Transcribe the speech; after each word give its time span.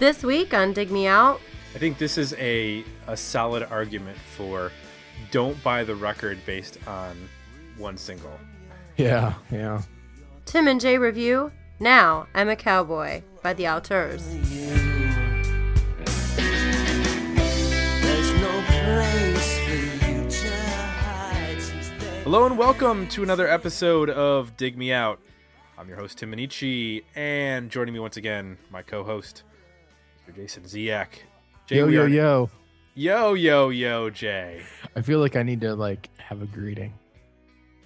This 0.00 0.24
week 0.24 0.54
on 0.54 0.72
Dig 0.72 0.90
Me 0.90 1.06
Out, 1.06 1.42
I 1.74 1.78
think 1.78 1.98
this 1.98 2.16
is 2.16 2.32
a, 2.38 2.82
a 3.06 3.14
solid 3.14 3.64
argument 3.64 4.16
for 4.16 4.72
don't 5.30 5.62
buy 5.62 5.84
the 5.84 5.94
record 5.94 6.38
based 6.46 6.78
on 6.86 7.28
one 7.76 7.98
single. 7.98 8.32
Yeah, 8.96 9.34
yeah. 9.52 9.82
Tim 10.46 10.68
and 10.68 10.80
Jay 10.80 10.96
review 10.96 11.52
Now 11.80 12.26
I'm 12.34 12.48
a 12.48 12.56
Cowboy 12.56 13.20
by 13.42 13.52
the 13.52 13.64
Auteurs. 13.64 14.26
Hello 22.22 22.46
and 22.46 22.56
welcome 22.56 23.06
to 23.08 23.22
another 23.22 23.46
episode 23.46 24.08
of 24.08 24.56
Dig 24.56 24.78
Me 24.78 24.94
Out. 24.94 25.20
I'm 25.76 25.88
your 25.88 25.98
host 25.98 26.16
Tim 26.16 26.32
Minichi, 26.32 27.04
and 27.14 27.70
joining 27.70 27.92
me 27.92 28.00
once 28.00 28.16
again, 28.16 28.56
my 28.70 28.80
co-host, 28.80 29.42
Jason 30.30 30.64
Ziak. 30.64 31.08
Jay, 31.66 31.76
yo, 31.76 31.86
yo, 31.88 32.02
are- 32.02 32.08
yo. 32.08 32.50
yo, 32.94 33.34
yo, 33.34 33.68
yo, 33.68 34.10
Jay. 34.10 34.62
I 34.96 35.02
feel 35.02 35.20
like 35.20 35.36
I 35.36 35.42
need 35.42 35.60
to 35.62 35.74
like 35.74 36.08
have 36.18 36.42
a 36.42 36.46
greeting. 36.46 36.94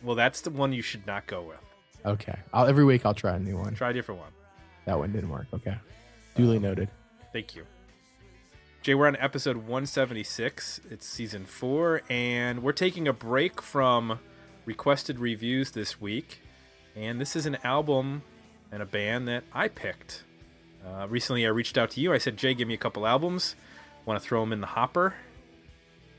Well, 0.03 0.17
that's 0.17 0.43
the 0.43 0.51
one 0.51 0.73
you 0.73 0.83
should 0.83 1.07
not 1.07 1.27
go 1.27 1.43
with. 1.43 1.59
Okay. 2.05 2.37
I'll 2.53 2.67
every 2.67 2.85
week 2.85 3.07
I'll 3.07 3.15
try 3.15 3.37
a 3.37 3.39
new 3.39 3.57
one. 3.57 3.75
Try 3.75 3.91
a 3.91 3.93
different 3.93 4.21
one. 4.21 4.33
That 4.87 4.99
one 4.99 5.13
didn't 5.13 5.31
work. 5.31 5.47
Okay. 5.53 5.77
Duly 6.37 6.59
um, 6.59 6.63
noted. 6.63 6.89
Thank 7.33 7.55
you. 7.57 7.65
Jay, 8.83 8.95
we're 8.95 9.07
on 9.07 9.17
episode 9.17 9.57
176. 9.57 10.83
It's 10.91 11.07
season 11.07 11.47
four, 11.47 12.03
and 12.11 12.63
we're 12.63 12.73
taking 12.73 13.09
a 13.09 13.15
break 13.15 13.63
from 13.63 14.19
requested 14.67 15.19
reviews 15.19 15.71
this 15.71 15.99
week. 16.01 16.43
And 16.95 17.19
this 17.19 17.35
is 17.35 17.47
an 17.47 17.57
album 17.65 18.23
and 18.71 18.83
a 18.83 18.87
band 18.87 19.27
that 19.29 19.45
I 19.55 19.69
picked. 19.69 20.25
Uh, 20.87 21.07
recently, 21.09 21.47
I 21.47 21.51
reached 21.51 21.79
out 21.79 21.91
to 21.93 22.01
you. 22.01 22.13
I 22.13 22.19
said, 22.19 22.37
Jay, 22.37 22.55
give 22.55 22.69
me 22.69 22.75
a 22.75 22.79
couple 22.79 23.07
albums. 23.07 23.57
Want 24.05 24.21
to 24.21 24.27
throw 24.27 24.41
them 24.41 24.53
in 24.53 24.61
the 24.61 24.67
hopper. 24.67 25.15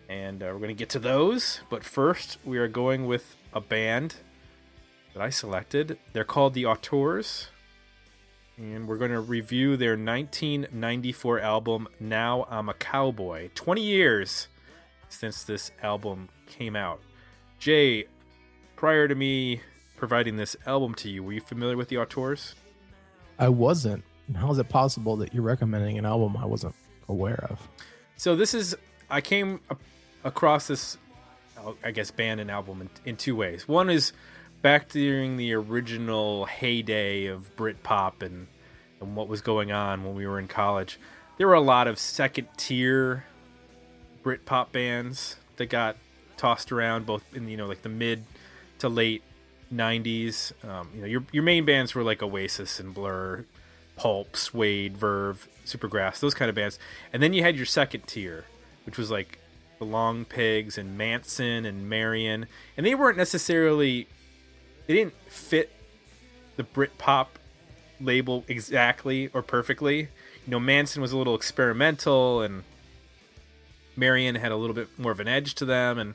And 0.09 0.41
uh, 0.41 0.47
we're 0.47 0.59
going 0.59 0.69
to 0.69 0.73
get 0.73 0.89
to 0.89 0.99
those. 0.99 1.61
But 1.69 1.83
first, 1.83 2.37
we 2.43 2.57
are 2.57 2.67
going 2.67 3.05
with 3.05 3.35
a 3.53 3.61
band 3.61 4.15
that 5.13 5.21
I 5.21 5.29
selected. 5.29 5.97
They're 6.13 6.23
called 6.23 6.53
The 6.53 6.65
Auteurs 6.65 7.49
and 8.57 8.87
we're 8.87 8.95
going 8.95 9.11
to 9.11 9.19
review 9.19 9.75
their 9.75 9.97
1994 9.97 11.41
album 11.41 11.89
now 11.99 12.47
i'm 12.49 12.69
a 12.69 12.73
cowboy 12.73 13.49
20 13.53 13.81
years 13.81 14.47
since 15.09 15.43
this 15.43 15.71
album 15.83 16.29
came 16.47 16.73
out 16.73 17.01
jay 17.59 18.05
prior 18.77 19.09
to 19.09 19.15
me 19.15 19.59
providing 19.97 20.37
this 20.37 20.55
album 20.65 20.95
to 20.95 21.09
you 21.09 21.21
were 21.21 21.33
you 21.33 21.41
familiar 21.41 21.75
with 21.75 21.89
the 21.89 21.97
auteurs 21.97 22.55
I 23.37 23.49
wasn't. 23.49 24.03
How 24.33 24.51
is 24.51 24.57
it 24.57 24.69
possible 24.69 25.15
that 25.17 25.33
you're 25.33 25.43
recommending 25.43 25.97
an 25.97 26.05
album 26.05 26.35
I 26.37 26.45
wasn't 26.45 26.75
aware 27.07 27.45
of? 27.49 27.67
so 28.17 28.35
this 28.35 28.53
is 28.53 28.75
i 29.09 29.21
came 29.21 29.59
across 30.23 30.67
this 30.67 30.97
uh, 31.57 31.73
i 31.83 31.91
guess 31.91 32.11
band 32.11 32.39
and 32.39 32.49
album 32.49 32.81
in, 32.81 32.89
in 33.05 33.17
two 33.17 33.35
ways 33.35 33.67
one 33.67 33.89
is 33.89 34.13
back 34.61 34.89
during 34.89 35.37
the 35.37 35.53
original 35.53 36.45
heyday 36.45 37.25
of 37.25 37.55
britpop 37.55 38.21
and 38.21 38.47
and 39.01 39.15
what 39.15 39.27
was 39.27 39.41
going 39.41 39.71
on 39.71 40.03
when 40.03 40.15
we 40.15 40.25
were 40.25 40.39
in 40.39 40.47
college 40.47 40.99
there 41.37 41.47
were 41.47 41.53
a 41.53 41.61
lot 41.61 41.87
of 41.87 41.99
second 41.99 42.47
tier 42.57 43.25
britpop 44.23 44.71
bands 44.71 45.35
that 45.57 45.67
got 45.67 45.97
tossed 46.37 46.71
around 46.71 47.05
both 47.05 47.23
in 47.33 47.47
you 47.47 47.57
know 47.57 47.67
like 47.67 47.81
the 47.81 47.89
mid 47.89 48.23
to 48.79 48.89
late 48.89 49.23
90s 49.73 50.53
um, 50.67 50.89
you 50.95 51.01
know 51.01 51.07
your, 51.07 51.23
your 51.31 51.43
main 51.43 51.65
bands 51.65 51.93
were 51.95 52.03
like 52.03 52.23
oasis 52.23 52.79
and 52.79 52.93
blur 52.93 53.43
pulp 53.95 54.35
suede 54.35 54.97
verve 54.97 55.47
supergrass 55.65 56.19
those 56.19 56.33
kind 56.33 56.49
of 56.49 56.55
bands. 56.55 56.77
And 57.11 57.23
then 57.23 57.33
you 57.33 57.41
had 57.43 57.55
your 57.55 57.65
second 57.65 58.07
tier 58.07 58.45
which 58.85 58.97
was 58.97 59.11
like 59.11 59.39
the 59.79 59.85
Longpigs 59.85 60.77
and 60.77 60.97
Mansun 60.97 61.67
and 61.67 61.89
marion. 61.89 62.47
And 62.77 62.85
they 62.85 62.95
weren't 62.95 63.17
necessarily 63.17 64.07
they 64.87 64.93
didn't 64.93 65.15
fit 65.27 65.71
the 66.55 66.63
britpop 66.63 67.27
label 67.99 68.45
exactly 68.47 69.29
or 69.33 69.41
perfectly. 69.41 70.09
You 70.45 70.51
know 70.51 70.59
Mansun 70.59 70.99
was 70.99 71.11
a 71.11 71.17
little 71.17 71.35
experimental 71.35 72.41
and 72.41 72.63
marion 73.97 74.35
had 74.35 74.51
a 74.51 74.55
little 74.55 74.75
bit 74.75 74.87
more 74.97 75.11
of 75.11 75.19
an 75.19 75.27
edge 75.27 75.55
to 75.55 75.65
them. 75.65 75.97
And 75.97 76.13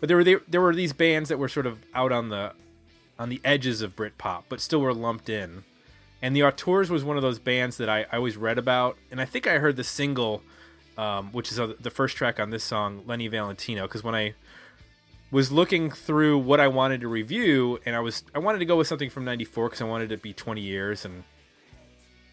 but 0.00 0.08
there 0.08 0.16
were 0.16 0.24
there, 0.24 0.40
there 0.48 0.60
were 0.60 0.74
these 0.74 0.92
bands 0.92 1.28
that 1.28 1.38
were 1.38 1.48
sort 1.48 1.66
of 1.66 1.78
out 1.94 2.12
on 2.12 2.28
the 2.30 2.52
on 3.18 3.28
the 3.28 3.40
edges 3.44 3.80
of 3.80 3.94
Britpop, 3.94 4.44
but 4.48 4.60
still 4.60 4.80
were 4.80 4.94
lumped 4.94 5.28
in. 5.28 5.64
And 6.24 6.34
the 6.34 6.42
Auteurs 6.42 6.88
was 6.88 7.04
one 7.04 7.18
of 7.18 7.22
those 7.22 7.38
bands 7.38 7.76
that 7.76 7.90
I, 7.90 8.06
I 8.10 8.16
always 8.16 8.38
read 8.38 8.56
about, 8.56 8.96
and 9.10 9.20
I 9.20 9.26
think 9.26 9.46
I 9.46 9.58
heard 9.58 9.76
the 9.76 9.84
single, 9.84 10.42
um, 10.96 11.30
which 11.32 11.52
is 11.52 11.60
uh, 11.60 11.74
the 11.78 11.90
first 11.90 12.16
track 12.16 12.40
on 12.40 12.48
this 12.48 12.64
song, 12.64 13.02
Lenny 13.04 13.28
Valentino, 13.28 13.82
because 13.82 14.02
when 14.02 14.14
I 14.14 14.32
was 15.30 15.52
looking 15.52 15.90
through 15.90 16.38
what 16.38 16.60
I 16.60 16.68
wanted 16.68 17.02
to 17.02 17.08
review, 17.08 17.78
and 17.84 17.94
I 17.94 18.00
was 18.00 18.24
I 18.34 18.38
wanted 18.38 18.60
to 18.60 18.64
go 18.64 18.74
with 18.74 18.86
something 18.86 19.10
from 19.10 19.26
'94 19.26 19.66
because 19.66 19.82
I 19.82 19.84
wanted 19.84 20.12
it 20.12 20.16
to 20.16 20.22
be 20.22 20.32
20 20.32 20.62
years 20.62 21.04
and 21.04 21.24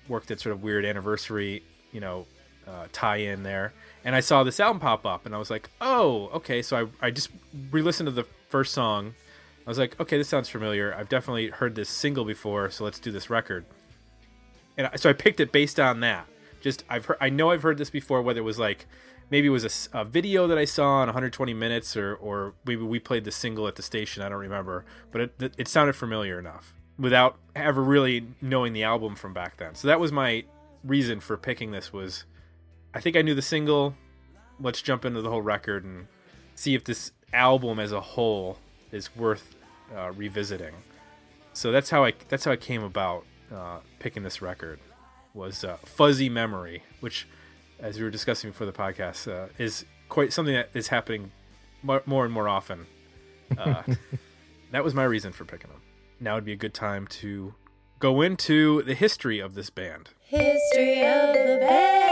work 0.07 0.25
that 0.27 0.39
sort 0.39 0.53
of 0.53 0.63
weird 0.63 0.85
anniversary, 0.85 1.61
you 1.91 1.99
know, 1.99 2.27
uh, 2.65 2.87
tie 2.93 3.17
in 3.17 3.43
there. 3.43 3.73
And 4.05 4.15
I 4.15 4.21
saw 4.21 4.45
this 4.45 4.61
album 4.61 4.79
pop 4.79 5.05
up, 5.05 5.25
and 5.25 5.35
I 5.35 5.37
was 5.37 5.49
like, 5.49 5.69
oh, 5.81 6.29
okay. 6.35 6.61
So 6.61 6.89
I, 7.01 7.07
I 7.07 7.11
just 7.11 7.27
re 7.71 7.81
listened 7.81 8.07
to 8.07 8.11
the 8.11 8.25
first 8.47 8.73
song. 8.73 9.15
I 9.67 9.69
was 9.69 9.77
like, 9.77 9.99
okay, 9.99 10.17
this 10.17 10.29
sounds 10.29 10.47
familiar. 10.47 10.95
I've 10.95 11.09
definitely 11.09 11.49
heard 11.49 11.75
this 11.75 11.89
single 11.89 12.23
before, 12.23 12.69
so 12.69 12.85
let's 12.85 12.97
do 12.97 13.11
this 13.11 13.29
record. 13.29 13.65
And 14.77 14.89
so 14.95 15.09
I 15.09 15.13
picked 15.13 15.39
it 15.39 15.51
based 15.51 15.79
on 15.79 15.99
that. 16.01 16.27
Just 16.61 16.83
I've 16.89 17.05
heard, 17.05 17.17
I 17.19 17.29
know 17.29 17.51
I've 17.51 17.63
heard 17.63 17.77
this 17.77 17.89
before. 17.89 18.21
Whether 18.21 18.39
it 18.39 18.43
was 18.43 18.59
like 18.59 18.85
maybe 19.29 19.47
it 19.47 19.51
was 19.51 19.89
a 19.93 20.05
video 20.05 20.47
that 20.47 20.57
I 20.57 20.65
saw 20.65 21.01
in 21.01 21.07
120 21.07 21.53
minutes, 21.53 21.97
or 21.97 22.15
or 22.15 22.53
maybe 22.65 22.83
we 22.83 22.99
played 22.99 23.23
the 23.23 23.31
single 23.31 23.67
at 23.67 23.75
the 23.75 23.81
station. 23.81 24.21
I 24.21 24.29
don't 24.29 24.39
remember, 24.39 24.85
but 25.11 25.21
it 25.21 25.53
it 25.57 25.67
sounded 25.67 25.93
familiar 25.93 26.37
enough 26.37 26.73
without 26.99 27.37
ever 27.55 27.81
really 27.81 28.27
knowing 28.41 28.73
the 28.73 28.83
album 28.83 29.15
from 29.15 29.33
back 29.33 29.57
then. 29.57 29.73
So 29.73 29.87
that 29.87 29.99
was 29.99 30.11
my 30.11 30.43
reason 30.83 31.19
for 31.19 31.37
picking 31.37 31.71
this. 31.71 31.91
Was 31.91 32.25
I 32.93 33.01
think 33.01 33.15
I 33.15 33.21
knew 33.21 33.33
the 33.33 33.41
single. 33.41 33.95
Let's 34.59 34.81
jump 34.81 35.05
into 35.05 35.21
the 35.21 35.29
whole 35.29 35.41
record 35.41 35.83
and 35.83 36.07
see 36.53 36.75
if 36.75 36.83
this 36.83 37.11
album 37.33 37.79
as 37.79 37.91
a 37.91 38.01
whole 38.01 38.59
is 38.91 39.15
worth 39.15 39.55
uh, 39.95 40.11
revisiting. 40.11 40.75
So 41.53 41.71
that's 41.71 41.89
how 41.89 42.05
I 42.05 42.13
that's 42.29 42.45
how 42.45 42.51
I 42.51 42.57
came 42.57 42.83
about 42.83 43.25
uh, 43.53 43.79
picking 43.99 44.23
this 44.23 44.41
record 44.41 44.79
was 45.33 45.63
uh, 45.63 45.77
Fuzzy 45.85 46.29
Memory, 46.29 46.83
which, 46.99 47.27
as 47.79 47.97
we 47.97 48.03
were 48.03 48.09
discussing 48.09 48.51
before 48.51 48.67
the 48.67 48.73
podcast, 48.73 49.31
uh, 49.31 49.47
is 49.57 49.85
quite 50.09 50.33
something 50.33 50.53
that 50.53 50.69
is 50.73 50.89
happening 50.89 51.31
more, 51.83 52.03
more 52.05 52.25
and 52.25 52.33
more 52.33 52.47
often. 52.47 52.85
Uh, 53.57 53.83
that 54.71 54.83
was 54.83 54.93
my 54.93 55.03
reason 55.03 55.31
for 55.31 55.45
picking 55.45 55.69
them. 55.69 55.81
Now 56.19 56.35
would 56.35 56.45
be 56.45 56.53
a 56.53 56.57
good 56.57 56.73
time 56.73 57.07
to 57.07 57.53
go 57.99 58.21
into 58.21 58.81
the 58.83 58.93
history 58.93 59.39
of 59.39 59.55
this 59.55 59.69
band. 59.69 60.09
History 60.21 61.01
of 61.01 61.33
the 61.33 61.57
band. 61.61 62.11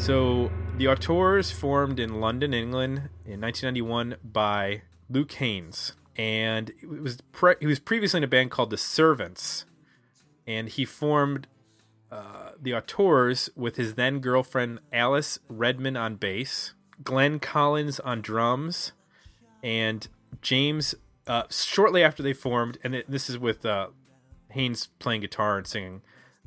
So 0.00 0.50
the 0.76 0.88
Auteurs 0.88 1.50
formed 1.50 1.98
in 1.98 2.20
London, 2.20 2.52
England, 2.52 3.08
in 3.24 3.40
1991 3.40 4.16
by 4.22 4.82
Luke 5.08 5.32
Haines, 5.32 5.92
and 6.16 6.70
it 6.80 7.00
was 7.00 7.18
pre- 7.32 7.56
he 7.60 7.66
was 7.66 7.78
previously 7.78 8.18
in 8.18 8.24
a 8.24 8.28
band 8.28 8.50
called 8.50 8.70
the 8.70 8.76
Servants, 8.76 9.64
and 10.46 10.68
he 10.68 10.84
formed 10.84 11.46
uh, 12.10 12.50
the 12.60 12.74
Auteurs 12.74 13.50
with 13.56 13.76
his 13.76 13.94
then 13.94 14.20
girlfriend 14.20 14.80
Alice 14.92 15.38
Readman 15.48 15.96
on 15.96 16.16
bass, 16.16 16.74
Glenn 17.02 17.38
Collins 17.38 18.00
on 18.00 18.20
drums, 18.20 18.92
and 19.62 20.06
James. 20.42 20.94
Uh, 21.26 21.44
shortly 21.48 22.02
after 22.02 22.22
they 22.22 22.34
formed, 22.34 22.76
and 22.84 23.02
this 23.08 23.30
is 23.30 23.38
with 23.38 23.64
uh, 23.64 23.88
Haines 24.50 24.88
playing 24.98 25.22
guitar 25.22 25.56
and 25.56 25.66
singing. 25.66 26.02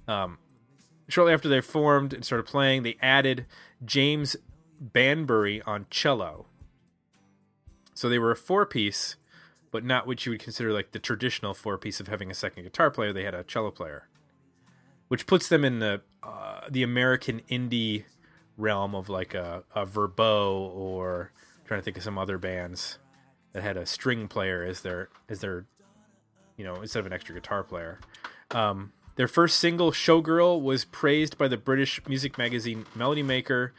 Um, 0.07 0.37
shortly 1.09 1.33
after 1.33 1.49
they 1.49 1.61
formed 1.61 2.13
and 2.13 2.23
started 2.23 2.45
playing, 2.45 2.83
they 2.83 2.95
added 3.01 3.45
James 3.83 4.35
Banbury 4.79 5.61
on 5.63 5.87
cello. 5.89 6.45
So 7.93 8.09
they 8.09 8.19
were 8.19 8.31
a 8.31 8.35
four 8.35 8.65
piece, 8.65 9.15
but 9.71 9.83
not 9.83 10.07
what 10.07 10.25
you 10.25 10.31
would 10.31 10.41
consider 10.41 10.71
like 10.73 10.91
the 10.91 10.99
traditional 10.99 11.53
four 11.53 11.77
piece 11.77 11.99
of 11.99 12.07
having 12.07 12.31
a 12.31 12.33
second 12.33 12.63
guitar 12.63 12.89
player. 12.89 13.13
They 13.13 13.23
had 13.23 13.33
a 13.33 13.43
cello 13.43 13.71
player, 13.71 14.07
which 15.07 15.25
puts 15.27 15.49
them 15.49 15.63
in 15.65 15.79
the 15.79 16.01
uh, 16.23 16.61
the 16.69 16.83
American 16.83 17.41
indie 17.49 18.05
realm 18.57 18.95
of 18.95 19.09
like 19.09 19.33
a, 19.33 19.63
a 19.75 19.85
Verbo 19.85 20.59
or 20.59 21.31
I'm 21.59 21.67
trying 21.67 21.79
to 21.79 21.83
think 21.83 21.97
of 21.97 22.03
some 22.03 22.17
other 22.17 22.37
bands 22.37 22.97
that 23.53 23.63
had 23.63 23.77
a 23.77 23.85
string 23.85 24.27
player 24.27 24.63
as 24.63 24.81
their 24.81 25.09
as 25.29 25.41
their 25.41 25.65
you 26.57 26.63
know 26.63 26.75
instead 26.81 26.99
of 26.99 27.05
an 27.05 27.13
extra 27.13 27.35
guitar 27.35 27.63
player. 27.63 27.99
Um, 28.51 28.93
their 29.15 29.27
first 29.27 29.57
single, 29.57 29.91
Showgirl, 29.91 30.61
was 30.61 30.85
praised 30.85 31.39
by 31.39 31.47
the 31.47 31.57
British 31.57 31.99
music 32.07 32.37
magazine 32.37 32.85
Melody 32.95 33.23
Maker, 33.23 33.73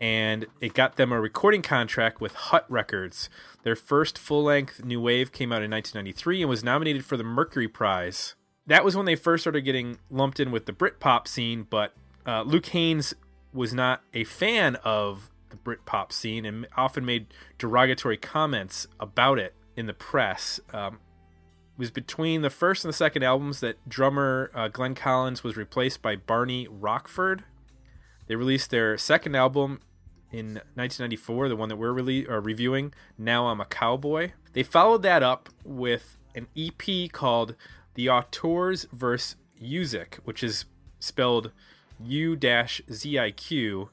and 0.00 0.46
it 0.60 0.74
got 0.74 0.96
them 0.96 1.12
a 1.12 1.20
recording 1.20 1.62
contract 1.62 2.20
with 2.20 2.34
Hut 2.34 2.64
Records. 2.68 3.28
Their 3.62 3.76
first 3.76 4.16
full 4.18 4.44
length 4.44 4.84
new 4.84 5.00
wave 5.00 5.32
came 5.32 5.52
out 5.52 5.62
in 5.62 5.70
1993 5.70 6.42
and 6.42 6.50
was 6.50 6.62
nominated 6.62 7.04
for 7.04 7.16
the 7.16 7.24
Mercury 7.24 7.68
Prize 7.68 8.34
that 8.68 8.84
was 8.84 8.94
when 8.94 9.06
they 9.06 9.16
first 9.16 9.42
started 9.42 9.62
getting 9.62 9.98
lumped 10.10 10.38
in 10.38 10.50
with 10.50 10.66
the 10.66 10.72
Britpop 10.72 11.26
scene. 11.26 11.66
But 11.68 11.94
uh, 12.26 12.42
Luke 12.42 12.66
Haines 12.66 13.14
was 13.52 13.74
not 13.74 14.02
a 14.14 14.24
fan 14.24 14.76
of 14.84 15.30
the 15.48 15.56
Britpop 15.56 16.12
scene 16.12 16.44
and 16.44 16.66
often 16.76 17.04
made 17.04 17.26
derogatory 17.56 18.18
comments 18.18 18.86
about 19.00 19.38
it 19.38 19.54
in 19.74 19.86
the 19.86 19.94
press. 19.94 20.60
Um, 20.72 20.94
it 20.94 21.78
was 21.78 21.90
between 21.90 22.42
the 22.42 22.50
first 22.50 22.84
and 22.84 22.92
the 22.92 22.96
second 22.96 23.22
albums 23.22 23.60
that 23.60 23.88
drummer 23.88 24.50
uh, 24.54 24.68
Glenn 24.68 24.94
Collins 24.94 25.42
was 25.42 25.56
replaced 25.56 26.02
by 26.02 26.16
Barney 26.16 26.68
Rockford. 26.68 27.44
They 28.26 28.36
released 28.36 28.70
their 28.70 28.98
second 28.98 29.34
album 29.34 29.80
in 30.30 30.54
1994, 30.74 31.48
the 31.48 31.56
one 31.56 31.68
that 31.68 31.76
we're 31.76 31.92
really 31.92 32.26
uh, 32.26 32.40
reviewing. 32.40 32.92
Now 33.16 33.46
I'm 33.46 33.60
a 33.60 33.64
Cowboy. 33.64 34.32
They 34.52 34.62
followed 34.62 35.02
that 35.02 35.22
up 35.22 35.48
with 35.64 36.16
an 36.34 36.48
EP 36.56 37.10
called 37.10 37.54
The 37.94 38.08
Auteurs 38.08 38.86
vs. 38.92 39.36
Music, 39.60 40.18
which 40.24 40.44
is 40.44 40.66
spelled 41.00 41.50
U-ZIQ. 42.00 43.88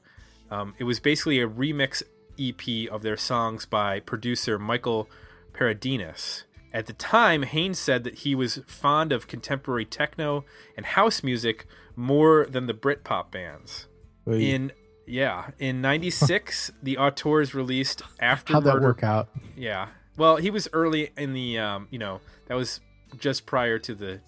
Um, 0.50 0.74
it 0.78 0.84
was 0.84 1.00
basically 1.00 1.40
a 1.40 1.48
remix 1.48 2.02
EP 2.38 2.90
of 2.90 3.02
their 3.02 3.16
songs 3.16 3.66
by 3.66 4.00
producer 4.00 4.58
Michael 4.58 5.08
Paradinas. 5.52 6.44
At 6.72 6.86
the 6.86 6.92
time, 6.92 7.42
Haines 7.42 7.78
said 7.78 8.04
that 8.04 8.16
he 8.16 8.34
was 8.34 8.60
fond 8.66 9.10
of 9.10 9.26
contemporary 9.26 9.86
techno 9.86 10.44
and 10.76 10.84
house 10.84 11.22
music 11.22 11.66
more 11.96 12.46
than 12.48 12.66
the 12.66 12.74
Britpop 12.74 13.30
bands. 13.30 13.86
Wait, 14.24 14.42
In 14.42 14.72
yeah, 15.06 15.50
in 15.58 15.80
'96, 15.80 16.72
the 16.82 16.98
Auteurs 16.98 17.54
released 17.54 18.02
after 18.20 18.54
how'd 18.54 18.64
that 18.64 18.74
Murder 18.74 18.86
work 18.86 19.02
out? 19.02 19.28
yeah. 19.56 19.88
Well, 20.16 20.36
he 20.36 20.50
was 20.50 20.66
early 20.72 21.10
in 21.16 21.34
the 21.34 21.58
um, 21.58 21.88
you 21.90 21.98
know, 21.98 22.20
that 22.46 22.54
was 22.54 22.80
just 23.18 23.46
prior 23.46 23.78
to 23.80 23.94
the 23.94 24.20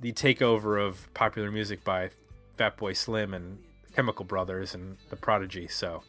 the 0.00 0.12
takeover 0.12 0.84
of 0.84 1.12
popular 1.14 1.50
music 1.50 1.84
by 1.84 2.10
Fatboy 2.58 2.96
Slim 2.96 3.34
and 3.34 3.58
Chemical 3.94 4.24
Brothers 4.24 4.74
and 4.74 4.96
The 5.10 5.16
Prodigy, 5.16 5.68
so 5.68 6.02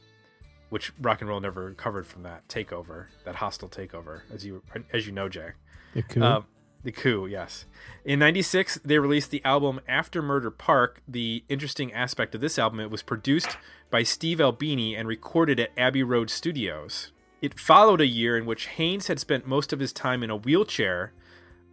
which 0.70 0.92
rock 1.00 1.22
and 1.22 1.30
roll 1.30 1.40
never 1.40 1.66
recovered 1.66 2.08
from 2.08 2.24
that 2.24 2.48
takeover, 2.48 3.08
that 3.24 3.36
hostile 3.36 3.70
takeover, 3.70 4.22
as 4.34 4.46
you 4.46 4.64
as 4.92 5.06
you 5.06 5.12
know, 5.12 5.30
Jack. 5.30 5.56
The 5.94 6.02
coup? 6.02 6.22
Um, 6.24 6.46
the 6.86 6.92
coup, 6.92 7.26
yes. 7.26 7.66
In 8.06 8.20
'96, 8.20 8.80
they 8.86 9.00
released 9.00 9.32
the 9.32 9.44
album 9.44 9.82
After 9.88 10.22
Murder 10.22 10.52
Park. 10.52 11.02
The 11.08 11.44
interesting 11.50 11.92
aspect 11.92 12.34
of 12.36 12.42
this 12.42 12.58
album, 12.58 12.80
it 12.80 12.92
was 12.92 13.02
produced 13.02 13.58
by 13.90 14.04
Steve 14.04 14.40
Albini 14.40 14.96
and 14.96 15.08
recorded 15.08 15.60
at 15.60 15.72
Abbey 15.78 16.04
Road 16.04 16.30
Studios. 16.30 17.12
It 17.42 17.60
followed 17.60 18.02
a 18.02 18.08
year 18.08 18.38
in 18.38 18.46
which 18.46 18.68
Haines 18.68 19.08
had 19.08 19.20
spent 19.20 19.46
most 19.46 19.74
of 19.74 19.80
his 19.80 19.92
time 19.92 20.24
in 20.24 20.30
a 20.30 20.36
wheelchair 20.36 21.12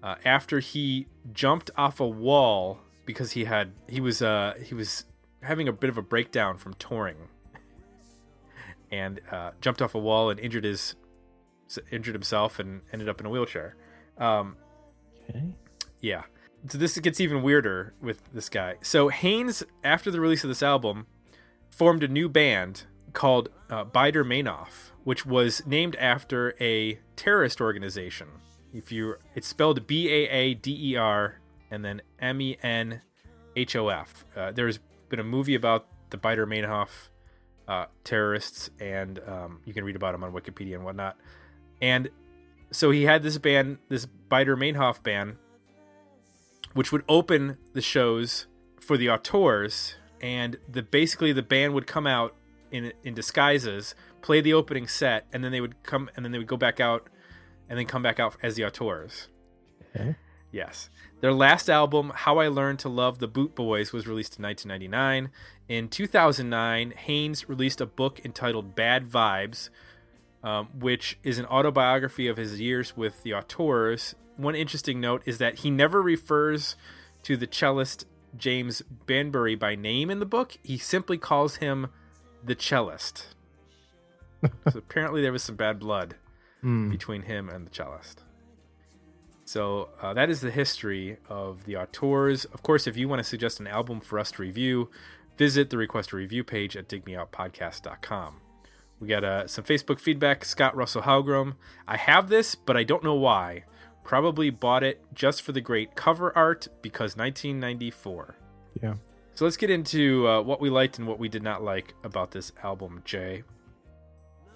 uh, 0.02 0.16
after 0.24 0.58
he 0.60 1.06
jumped 1.32 1.70
off 1.76 2.00
a 2.00 2.08
wall 2.08 2.80
because 3.06 3.32
he 3.32 3.44
had 3.44 3.72
he 3.88 4.00
was 4.00 4.22
uh, 4.22 4.54
he 4.64 4.74
was 4.74 5.04
having 5.42 5.68
a 5.68 5.72
bit 5.72 5.90
of 5.90 5.98
a 5.98 6.02
breakdown 6.02 6.56
from 6.56 6.74
touring 6.74 7.16
and 8.90 9.20
uh, 9.30 9.52
jumped 9.60 9.80
off 9.80 9.94
a 9.94 9.98
wall 9.98 10.30
and 10.30 10.40
injured 10.40 10.64
his 10.64 10.94
injured 11.90 12.14
himself 12.14 12.58
and 12.58 12.82
ended 12.92 13.08
up 13.08 13.20
in 13.20 13.26
a 13.26 13.30
wheelchair. 13.30 13.76
Um, 14.18 14.56
okay. 15.36 15.54
yeah. 16.00 16.22
So 16.68 16.78
this 16.78 16.96
gets 16.98 17.20
even 17.20 17.42
weirder 17.42 17.94
with 18.00 18.22
this 18.32 18.48
guy. 18.48 18.76
So 18.82 19.08
Haines, 19.08 19.64
after 19.82 20.10
the 20.10 20.20
release 20.20 20.44
of 20.44 20.48
this 20.48 20.62
album, 20.62 21.06
formed 21.70 22.02
a 22.02 22.08
new 22.08 22.28
band 22.28 22.84
called 23.12 23.48
uh, 23.68 23.84
Baader 23.84 24.66
which 25.04 25.26
was 25.26 25.66
named 25.66 25.96
after 25.96 26.54
a 26.60 26.98
terrorist 27.16 27.60
organization. 27.60 28.28
If 28.72 28.92
you, 28.92 29.16
it's 29.34 29.46
spelled 29.46 29.86
B 29.86 30.08
A 30.08 30.28
A 30.28 30.54
D 30.54 30.92
E 30.92 30.96
R 30.96 31.40
and 31.70 31.84
then 31.84 32.02
M 32.20 32.40
E 32.40 32.56
N 32.62 33.02
H 33.56 33.76
O 33.76 33.88
F. 33.88 34.24
Uh, 34.36 34.52
there's 34.52 34.78
been 35.08 35.20
a 35.20 35.24
movie 35.24 35.54
about 35.54 35.86
the 36.10 36.18
Baader 36.18 36.46
Meinhof 36.46 36.88
uh, 37.68 37.86
terrorists, 38.04 38.70
and 38.80 39.18
um, 39.26 39.60
you 39.64 39.74
can 39.74 39.84
read 39.84 39.96
about 39.96 40.12
them 40.12 40.22
on 40.22 40.32
Wikipedia 40.32 40.74
and 40.74 40.84
whatnot. 40.84 41.16
And 41.80 42.08
so 42.72 42.90
he 42.90 43.04
had 43.04 43.22
this 43.22 43.38
band, 43.38 43.78
this 43.88 44.06
Baader 44.06 44.56
Meinhof 44.56 45.02
band, 45.02 45.36
which 46.74 46.90
would 46.92 47.04
open 47.08 47.58
the 47.72 47.82
shows 47.82 48.46
for 48.80 48.96
the 48.96 49.08
auteurs, 49.08 49.94
and 50.20 50.56
the 50.68 50.82
basically 50.82 51.32
the 51.32 51.42
band 51.42 51.74
would 51.74 51.86
come 51.86 52.06
out 52.06 52.34
in 52.70 52.92
in 53.04 53.14
disguises, 53.14 53.94
play 54.22 54.40
the 54.40 54.54
opening 54.54 54.88
set, 54.88 55.26
and 55.32 55.44
then 55.44 55.52
they 55.52 55.60
would 55.60 55.82
come 55.82 56.10
and 56.16 56.24
then 56.24 56.32
they 56.32 56.38
would 56.38 56.46
go 56.46 56.56
back 56.56 56.80
out, 56.80 57.08
and 57.68 57.78
then 57.78 57.86
come 57.86 58.02
back 58.02 58.18
out 58.18 58.36
as 58.42 58.56
the 58.56 58.64
auteurs. 58.64 59.28
Okay. 59.94 60.16
Yes. 60.50 60.90
Their 61.20 61.32
last 61.32 61.70
album, 61.70 62.12
How 62.14 62.38
I 62.38 62.48
Learned 62.48 62.78
to 62.80 62.88
Love 62.88 63.18
the 63.18 63.28
Boot 63.28 63.54
Boys, 63.54 63.92
was 63.92 64.06
released 64.06 64.38
in 64.38 64.42
1999. 64.42 65.30
In 65.68 65.88
2009, 65.88 66.90
Haines 66.90 67.48
released 67.48 67.80
a 67.80 67.86
book 67.86 68.20
entitled 68.24 68.74
Bad 68.74 69.06
Vibes, 69.06 69.70
um, 70.42 70.68
which 70.78 71.18
is 71.22 71.38
an 71.38 71.46
autobiography 71.46 72.28
of 72.28 72.36
his 72.36 72.60
years 72.60 72.96
with 72.96 73.22
the 73.22 73.32
auteurs. 73.34 74.14
One 74.36 74.54
interesting 74.54 75.00
note 75.00 75.22
is 75.26 75.38
that 75.38 75.60
he 75.60 75.70
never 75.70 76.02
refers 76.02 76.76
to 77.24 77.36
the 77.36 77.46
cellist 77.46 78.06
James 78.36 78.82
Banbury 79.06 79.54
by 79.54 79.74
name 79.74 80.10
in 80.10 80.18
the 80.18 80.26
book. 80.26 80.56
He 80.62 80.78
simply 80.78 81.18
calls 81.18 81.56
him 81.56 81.88
the 82.42 82.54
cellist. 82.56 83.26
so 84.42 84.78
apparently 84.78 85.22
there 85.22 85.32
was 85.32 85.42
some 85.42 85.56
bad 85.56 85.78
blood 85.78 86.16
Hmm. 86.62 86.90
between 86.90 87.22
him 87.22 87.48
and 87.48 87.66
the 87.66 87.70
cellist. 87.70 88.22
So 89.44 89.88
uh, 90.00 90.14
that 90.14 90.30
is 90.30 90.40
the 90.40 90.52
history 90.52 91.16
of 91.28 91.64
the 91.64 91.76
auteurs. 91.76 92.44
Of 92.46 92.62
course, 92.62 92.86
if 92.86 92.96
you 92.96 93.08
want 93.08 93.18
to 93.18 93.24
suggest 93.24 93.58
an 93.58 93.66
album 93.66 94.00
for 94.00 94.18
us 94.20 94.30
to 94.32 94.42
review, 94.42 94.88
visit 95.36 95.70
the 95.70 95.76
request 95.76 96.12
a 96.12 96.16
review 96.16 96.44
page 96.44 96.76
at 96.76 96.88
digmeoutpodcast.com. 96.88 98.40
We 99.02 99.08
got 99.08 99.24
uh, 99.24 99.48
some 99.48 99.64
Facebook 99.64 99.98
feedback. 99.98 100.44
Scott 100.44 100.76
Russell 100.76 101.02
Halgrom. 101.02 101.56
I 101.88 101.96
have 101.96 102.28
this, 102.28 102.54
but 102.54 102.76
I 102.76 102.84
don't 102.84 103.02
know 103.02 103.16
why. 103.16 103.64
Probably 104.04 104.48
bought 104.48 104.84
it 104.84 105.02
just 105.12 105.42
for 105.42 105.50
the 105.50 105.60
great 105.60 105.96
cover 105.96 106.32
art 106.38 106.68
because 106.82 107.16
1994. 107.16 108.36
Yeah. 108.80 108.94
So 109.34 109.44
let's 109.44 109.56
get 109.56 109.70
into 109.70 110.28
uh, 110.28 110.42
what 110.42 110.60
we 110.60 110.70
liked 110.70 110.98
and 110.98 111.08
what 111.08 111.18
we 111.18 111.28
did 111.28 111.42
not 111.42 111.64
like 111.64 111.94
about 112.04 112.30
this 112.30 112.52
album, 112.62 113.02
Jay. 113.04 113.42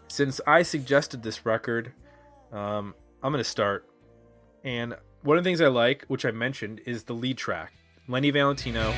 Since 0.06 0.40
I 0.46 0.62
suggested 0.62 1.24
this 1.24 1.44
record, 1.44 1.92
um, 2.52 2.94
I'm 3.24 3.32
going 3.32 3.42
to 3.42 3.50
start. 3.50 3.84
And 4.62 4.94
one 5.22 5.38
of 5.38 5.42
the 5.42 5.48
things 5.48 5.60
I 5.60 5.66
like, 5.66 6.04
which 6.06 6.24
I 6.24 6.30
mentioned, 6.30 6.82
is 6.86 7.02
the 7.02 7.14
lead 7.14 7.36
track. 7.36 7.72
Lenny 8.06 8.30
Valentino. 8.30 8.94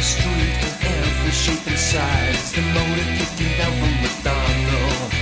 The 0.00 0.06
street 0.06 0.56
every 0.96 1.30
shape 1.30 1.66
and 1.66 1.78
size. 1.78 2.52
The 2.52 2.62
motor 2.72 3.04
kicking 3.20 3.52
down 3.58 3.72
from 3.80 3.92
McDonald. 4.00 5.12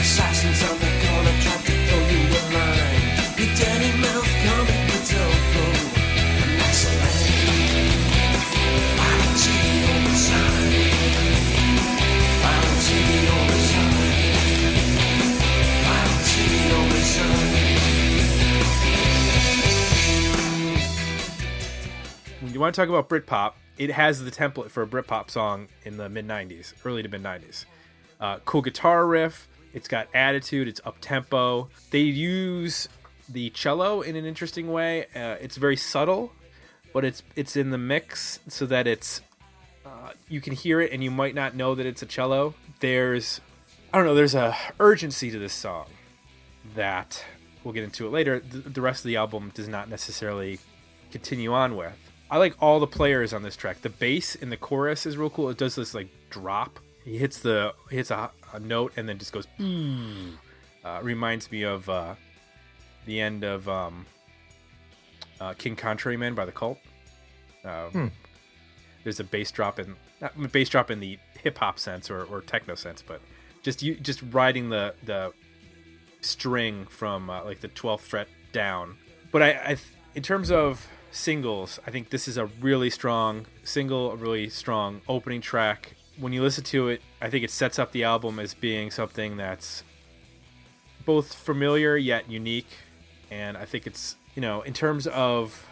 Assassins 0.00 0.62
on 0.68 0.76
the 0.80 0.90
corner 1.04 1.34
tried 1.44 1.64
to 1.68 1.74
throw 1.84 2.02
you 2.08 2.22
a 2.32 2.42
line. 2.56 3.04
Your 3.36 3.50
dirty 3.60 3.92
mouth 4.00 4.32
comic 4.44 4.80
with 4.88 5.04
the 5.12 5.20
the 5.20 5.60
the. 5.60 5.90
When 22.40 22.50
you 22.54 22.60
want 22.60 22.74
to 22.74 22.80
talk 22.80 22.88
about 22.88 23.10
Britpop, 23.10 23.59
it 23.80 23.90
has 23.92 24.22
the 24.22 24.30
template 24.30 24.70
for 24.70 24.82
a 24.82 24.86
Britpop 24.86 25.30
song 25.30 25.66
in 25.84 25.96
the 25.96 26.10
mid 26.10 26.28
90s, 26.28 26.74
early 26.84 27.02
to 27.02 27.08
mid 27.08 27.22
90s. 27.22 27.64
Uh, 28.20 28.38
cool 28.44 28.60
guitar 28.60 29.06
riff. 29.06 29.48
It's 29.72 29.88
got 29.88 30.06
attitude. 30.14 30.68
It's 30.68 30.82
up 30.84 30.96
tempo. 31.00 31.70
They 31.90 32.00
use 32.00 32.90
the 33.26 33.48
cello 33.50 34.02
in 34.02 34.16
an 34.16 34.26
interesting 34.26 34.70
way. 34.70 35.06
Uh, 35.16 35.36
it's 35.40 35.56
very 35.56 35.78
subtle, 35.78 36.30
but 36.92 37.06
it's 37.06 37.22
it's 37.36 37.56
in 37.56 37.70
the 37.70 37.78
mix 37.78 38.40
so 38.48 38.66
that 38.66 38.86
it's 38.86 39.22
uh, 39.86 40.10
you 40.28 40.42
can 40.42 40.52
hear 40.52 40.82
it 40.82 40.92
and 40.92 41.02
you 41.02 41.10
might 41.10 41.34
not 41.34 41.54
know 41.54 41.74
that 41.74 41.86
it's 41.86 42.02
a 42.02 42.06
cello. 42.06 42.52
There's 42.80 43.40
I 43.94 43.96
don't 43.96 44.06
know. 44.06 44.14
There's 44.14 44.34
a 44.34 44.54
urgency 44.78 45.30
to 45.30 45.38
this 45.38 45.54
song 45.54 45.86
that 46.74 47.24
we'll 47.64 47.72
get 47.72 47.84
into 47.84 48.06
it 48.06 48.10
later. 48.10 48.40
The, 48.40 48.58
the 48.58 48.82
rest 48.82 49.06
of 49.06 49.08
the 49.08 49.16
album 49.16 49.52
does 49.54 49.68
not 49.68 49.88
necessarily 49.88 50.58
continue 51.10 51.54
on 51.54 51.76
with. 51.76 52.09
I 52.30 52.38
like 52.38 52.54
all 52.60 52.78
the 52.80 52.86
players 52.86 53.32
on 53.32 53.42
this 53.42 53.56
track. 53.56 53.82
The 53.82 53.88
bass 53.90 54.34
in 54.34 54.50
the 54.50 54.56
chorus 54.56 55.04
is 55.06 55.16
real 55.16 55.30
cool. 55.30 55.48
It 55.50 55.58
does 55.58 55.74
this 55.74 55.94
like 55.94 56.08
drop. 56.30 56.78
He 57.04 57.18
hits 57.18 57.40
the 57.40 57.74
he 57.90 57.96
hits 57.96 58.10
a, 58.10 58.30
a 58.52 58.60
note 58.60 58.92
and 58.96 59.08
then 59.08 59.18
just 59.18 59.32
goes. 59.32 59.46
Uh, 60.84 61.00
reminds 61.02 61.50
me 61.50 61.62
of 61.62 61.88
uh, 61.88 62.14
the 63.04 63.20
end 63.20 63.44
of 63.44 63.68
um, 63.68 64.06
uh, 65.40 65.54
King 65.54 65.76
Contrary 65.76 66.16
Man 66.16 66.34
by 66.34 66.44
the 66.44 66.52
Cult. 66.52 66.78
Um, 67.64 67.90
Hmm. 67.90 68.06
There's 69.04 69.20
a 69.20 69.24
bass 69.24 69.50
drop 69.50 69.78
in 69.78 69.96
not 70.20 70.52
bass 70.52 70.68
drop 70.68 70.90
in 70.90 71.00
the 71.00 71.18
hip 71.42 71.58
hop 71.58 71.78
sense 71.78 72.10
or, 72.10 72.24
or 72.24 72.42
techno 72.42 72.74
sense, 72.74 73.02
but 73.02 73.20
just 73.62 73.82
you 73.82 73.94
just 73.96 74.22
riding 74.30 74.68
the 74.68 74.94
the 75.04 75.32
string 76.20 76.86
from 76.86 77.30
uh, 77.30 77.42
like 77.44 77.60
the 77.60 77.68
12th 77.68 78.00
fret 78.00 78.28
down. 78.52 78.96
But 79.32 79.42
I, 79.42 79.50
I 79.50 79.76
in 80.14 80.22
terms 80.22 80.50
of 80.50 80.86
singles, 81.10 81.78
I 81.86 81.90
think 81.90 82.10
this 82.10 82.28
is 82.28 82.36
a 82.36 82.46
really 82.46 82.90
strong 82.90 83.46
single, 83.64 84.12
a 84.12 84.16
really 84.16 84.48
strong 84.48 85.00
opening 85.08 85.40
track. 85.40 85.94
When 86.18 86.32
you 86.32 86.42
listen 86.42 86.64
to 86.64 86.88
it, 86.88 87.02
I 87.20 87.30
think 87.30 87.44
it 87.44 87.50
sets 87.50 87.78
up 87.78 87.92
the 87.92 88.04
album 88.04 88.38
as 88.38 88.54
being 88.54 88.90
something 88.90 89.36
that's 89.36 89.84
both 91.04 91.34
familiar 91.34 91.96
yet 91.96 92.30
unique. 92.30 92.70
And 93.30 93.56
I 93.56 93.64
think 93.64 93.86
it's, 93.86 94.16
you 94.34 94.42
know, 94.42 94.62
in 94.62 94.72
terms 94.72 95.06
of 95.06 95.66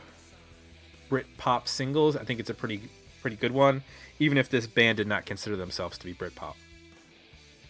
Brit 1.08 1.26
pop 1.36 1.68
singles, 1.68 2.16
I 2.16 2.24
think 2.24 2.40
it's 2.40 2.50
a 2.50 2.54
pretty 2.54 2.90
pretty 3.20 3.36
good 3.36 3.52
one, 3.52 3.82
even 4.18 4.38
if 4.38 4.48
this 4.48 4.66
band 4.66 4.96
did 4.96 5.06
not 5.06 5.26
consider 5.26 5.56
themselves 5.56 5.98
to 5.98 6.04
be 6.04 6.12
Brit 6.12 6.34
pop. 6.34 6.56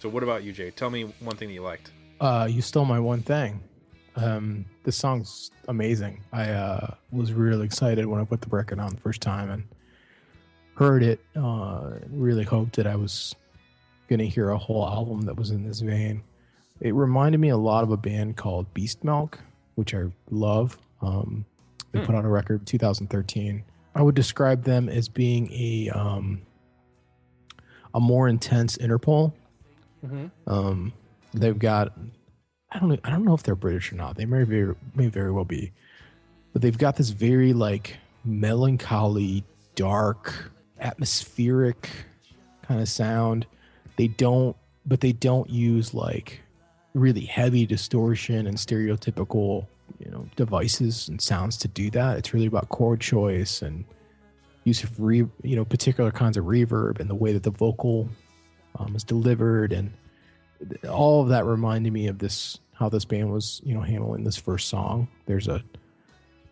So 0.00 0.08
what 0.08 0.22
about 0.22 0.44
you, 0.44 0.52
Jay? 0.52 0.70
Tell 0.70 0.90
me 0.90 1.04
one 1.20 1.36
thing 1.36 1.48
that 1.48 1.54
you 1.54 1.62
liked. 1.62 1.90
Uh, 2.20 2.46
you 2.50 2.62
stole 2.62 2.84
my 2.84 3.00
one 3.00 3.20
thing. 3.20 3.60
Um, 4.18 4.64
this 4.84 4.96
song's 4.96 5.50
amazing. 5.68 6.22
I 6.32 6.50
uh, 6.50 6.94
was 7.12 7.32
really 7.32 7.64
excited 7.64 8.04
when 8.06 8.20
I 8.20 8.24
put 8.24 8.40
the 8.40 8.48
record 8.48 8.80
on 8.80 8.94
the 8.94 9.00
first 9.00 9.20
time 9.20 9.50
and 9.50 9.64
heard 10.74 11.02
it. 11.02 11.20
Uh, 11.36 11.92
really 12.10 12.44
hoped 12.44 12.76
that 12.76 12.86
I 12.86 12.96
was 12.96 13.34
gonna 14.08 14.24
hear 14.24 14.50
a 14.50 14.58
whole 14.58 14.86
album 14.88 15.22
that 15.22 15.36
was 15.36 15.50
in 15.50 15.62
this 15.62 15.80
vein. 15.80 16.22
It 16.80 16.94
reminded 16.94 17.38
me 17.38 17.50
a 17.50 17.56
lot 17.56 17.84
of 17.84 17.90
a 17.90 17.96
band 17.96 18.36
called 18.36 18.72
Beast 18.74 19.04
Milk, 19.04 19.38
which 19.76 19.94
I 19.94 20.04
love. 20.30 20.78
Um, 21.02 21.44
they 21.92 22.00
Hmm. 22.00 22.06
put 22.06 22.14
out 22.16 22.24
a 22.24 22.28
record 22.28 22.60
in 22.60 22.64
2013. 22.66 23.62
I 23.94 24.02
would 24.02 24.14
describe 24.14 24.64
them 24.64 24.88
as 24.88 25.08
being 25.08 25.50
a 25.52 25.90
um, 25.90 26.42
a 27.94 28.00
more 28.00 28.28
intense 28.28 28.76
Interpol. 28.78 29.32
Um, 30.46 30.92
they've 31.34 31.58
got 31.58 31.92
I 32.70 32.78
don't 32.78 32.90
know, 32.90 32.98
I 33.04 33.10
don't 33.10 33.24
know 33.24 33.34
if 33.34 33.42
they're 33.42 33.54
British 33.54 33.92
or 33.92 33.96
not. 33.96 34.16
They 34.16 34.26
may 34.26 34.44
very 34.44 34.74
may 34.94 35.06
very 35.06 35.32
well 35.32 35.44
be, 35.44 35.72
but 36.52 36.62
they've 36.62 36.76
got 36.76 36.96
this 36.96 37.10
very 37.10 37.52
like 37.52 37.96
melancholy, 38.24 39.44
dark, 39.74 40.52
atmospheric 40.78 41.88
kind 42.62 42.80
of 42.80 42.88
sound. 42.88 43.46
They 43.96 44.08
don't, 44.08 44.56
but 44.84 45.00
they 45.00 45.12
don't 45.12 45.48
use 45.48 45.94
like 45.94 46.40
really 46.94 47.24
heavy 47.24 47.64
distortion 47.64 48.46
and 48.46 48.56
stereotypical 48.56 49.66
you 49.98 50.10
know 50.10 50.26
devices 50.36 51.08
and 51.08 51.20
sounds 51.20 51.56
to 51.58 51.68
do 51.68 51.90
that. 51.90 52.18
It's 52.18 52.34
really 52.34 52.46
about 52.46 52.68
chord 52.68 53.00
choice 53.00 53.62
and 53.62 53.84
use 54.64 54.84
of 54.84 55.00
re 55.00 55.26
you 55.42 55.56
know 55.56 55.64
particular 55.64 56.10
kinds 56.10 56.36
of 56.36 56.44
reverb 56.44 57.00
and 57.00 57.08
the 57.08 57.14
way 57.14 57.32
that 57.32 57.42
the 57.42 57.50
vocal 57.50 58.08
um, 58.78 58.94
is 58.94 59.04
delivered 59.04 59.72
and 59.72 59.92
all 60.88 61.22
of 61.22 61.28
that 61.28 61.44
reminded 61.44 61.92
me 61.92 62.06
of 62.08 62.18
this 62.18 62.58
how 62.74 62.88
this 62.88 63.04
band 63.04 63.32
was 63.32 63.60
you 63.64 63.74
know 63.74 63.80
handling 63.80 64.24
this 64.24 64.36
first 64.36 64.68
song. 64.68 65.08
There's 65.26 65.48
a 65.48 65.62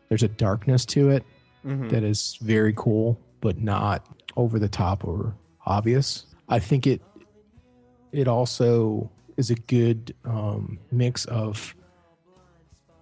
there's 0.09 0.23
a 0.23 0.29
darkness 0.29 0.85
to 0.87 1.11
it 1.11 1.25
Mhm. 1.65 1.91
that 1.91 2.05
is 2.05 2.39
very 2.41 2.73
cool 2.77 3.19
but 3.41 3.61
not 3.61 4.07
over 4.37 4.59
the 4.59 4.69
top 4.69 5.05
or 5.05 5.35
obvious. 5.67 6.27
I 6.49 6.59
think 6.61 6.87
it 6.87 7.01
it 8.13 8.29
also 8.29 9.11
is 9.37 9.51
a 9.51 9.55
good 9.57 10.15
um, 10.25 10.79
mix 10.91 11.25
of 11.27 11.75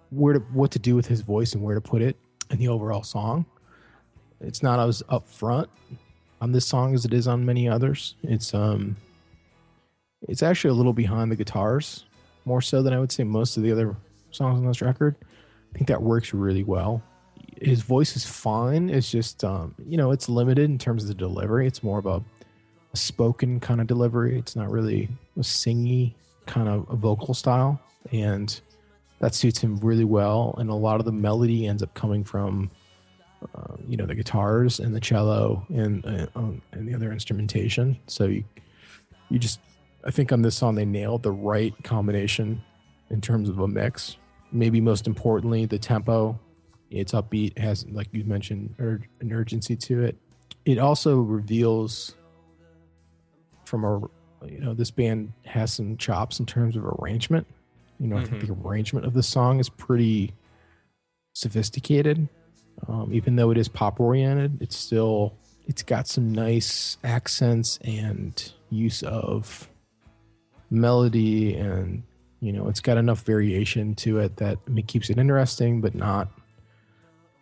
where 0.09 0.33
to 0.33 0.39
what 0.51 0.71
to 0.71 0.79
do 0.79 0.95
with 0.95 1.05
his 1.07 1.21
voice 1.21 1.53
and 1.53 1.63
where 1.63 1.75
to 1.75 1.81
put 1.81 2.01
it 2.01 2.17
in 2.49 2.57
the 2.57 2.67
overall 2.67 3.03
song. 3.03 3.45
It's 4.41 4.61
not 4.61 4.79
as 4.79 5.01
upfront 5.09 5.67
on 6.41 6.51
this 6.51 6.65
song 6.65 6.93
as 6.93 7.05
it 7.05 7.13
is 7.13 7.27
on 7.27 7.45
many 7.45 7.67
others. 7.69 8.15
It's 8.23 8.53
um 8.53 8.97
it's 10.27 10.43
actually 10.43 10.71
a 10.71 10.73
little 10.73 10.93
behind 10.93 11.31
the 11.31 11.35
guitars 11.35 12.05
more 12.45 12.61
so 12.61 12.81
than 12.81 12.93
I 12.93 12.99
would 12.99 13.11
say 13.11 13.23
most 13.23 13.57
of 13.57 13.63
the 13.63 13.71
other 13.71 13.95
songs 14.31 14.59
on 14.59 14.67
this 14.67 14.81
record. 14.81 15.15
I 15.21 15.77
think 15.77 15.87
that 15.87 16.01
works 16.01 16.33
really 16.33 16.63
well. 16.63 17.01
His 17.61 17.81
voice 17.81 18.15
is 18.15 18.25
fine. 18.25 18.89
It's 18.89 19.09
just 19.09 19.43
um, 19.43 19.75
you 19.87 19.97
know, 19.97 20.11
it's 20.11 20.29
limited 20.29 20.69
in 20.69 20.77
terms 20.77 21.03
of 21.03 21.09
the 21.09 21.15
delivery. 21.15 21.67
It's 21.67 21.83
more 21.83 21.99
of 21.99 22.05
a, 22.05 22.23
spoken 22.95 23.59
kind 23.59 23.81
of 23.81 23.87
delivery. 23.87 24.37
It's 24.39 24.55
not 24.55 24.71
really 24.71 25.09
a 25.35 25.41
singy 25.41 26.13
kind 26.45 26.69
of 26.69 26.87
a 26.89 26.95
vocal 26.95 27.33
style. 27.33 27.79
And 28.13 28.59
that 29.19 29.35
suits 29.35 29.59
him 29.59 29.77
really 29.77 30.05
well. 30.05 30.55
And 30.57 30.69
a 30.69 30.73
lot 30.73 30.99
of 30.99 31.05
the 31.05 31.11
melody 31.11 31.67
ends 31.67 31.83
up 31.83 31.93
coming 31.93 32.23
from 32.23 32.71
uh, 33.53 33.75
you 33.87 33.97
know 33.97 34.05
the 34.05 34.15
guitars 34.15 34.79
and 34.79 34.95
the 34.95 34.99
cello 34.99 35.65
and 35.69 36.05
uh, 36.05 36.27
um, 36.35 36.61
and 36.71 36.87
the 36.87 36.95
other 36.95 37.11
instrumentation. 37.11 37.99
So 38.07 38.25
you 38.25 38.43
you 39.29 39.39
just 39.39 39.59
I 40.05 40.11
think 40.11 40.31
on 40.31 40.41
this 40.41 40.55
song 40.55 40.75
they 40.75 40.85
nailed 40.85 41.23
the 41.23 41.31
right 41.31 41.73
combination 41.83 42.61
in 43.09 43.21
terms 43.21 43.49
of 43.49 43.59
a 43.59 43.67
mix. 43.67 44.17
Maybe 44.51 44.79
most 44.79 45.07
importantly, 45.07 45.65
the 45.65 45.79
tempo. 45.79 46.39
It's 46.91 47.13
upbeat, 47.13 47.57
has 47.57 47.85
like 47.89 48.07
you 48.11 48.23
mentioned, 48.23 48.75
ur- 48.79 49.01
an 49.19 49.33
urgency 49.33 49.75
to 49.75 50.03
it. 50.03 50.15
It 50.65 50.77
also 50.77 51.17
reveals 51.17 52.15
from 53.65 53.83
a 53.83 53.99
you 54.47 54.59
know 54.59 54.73
this 54.73 54.91
band 54.91 55.33
has 55.45 55.73
some 55.73 55.97
chops 55.97 56.39
in 56.39 56.45
terms 56.45 56.75
of 56.75 56.85
arrangement. 56.85 57.47
You 57.99 58.07
know, 58.07 58.17
I 58.17 58.25
think 58.25 58.45
the 58.45 58.53
arrangement 58.53 59.05
of 59.05 59.13
the 59.13 59.23
song 59.23 59.59
is 59.59 59.69
pretty 59.69 60.33
sophisticated. 61.33 62.27
Um, 62.87 63.09
even 63.13 63.35
though 63.35 63.51
it 63.51 63.57
is 63.57 63.67
pop 63.67 63.99
oriented, 63.99 64.61
it's 64.61 64.75
still 64.77 65.33
it's 65.65 65.81
got 65.81 66.07
some 66.07 66.31
nice 66.31 66.97
accents 67.03 67.79
and 67.83 68.51
use 68.69 69.01
of 69.01 69.69
melody 70.69 71.55
and 71.55 72.03
you 72.39 72.51
know 72.51 72.67
it's 72.67 72.79
got 72.79 72.97
enough 72.97 73.21
variation 73.21 73.95
to 73.95 74.19
it 74.19 74.35
that 74.37 74.57
it 74.75 74.87
keeps 74.87 75.09
it 75.09 75.17
interesting 75.17 75.81
but 75.81 75.95
not 75.95 76.27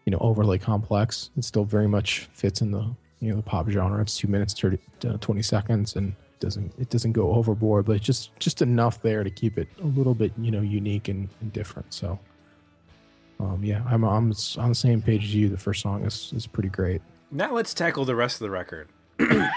you 0.05 0.11
know 0.11 0.17
overly 0.19 0.59
complex. 0.59 1.29
It 1.37 1.43
still 1.43 1.65
very 1.65 1.87
much 1.87 2.29
fits 2.33 2.61
in 2.61 2.71
the 2.71 2.93
you 3.19 3.29
know 3.29 3.35
the 3.37 3.43
pop 3.43 3.69
genre. 3.69 4.01
It's 4.01 4.17
two 4.17 4.27
minutes 4.27 4.53
30 4.59 4.77
uh, 5.07 5.17
20 5.17 5.41
seconds 5.41 5.95
and 5.95 6.09
it 6.09 6.39
doesn't 6.39 6.73
it 6.77 6.89
doesn't 6.89 7.13
go 7.13 7.33
overboard 7.33 7.85
but 7.85 7.95
it's 7.95 8.05
just 8.05 8.37
just 8.39 8.61
enough 8.61 9.01
there 9.01 9.23
to 9.23 9.29
keep 9.29 9.57
it 9.57 9.67
a 9.81 9.87
little 9.87 10.13
bit 10.13 10.33
you 10.37 10.51
know 10.51 10.61
unique 10.61 11.07
and, 11.07 11.29
and 11.41 11.53
different. 11.53 11.93
So 11.93 12.19
um 13.39 13.63
yeah 13.63 13.81
i'm 13.87 14.03
i'm 14.03 14.33
on 14.57 14.69
the 14.69 14.75
same 14.75 15.01
page 15.01 15.23
as 15.23 15.33
you. 15.35 15.49
The 15.49 15.57
first 15.57 15.81
song 15.81 16.03
is 16.03 16.31
is 16.35 16.47
pretty 16.47 16.69
great. 16.69 17.01
Now 17.31 17.53
let's 17.53 17.73
tackle 17.73 18.05
the 18.05 18.15
rest 18.15 18.35
of 18.35 18.45
the 18.45 18.51
record. 18.51 18.89
that 19.17 19.49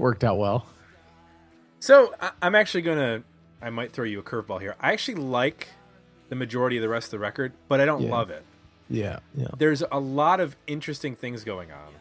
worked 0.00 0.24
out 0.24 0.38
well 0.38 0.66
So 1.80 2.14
I- 2.20 2.32
I'm 2.42 2.54
actually 2.54 2.82
gonna. 2.82 3.22
I 3.62 3.70
might 3.70 3.92
throw 3.92 4.04
you 4.04 4.18
a 4.18 4.22
curveball 4.22 4.60
here. 4.60 4.76
I 4.80 4.92
actually 4.92 5.14
like 5.16 5.68
the 6.28 6.34
majority 6.36 6.76
of 6.76 6.82
the 6.82 6.88
rest 6.88 7.06
of 7.06 7.10
the 7.12 7.18
record, 7.18 7.52
but 7.68 7.80
I 7.80 7.84
don't 7.84 8.02
Yeah. 8.02 8.10
love 8.10 8.30
it. 8.30 8.44
yeah 8.88 9.18
yeah 9.34 9.48
There's 9.58 9.82
a 9.90 9.98
lot 9.98 10.38
of 10.38 10.54
interesting 10.68 11.16
things 11.16 11.42
going 11.42 11.70
on. 11.72 11.92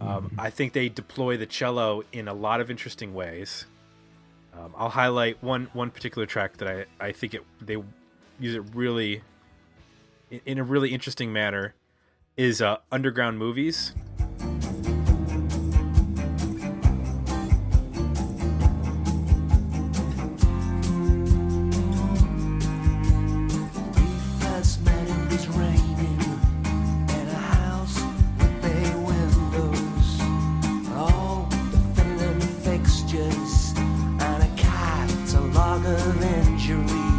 Um, 0.00 0.32
I 0.36 0.50
think 0.50 0.72
they 0.72 0.88
deploy 0.88 1.36
the 1.36 1.46
cello 1.46 2.02
in 2.12 2.26
a 2.26 2.34
lot 2.34 2.60
of 2.60 2.70
interesting 2.70 3.14
ways. 3.14 3.66
Um, 4.52 4.74
I'll 4.76 4.88
highlight 4.90 5.42
one 5.42 5.68
one 5.72 5.90
particular 5.90 6.26
track 6.26 6.56
that 6.58 6.68
I, 7.00 7.06
I 7.08 7.12
think 7.12 7.34
it 7.34 7.42
they 7.60 7.76
use 8.40 8.54
it 8.56 8.64
really 8.74 9.22
in, 10.30 10.40
in 10.44 10.58
a 10.58 10.64
really 10.64 10.92
interesting 10.92 11.32
manner 11.32 11.74
is 12.36 12.60
uh, 12.60 12.78
underground 12.90 13.38
movies. 13.38 13.94
Of 35.86 36.22
injury. 36.22 37.13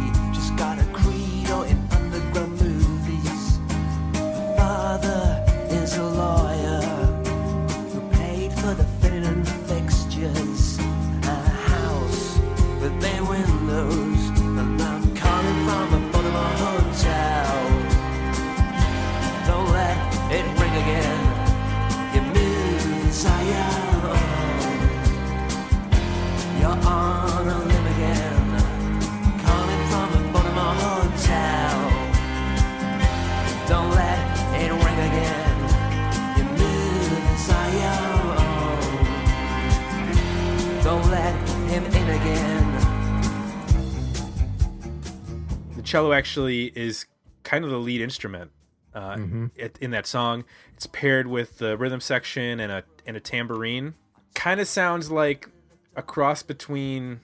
Cello 45.96 46.12
actually 46.12 46.66
is 46.74 47.06
kind 47.42 47.64
of 47.64 47.70
the 47.70 47.78
lead 47.78 48.00
instrument 48.00 48.50
uh, 48.94 49.16
it- 49.56 49.78
in 49.80 49.90
that 49.92 50.06
song. 50.06 50.44
It's 50.74 50.86
paired 50.86 51.26
with 51.26 51.58
the 51.58 51.76
rhythm 51.76 52.00
section 52.00 52.60
and 52.60 52.70
a 52.72 52.84
and 53.06 53.16
a 53.16 53.20
tambourine. 53.20 53.94
Kind 54.34 54.60
of 54.60 54.68
sounds 54.68 55.10
like 55.10 55.48
a 55.94 56.02
cross 56.02 56.42
between 56.42 57.20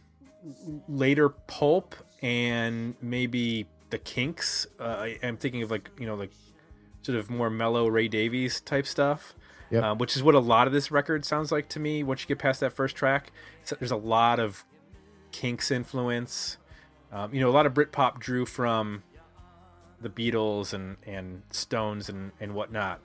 later 0.88 1.28
Pulp 1.28 1.94
and 2.22 2.94
maybe 3.02 3.66
the 3.90 3.98
Kinks. 3.98 4.66
Uh, 4.80 4.84
I- 4.84 5.18
I'm 5.22 5.36
thinking 5.36 5.62
of 5.62 5.70
like 5.70 5.90
you 5.98 6.06
know 6.06 6.14
like 6.14 6.30
sort 7.02 7.18
of 7.18 7.28
more 7.30 7.50
mellow 7.50 7.88
Ray 7.88 8.08
Davies 8.08 8.60
type 8.60 8.86
stuff, 8.86 9.34
Yep. 9.70 9.82
uh, 9.84 9.94
which 9.96 10.16
is 10.16 10.22
what 10.22 10.34
a 10.34 10.38
lot 10.40 10.66
of 10.66 10.72
this 10.72 10.90
record 10.90 11.24
sounds 11.24 11.50
like 11.52 11.68
to 11.70 11.80
me. 11.80 12.02
Once 12.02 12.22
you 12.22 12.28
get 12.28 12.38
past 12.38 12.60
that 12.60 12.72
first 12.72 12.96
track, 12.96 13.32
so 13.64 13.76
there's 13.76 13.90
a 13.90 13.96
lot 13.96 14.38
of 14.40 14.64
Kinks 15.32 15.70
influence. 15.70 16.58
Um, 17.12 17.34
you 17.34 17.40
know, 17.40 17.50
a 17.50 17.52
lot 17.52 17.66
of 17.66 17.74
Britpop 17.74 18.18
drew 18.18 18.46
from 18.46 19.02
the 20.00 20.08
Beatles 20.08 20.72
and 20.72 20.96
and 21.06 21.42
Stones 21.50 22.08
and 22.08 22.32
and 22.40 22.54
whatnot. 22.54 23.00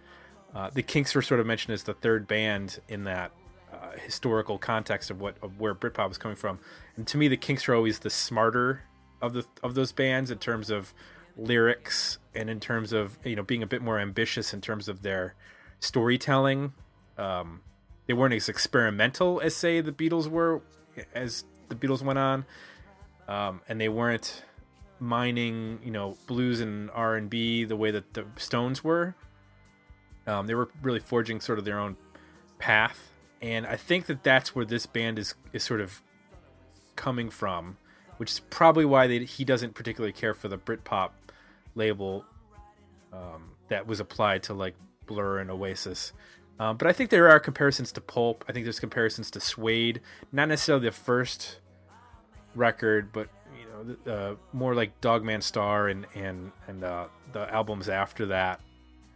Uh, 0.55 0.69
the 0.73 0.81
Kinks 0.81 1.13
were 1.13 1.21
sort 1.21 1.39
of 1.39 1.45
mentioned 1.45 1.73
as 1.73 1.83
the 1.83 1.93
third 1.93 2.27
band 2.27 2.79
in 2.87 3.03
that 3.03 3.31
uh, 3.71 3.97
historical 4.03 4.57
context 4.57 5.11
of 5.11 5.19
what 5.19 5.35
of 5.41 5.59
where 5.59 5.75
Britpop 5.75 6.07
was 6.07 6.17
coming 6.17 6.37
from. 6.37 6.59
And 6.95 7.05
to 7.07 7.17
me, 7.17 7.27
the 7.27 7.37
Kinks 7.37 7.67
are 7.67 7.75
always 7.75 7.99
the 7.99 8.09
smarter 8.09 8.83
of 9.21 9.33
the 9.33 9.45
of 9.61 9.75
those 9.75 9.91
bands 9.91 10.31
in 10.31 10.37
terms 10.37 10.69
of 10.69 10.93
lyrics 11.35 12.17
and 12.33 12.49
in 12.49 12.59
terms 12.59 12.93
of 12.93 13.19
you 13.23 13.35
know 13.35 13.43
being 13.43 13.61
a 13.61 13.67
bit 13.67 13.81
more 13.81 13.99
ambitious 13.99 14.53
in 14.53 14.61
terms 14.61 14.87
of 14.87 15.01
their 15.01 15.35
storytelling. 15.79 16.73
Um, 17.17 17.61
they 18.07 18.13
weren't 18.13 18.33
as 18.33 18.47
experimental 18.47 19.41
as 19.41 19.55
say 19.55 19.81
the 19.81 19.91
Beatles 19.91 20.27
were 20.27 20.61
as 21.13 21.43
the 21.67 21.75
Beatles 21.75 22.01
went 22.01 22.17
on, 22.17 22.45
um, 23.27 23.61
and 23.67 23.79
they 23.79 23.89
weren't 23.89 24.43
mining 24.99 25.79
you 25.83 25.91
know 25.91 26.17
blues 26.25 26.59
and 26.59 26.89
R 26.91 27.15
and 27.15 27.29
B 27.29 27.63
the 27.63 27.75
way 27.75 27.91
that 27.91 28.13
the 28.13 28.25
Stones 28.37 28.83
were. 28.83 29.15
Um, 30.25 30.47
they 30.47 30.55
were 30.55 30.69
really 30.81 30.99
forging 30.99 31.39
sort 31.39 31.59
of 31.59 31.65
their 31.65 31.79
own 31.79 31.95
path, 32.59 33.11
and 33.41 33.65
I 33.65 33.75
think 33.75 34.07
that 34.07 34.23
that's 34.23 34.55
where 34.55 34.65
this 34.65 34.85
band 34.85 35.19
is 35.19 35.35
is 35.53 35.63
sort 35.63 35.81
of 35.81 36.01
coming 36.95 37.29
from, 37.29 37.77
which 38.17 38.31
is 38.31 38.39
probably 38.49 38.85
why 38.85 39.07
they, 39.07 39.23
he 39.23 39.45
doesn't 39.45 39.75
particularly 39.75 40.11
care 40.11 40.33
for 40.33 40.47
the 40.47 40.57
Britpop 40.57 41.11
label 41.75 42.25
um, 43.13 43.51
that 43.69 43.87
was 43.87 43.99
applied 43.99 44.43
to 44.43 44.53
like 44.53 44.75
Blur 45.05 45.39
and 45.39 45.49
Oasis. 45.49 46.11
Um, 46.59 46.75
but 46.75 46.87
I 46.87 46.93
think 46.93 47.11
there 47.11 47.29
are 47.29 47.39
comparisons 47.39 47.91
to 47.93 48.01
Pulp. 48.01 48.43
I 48.49 48.51
think 48.51 48.65
there's 48.65 48.79
comparisons 48.79 49.29
to 49.31 49.39
Suede, 49.39 50.01
not 50.31 50.49
necessarily 50.49 50.85
the 50.85 50.91
first 50.91 51.59
record, 52.57 53.11
but 53.11 53.29
you 53.57 53.95
know, 54.05 54.11
uh, 54.11 54.35
more 54.53 54.75
like 54.75 54.99
Dog 55.01 55.23
Man 55.23 55.41
Star 55.41 55.87
and 55.87 56.05
and 56.15 56.51
and 56.67 56.83
uh, 56.83 57.07
the 57.33 57.51
albums 57.53 57.89
after 57.89 58.25
that, 58.27 58.59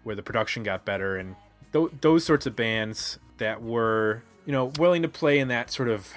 where 0.03 0.15
the 0.15 0.23
production 0.23 0.63
got 0.63 0.85
better, 0.85 1.17
and 1.17 1.35
th- 1.73 1.91
those 2.01 2.23
sorts 2.23 2.45
of 2.45 2.55
bands 2.55 3.19
that 3.37 3.61
were 3.61 4.23
you 4.45 4.51
know 4.51 4.71
willing 4.77 5.01
to 5.01 5.09
play 5.09 5.39
in 5.39 5.47
that 5.49 5.71
sort 5.71 5.89
of 5.89 6.13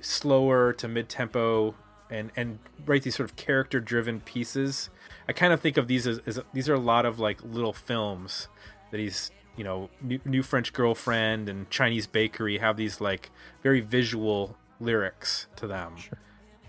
slower 0.00 0.72
to 0.72 0.88
mid 0.88 1.08
tempo 1.08 1.74
and 2.10 2.30
and 2.36 2.58
write 2.86 3.02
these 3.02 3.16
sort 3.16 3.28
of 3.28 3.36
character 3.36 3.80
driven 3.80 4.20
pieces. 4.20 4.90
I 5.28 5.32
kind 5.32 5.52
of 5.52 5.60
think 5.60 5.76
of 5.76 5.88
these 5.88 6.06
as, 6.06 6.20
as 6.26 6.40
these 6.52 6.68
are 6.68 6.74
a 6.74 6.80
lot 6.80 7.06
of 7.06 7.18
like 7.18 7.42
little 7.42 7.72
films 7.72 8.48
that 8.90 9.00
he's 9.00 9.30
you 9.56 9.64
know 9.64 9.90
new, 10.00 10.20
new 10.24 10.42
French 10.42 10.72
girlfriend 10.72 11.48
and 11.48 11.68
Chinese 11.70 12.06
bakery 12.06 12.58
have 12.58 12.76
these 12.76 13.00
like 13.00 13.30
very 13.62 13.80
visual 13.80 14.56
lyrics 14.80 15.46
to 15.56 15.66
them. 15.66 15.96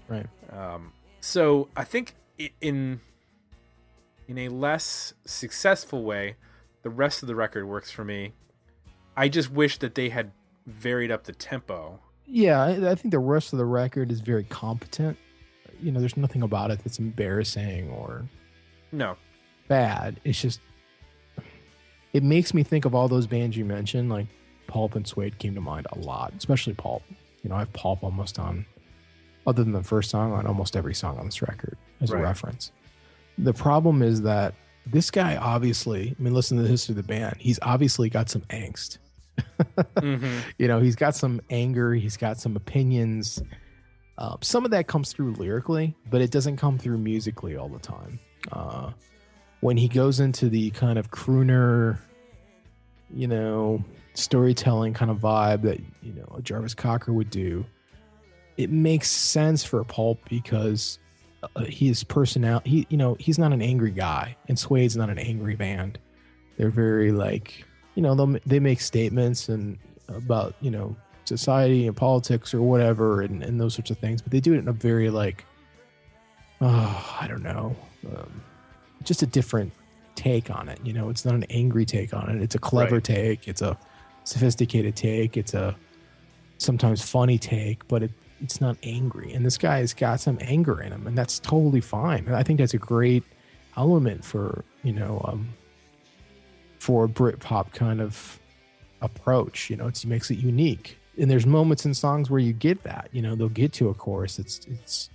Right. 0.07 0.27
Um, 0.51 0.93
so 1.19 1.69
I 1.75 1.83
think 1.83 2.15
in 2.61 2.99
in 4.27 4.37
a 4.37 4.49
less 4.49 5.13
successful 5.25 6.03
way, 6.03 6.35
the 6.83 6.89
rest 6.89 7.21
of 7.23 7.27
the 7.27 7.35
record 7.35 7.65
works 7.65 7.91
for 7.91 8.03
me. 8.03 8.33
I 9.17 9.29
just 9.29 9.51
wish 9.51 9.77
that 9.79 9.95
they 9.95 10.09
had 10.09 10.31
varied 10.65 11.11
up 11.11 11.23
the 11.23 11.33
tempo. 11.33 11.99
Yeah, 12.25 12.61
I, 12.61 12.91
I 12.91 12.95
think 12.95 13.11
the 13.11 13.19
rest 13.19 13.53
of 13.53 13.59
the 13.59 13.65
record 13.65 14.11
is 14.11 14.19
very 14.19 14.43
competent. 14.45 15.17
You 15.81 15.91
know, 15.91 15.99
there's 15.99 16.17
nothing 16.17 16.41
about 16.41 16.71
it 16.71 16.79
that's 16.83 16.99
embarrassing 16.99 17.89
or 17.89 18.27
No, 18.91 19.17
bad. 19.67 20.19
It's 20.23 20.41
just 20.41 20.59
it 22.13 22.23
makes 22.23 22.53
me 22.53 22.63
think 22.63 22.85
of 22.85 22.95
all 22.95 23.07
those 23.07 23.27
bands 23.27 23.57
you 23.57 23.65
mentioned, 23.65 24.09
like 24.09 24.27
Pulp 24.67 24.95
and 24.95 25.05
Suede 25.05 25.37
came 25.37 25.53
to 25.55 25.61
mind 25.61 25.85
a 25.91 25.99
lot, 25.99 26.33
especially 26.37 26.73
Pulp. 26.73 27.03
You 27.43 27.49
know, 27.49 27.57
I 27.57 27.59
have 27.59 27.73
Pulp 27.73 28.03
almost 28.03 28.39
on, 28.39 28.65
other 29.47 29.63
than 29.63 29.73
the 29.73 29.83
first 29.83 30.09
song, 30.09 30.33
on 30.33 30.45
almost 30.47 30.75
every 30.75 30.93
song 30.93 31.17
on 31.19 31.25
this 31.25 31.41
record 31.41 31.77
as 32.01 32.11
Right. 32.11 32.19
a 32.19 32.23
reference. 32.23 32.71
The 33.37 33.53
problem 33.53 34.01
is 34.01 34.21
that 34.23 34.53
this 34.85 35.11
guy 35.11 35.35
obviously, 35.37 36.15
I 36.17 36.21
mean, 36.21 36.33
listen 36.33 36.57
to 36.57 36.63
the 36.63 36.69
history 36.69 36.93
of 36.93 36.97
the 36.97 37.03
band. 37.03 37.35
He's 37.39 37.59
obviously 37.61 38.09
got 38.09 38.29
some 38.29 38.41
angst. 38.49 38.97
Mm-hmm. 39.97 40.39
You 40.57 40.67
know, 40.67 40.79
he's 40.79 40.95
got 40.95 41.15
some 41.15 41.41
anger, 41.49 41.93
he's 41.93 42.17
got 42.17 42.37
some 42.37 42.55
opinions. 42.55 43.41
Uh, 44.17 44.37
some 44.41 44.63
of 44.65 44.71
that 44.71 44.87
comes 44.87 45.11
through 45.11 45.33
lyrically, 45.33 45.95
but 46.09 46.21
it 46.21 46.31
doesn't 46.31 46.57
come 46.57 46.77
through 46.77 46.97
musically 46.97 47.55
all 47.57 47.67
the 47.69 47.79
time. 47.79 48.19
Uh, 48.51 48.91
when 49.61 49.75
he 49.77 49.87
goes 49.87 50.19
into 50.19 50.47
the 50.49 50.69
kind 50.71 50.97
of 50.99 51.11
crooner, 51.11 51.97
you 53.13 53.27
know, 53.27 53.83
storytelling 54.13 54.93
kind 54.93 55.11
of 55.11 55.17
vibe 55.17 55.61
that 55.63 55.79
you 56.01 56.13
know 56.13 56.39
Jarvis 56.41 56.73
Cocker 56.73 57.11
would 57.11 57.29
do, 57.29 57.65
it 58.57 58.69
makes 58.69 59.09
sense 59.09 59.63
for 59.63 59.83
Pulp 59.83 60.19
because 60.29 60.99
uh, 61.43 61.65
his 61.65 62.03
personality. 62.03 62.69
He, 62.69 62.87
you 62.89 62.97
know, 62.97 63.15
he's 63.19 63.37
not 63.37 63.53
an 63.53 63.61
angry 63.61 63.91
guy, 63.91 64.35
and 64.47 64.57
Suede's 64.57 64.95
not 64.95 65.09
an 65.09 65.19
angry 65.19 65.55
band. 65.55 65.99
They're 66.57 66.69
very 66.69 67.11
like, 67.11 67.65
you 67.95 68.01
know, 68.01 68.15
they 68.15 68.39
they 68.45 68.59
make 68.59 68.81
statements 68.81 69.49
and 69.49 69.77
about 70.07 70.55
you 70.61 70.71
know 70.71 70.95
society 71.25 71.87
and 71.87 71.97
politics 71.97 72.53
or 72.53 72.61
whatever 72.61 73.21
and, 73.21 73.43
and 73.43 73.59
those 73.59 73.73
sorts 73.73 73.89
of 73.89 73.97
things, 73.97 74.21
but 74.21 74.31
they 74.31 74.39
do 74.39 74.53
it 74.53 74.59
in 74.59 74.67
a 74.67 74.73
very 74.73 75.09
like, 75.09 75.43
oh, 76.61 77.17
I 77.19 77.27
don't 77.27 77.43
know, 77.43 77.75
um, 78.15 78.43
just 79.03 79.23
a 79.23 79.25
different 79.25 79.73
take 80.15 80.49
on 80.49 80.69
it. 80.69 80.79
You 80.83 80.93
know, 80.93 81.09
it's 81.09 81.25
not 81.25 81.33
an 81.33 81.45
angry 81.49 81.85
take 81.85 82.13
on 82.13 82.29
it. 82.29 82.41
It's 82.41 82.55
a 82.55 82.59
clever 82.59 82.95
Right. 82.95 83.03
take. 83.03 83.47
It's 83.47 83.61
a 83.61 83.77
sophisticated 84.23 84.95
take. 84.95 85.35
It's 85.35 85.53
a 85.53 85.75
sometimes 86.57 87.01
funny 87.01 87.37
take, 87.37 87.87
but 87.87 88.03
it, 88.03 88.11
it's 88.41 88.61
not 88.61 88.77
angry. 88.83 89.33
And 89.33 89.45
this 89.45 89.57
guy 89.57 89.79
has 89.79 89.93
got 89.93 90.19
some 90.19 90.37
anger 90.41 90.81
in 90.81 90.91
him, 90.91 91.07
and 91.07 91.17
that's 91.17 91.39
totally 91.39 91.81
fine. 91.81 92.27
I 92.29 92.43
think 92.43 92.59
that's 92.59 92.73
a 92.73 92.79
great 92.79 93.23
element 93.77 94.23
for 94.23 94.63
you 94.83 94.93
know 94.93 95.21
um, 95.27 95.49
for 96.79 97.05
a 97.05 97.07
Britpop 97.07 97.73
kind 97.73 98.01
of 98.01 98.39
approach. 99.01 99.69
You 99.69 99.77
know, 99.77 99.87
it 99.87 100.05
makes 100.05 100.31
it 100.31 100.37
unique. 100.37 100.97
And 101.17 101.31
there's 101.31 101.45
moments 101.45 101.85
in 101.85 101.93
songs 101.93 102.29
where 102.29 102.41
you 102.41 102.51
get 102.51 102.83
that. 102.83 103.09
You 103.13 103.21
know, 103.21 103.35
they'll 103.35 103.47
get 103.47 103.71
to 103.73 103.89
a 103.89 103.93
chorus. 103.93 104.37
It's 104.37 104.59
it's 104.67 105.09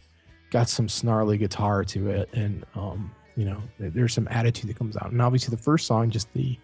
got 0.51 0.69
some 0.69 0.89
snarly 0.89 1.39
guitar 1.39 1.85
to 1.85 2.11
it, 2.11 2.31
and 2.33 2.65
um, 2.75 3.11
you 3.37 3.45
know, 3.45 3.63
there's 3.79 4.15
some 4.15 4.29
attitude 4.31 4.71
that 4.71 4.77
comes 4.77 4.97
out. 4.97 5.13
And 5.13 5.21
obviously, 5.21 5.55
the 5.55 5.63
first 5.63 5.87
song, 5.87 6.11
just 6.11 6.33
the 6.33 6.59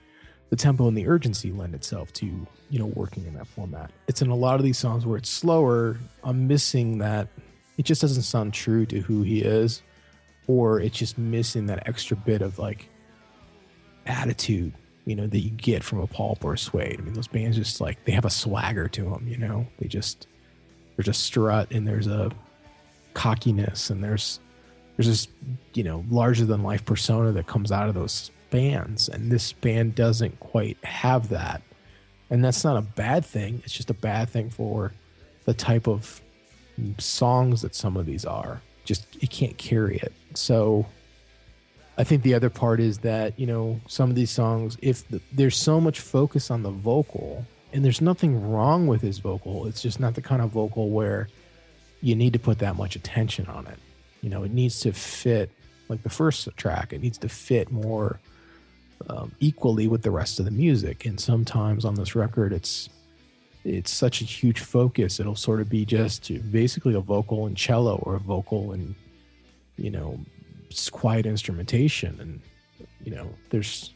the 0.50 0.56
tempo 0.56 0.86
and 0.88 0.96
the 0.96 1.06
urgency 1.06 1.50
lend 1.50 1.74
itself 1.74 2.12
to 2.14 2.26
you 2.70 2.78
know 2.78 2.86
working 2.86 3.26
in 3.26 3.34
that 3.34 3.46
format. 3.46 3.90
It's 4.08 4.22
in 4.22 4.28
a 4.28 4.36
lot 4.36 4.56
of 4.56 4.62
these 4.62 4.78
songs 4.78 5.06
where 5.06 5.16
it's 5.16 5.30
slower. 5.30 5.98
I'm 6.22 6.46
missing 6.46 6.98
that. 6.98 7.28
It 7.78 7.84
just 7.84 8.00
doesn't 8.00 8.22
sound 8.22 8.54
true 8.54 8.86
to 8.86 9.00
who 9.00 9.22
he 9.22 9.42
is, 9.42 9.82
or 10.46 10.80
it's 10.80 10.96
just 10.96 11.18
missing 11.18 11.66
that 11.66 11.86
extra 11.86 12.16
bit 12.16 12.42
of 12.42 12.58
like 12.58 12.88
attitude 14.06 14.72
you 15.04 15.14
know 15.14 15.26
that 15.26 15.38
you 15.38 15.50
get 15.50 15.82
from 15.82 16.00
a 16.00 16.06
pulp 16.06 16.44
or 16.44 16.52
a 16.52 16.58
suede 16.58 16.96
i 16.98 17.02
mean 17.02 17.14
those 17.14 17.26
bands 17.26 17.56
just 17.56 17.80
like 17.80 18.04
they 18.04 18.12
have 18.12 18.24
a 18.24 18.30
swagger 18.30 18.86
to 18.88 19.02
them 19.02 19.26
you 19.26 19.36
know 19.36 19.66
they 19.78 19.88
just 19.88 20.26
there's 20.96 21.08
a 21.08 21.12
strut 21.12 21.70
and 21.72 21.86
there's 21.86 22.06
a 22.06 22.30
cockiness 23.14 23.90
and 23.90 24.02
there's 24.02 24.40
there's 24.96 25.06
this 25.06 25.28
you 25.74 25.82
know 25.82 26.04
larger 26.10 26.44
than 26.44 26.62
life 26.62 26.84
persona 26.84 27.32
that 27.32 27.46
comes 27.46 27.72
out 27.72 27.88
of 27.88 27.94
those 27.94 28.30
bands 28.50 29.08
and 29.08 29.30
this 29.30 29.52
band 29.52 29.94
doesn't 29.94 30.38
quite 30.40 30.76
have 30.84 31.28
that 31.28 31.62
and 32.30 32.44
that's 32.44 32.64
not 32.64 32.76
a 32.76 32.82
bad 32.82 33.24
thing 33.24 33.60
it's 33.64 33.72
just 33.72 33.90
a 33.90 33.94
bad 33.94 34.28
thing 34.28 34.50
for 34.50 34.92
the 35.44 35.54
type 35.54 35.86
of 35.86 36.20
songs 36.98 37.62
that 37.62 37.74
some 37.74 37.96
of 37.96 38.06
these 38.06 38.24
are 38.24 38.60
just 38.84 39.06
it 39.20 39.30
can't 39.30 39.56
carry 39.58 39.96
it 39.96 40.12
so 40.34 40.86
I 41.98 42.04
think 42.04 42.22
the 42.22 42.34
other 42.34 42.50
part 42.50 42.80
is 42.80 42.98
that 42.98 43.38
you 43.38 43.46
know 43.46 43.80
some 43.88 44.10
of 44.10 44.16
these 44.16 44.30
songs, 44.30 44.76
if 44.82 45.08
the, 45.08 45.20
there's 45.32 45.56
so 45.56 45.80
much 45.80 46.00
focus 46.00 46.50
on 46.50 46.62
the 46.62 46.70
vocal, 46.70 47.46
and 47.72 47.84
there's 47.84 48.00
nothing 48.00 48.50
wrong 48.50 48.86
with 48.86 49.00
his 49.00 49.18
vocal, 49.18 49.66
it's 49.66 49.82
just 49.82 49.98
not 49.98 50.14
the 50.14 50.22
kind 50.22 50.42
of 50.42 50.50
vocal 50.50 50.90
where 50.90 51.28
you 52.02 52.14
need 52.14 52.32
to 52.34 52.38
put 52.38 52.58
that 52.58 52.76
much 52.76 52.96
attention 52.96 53.46
on 53.46 53.66
it. 53.66 53.78
You 54.20 54.28
know, 54.28 54.42
it 54.42 54.52
needs 54.52 54.80
to 54.80 54.92
fit 54.92 55.50
like 55.88 56.02
the 56.02 56.10
first 56.10 56.48
track. 56.56 56.92
It 56.92 57.00
needs 57.00 57.18
to 57.18 57.28
fit 57.28 57.70
more 57.70 58.20
um, 59.08 59.32
equally 59.40 59.88
with 59.88 60.02
the 60.02 60.10
rest 60.10 60.38
of 60.38 60.44
the 60.44 60.50
music. 60.50 61.04
And 61.06 61.20
sometimes 61.20 61.84
on 61.84 61.94
this 61.94 62.14
record, 62.14 62.52
it's 62.52 62.88
it's 63.64 63.90
such 63.90 64.20
a 64.20 64.24
huge 64.24 64.60
focus. 64.60 65.18
It'll 65.18 65.34
sort 65.34 65.60
of 65.60 65.68
be 65.68 65.84
just 65.84 66.30
basically 66.52 66.94
a 66.94 67.00
vocal 67.00 67.46
and 67.46 67.56
cello 67.56 67.96
or 68.04 68.14
a 68.14 68.20
vocal 68.20 68.72
and 68.72 68.94
you 69.76 69.90
know 69.90 70.20
quiet 70.92 71.26
instrumentation, 71.26 72.18
and 72.20 72.40
you 73.04 73.14
know, 73.14 73.28
there's 73.50 73.92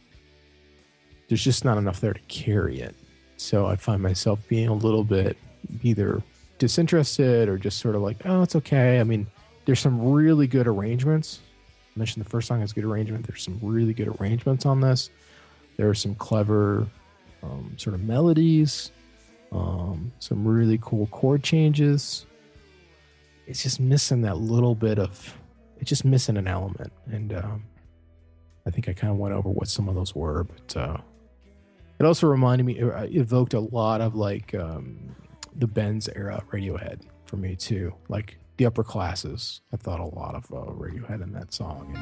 there's 1.28 1.44
just 1.44 1.64
not 1.64 1.78
enough 1.78 2.00
there 2.00 2.12
to 2.12 2.20
carry 2.28 2.80
it. 2.80 2.94
So 3.36 3.66
I 3.66 3.76
find 3.76 4.02
myself 4.02 4.40
being 4.48 4.68
a 4.68 4.74
little 4.74 5.04
bit 5.04 5.36
either 5.82 6.22
disinterested 6.58 7.48
or 7.48 7.56
just 7.56 7.78
sort 7.78 7.94
of 7.94 8.02
like, 8.02 8.18
oh, 8.24 8.42
it's 8.42 8.56
okay. 8.56 9.00
I 9.00 9.04
mean, 9.04 9.26
there's 9.64 9.80
some 9.80 10.12
really 10.12 10.46
good 10.46 10.66
arrangements. 10.66 11.40
I 11.94 11.98
mentioned 11.98 12.24
the 12.24 12.31
first 12.31 12.48
song 12.48 12.61
has 12.61 12.72
good 12.72 12.85
arrangement. 12.85 13.26
There's 13.26 13.42
some 13.42 13.59
really 13.62 13.94
good 13.94 14.09
arrangements 14.20 14.64
on 14.64 14.81
this. 14.81 15.11
There 15.76 15.88
are 15.88 15.94
some 15.94 16.14
clever 16.14 16.87
um, 17.42 17.74
sort 17.76 17.94
of 17.94 18.03
melodies, 18.03 18.92
um, 19.50 20.12
some 20.18 20.46
really 20.46 20.79
cool 20.81 21.07
chord 21.09 21.42
changes. 21.42 22.26
It's 23.46 23.62
just 23.62 23.81
missing 23.81 24.20
that 24.22 24.38
little 24.38 24.74
bit 24.74 24.98
of, 24.98 25.37
it's 25.79 25.88
just 25.88 26.05
missing 26.05 26.37
an 26.37 26.46
element. 26.46 26.92
And 27.11 27.33
um, 27.33 27.64
I 28.66 28.70
think 28.70 28.88
I 28.88 28.92
kind 28.92 29.12
of 29.12 29.18
went 29.18 29.35
over 29.35 29.48
what 29.48 29.68
some 29.68 29.88
of 29.88 29.94
those 29.94 30.14
were, 30.14 30.44
but 30.44 30.76
uh, 30.76 30.98
it 31.98 32.07
also 32.07 32.29
reminded 32.29 32.64
me, 32.64 32.81
uh, 32.81 33.05
it 33.05 33.16
evoked 33.16 33.55
a 33.55 33.61
lot 33.61 34.00
of 34.00 34.14
like 34.14 34.55
um, 34.55 35.16
the 35.57 35.66
Bends 35.66 36.09
era 36.14 36.42
Radiohead 36.53 37.03
for 37.24 37.37
me 37.37 37.57
too. 37.57 37.92
Like 38.09 38.37
the 38.61 38.66
upper 38.66 38.85
classes, 38.85 39.62
I 39.73 39.79
thought 39.79 40.01
a 40.01 40.05
lot 40.05 40.35
of 40.35 40.44
uh, 40.53 40.70
Radiohead 40.73 41.23
in 41.23 41.33
that 41.33 41.55
song. 41.55 41.96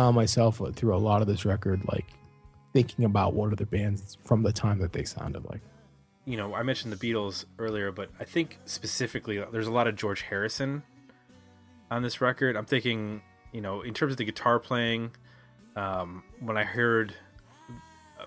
Found 0.00 0.16
myself 0.16 0.62
uh, 0.62 0.70
through 0.70 0.96
a 0.96 0.96
lot 0.96 1.20
of 1.20 1.28
this 1.28 1.44
record, 1.44 1.78
like 1.92 2.06
thinking 2.72 3.04
about 3.04 3.34
what 3.34 3.52
other 3.52 3.66
bands 3.66 4.16
from 4.24 4.42
the 4.42 4.50
time 4.50 4.78
that 4.78 4.94
they 4.94 5.04
sounded 5.04 5.44
like. 5.50 5.60
you 6.24 6.38
know, 6.38 6.54
I 6.54 6.62
mentioned 6.62 6.90
the 6.90 6.96
Beatles 6.96 7.44
earlier, 7.58 7.92
but 7.92 8.08
I 8.18 8.24
think 8.24 8.58
specifically 8.64 9.44
there's 9.52 9.66
a 9.66 9.70
lot 9.70 9.86
of 9.88 9.96
George 9.96 10.22
Harrison 10.22 10.82
on 11.90 12.02
this 12.02 12.22
record. 12.22 12.56
I'm 12.56 12.64
thinking, 12.64 13.20
you 13.52 13.60
know, 13.60 13.82
in 13.82 13.92
terms 13.92 14.12
of 14.12 14.16
the 14.16 14.24
guitar 14.24 14.58
playing, 14.58 15.10
um, 15.76 16.22
when 16.40 16.56
I 16.56 16.64
heard 16.64 17.14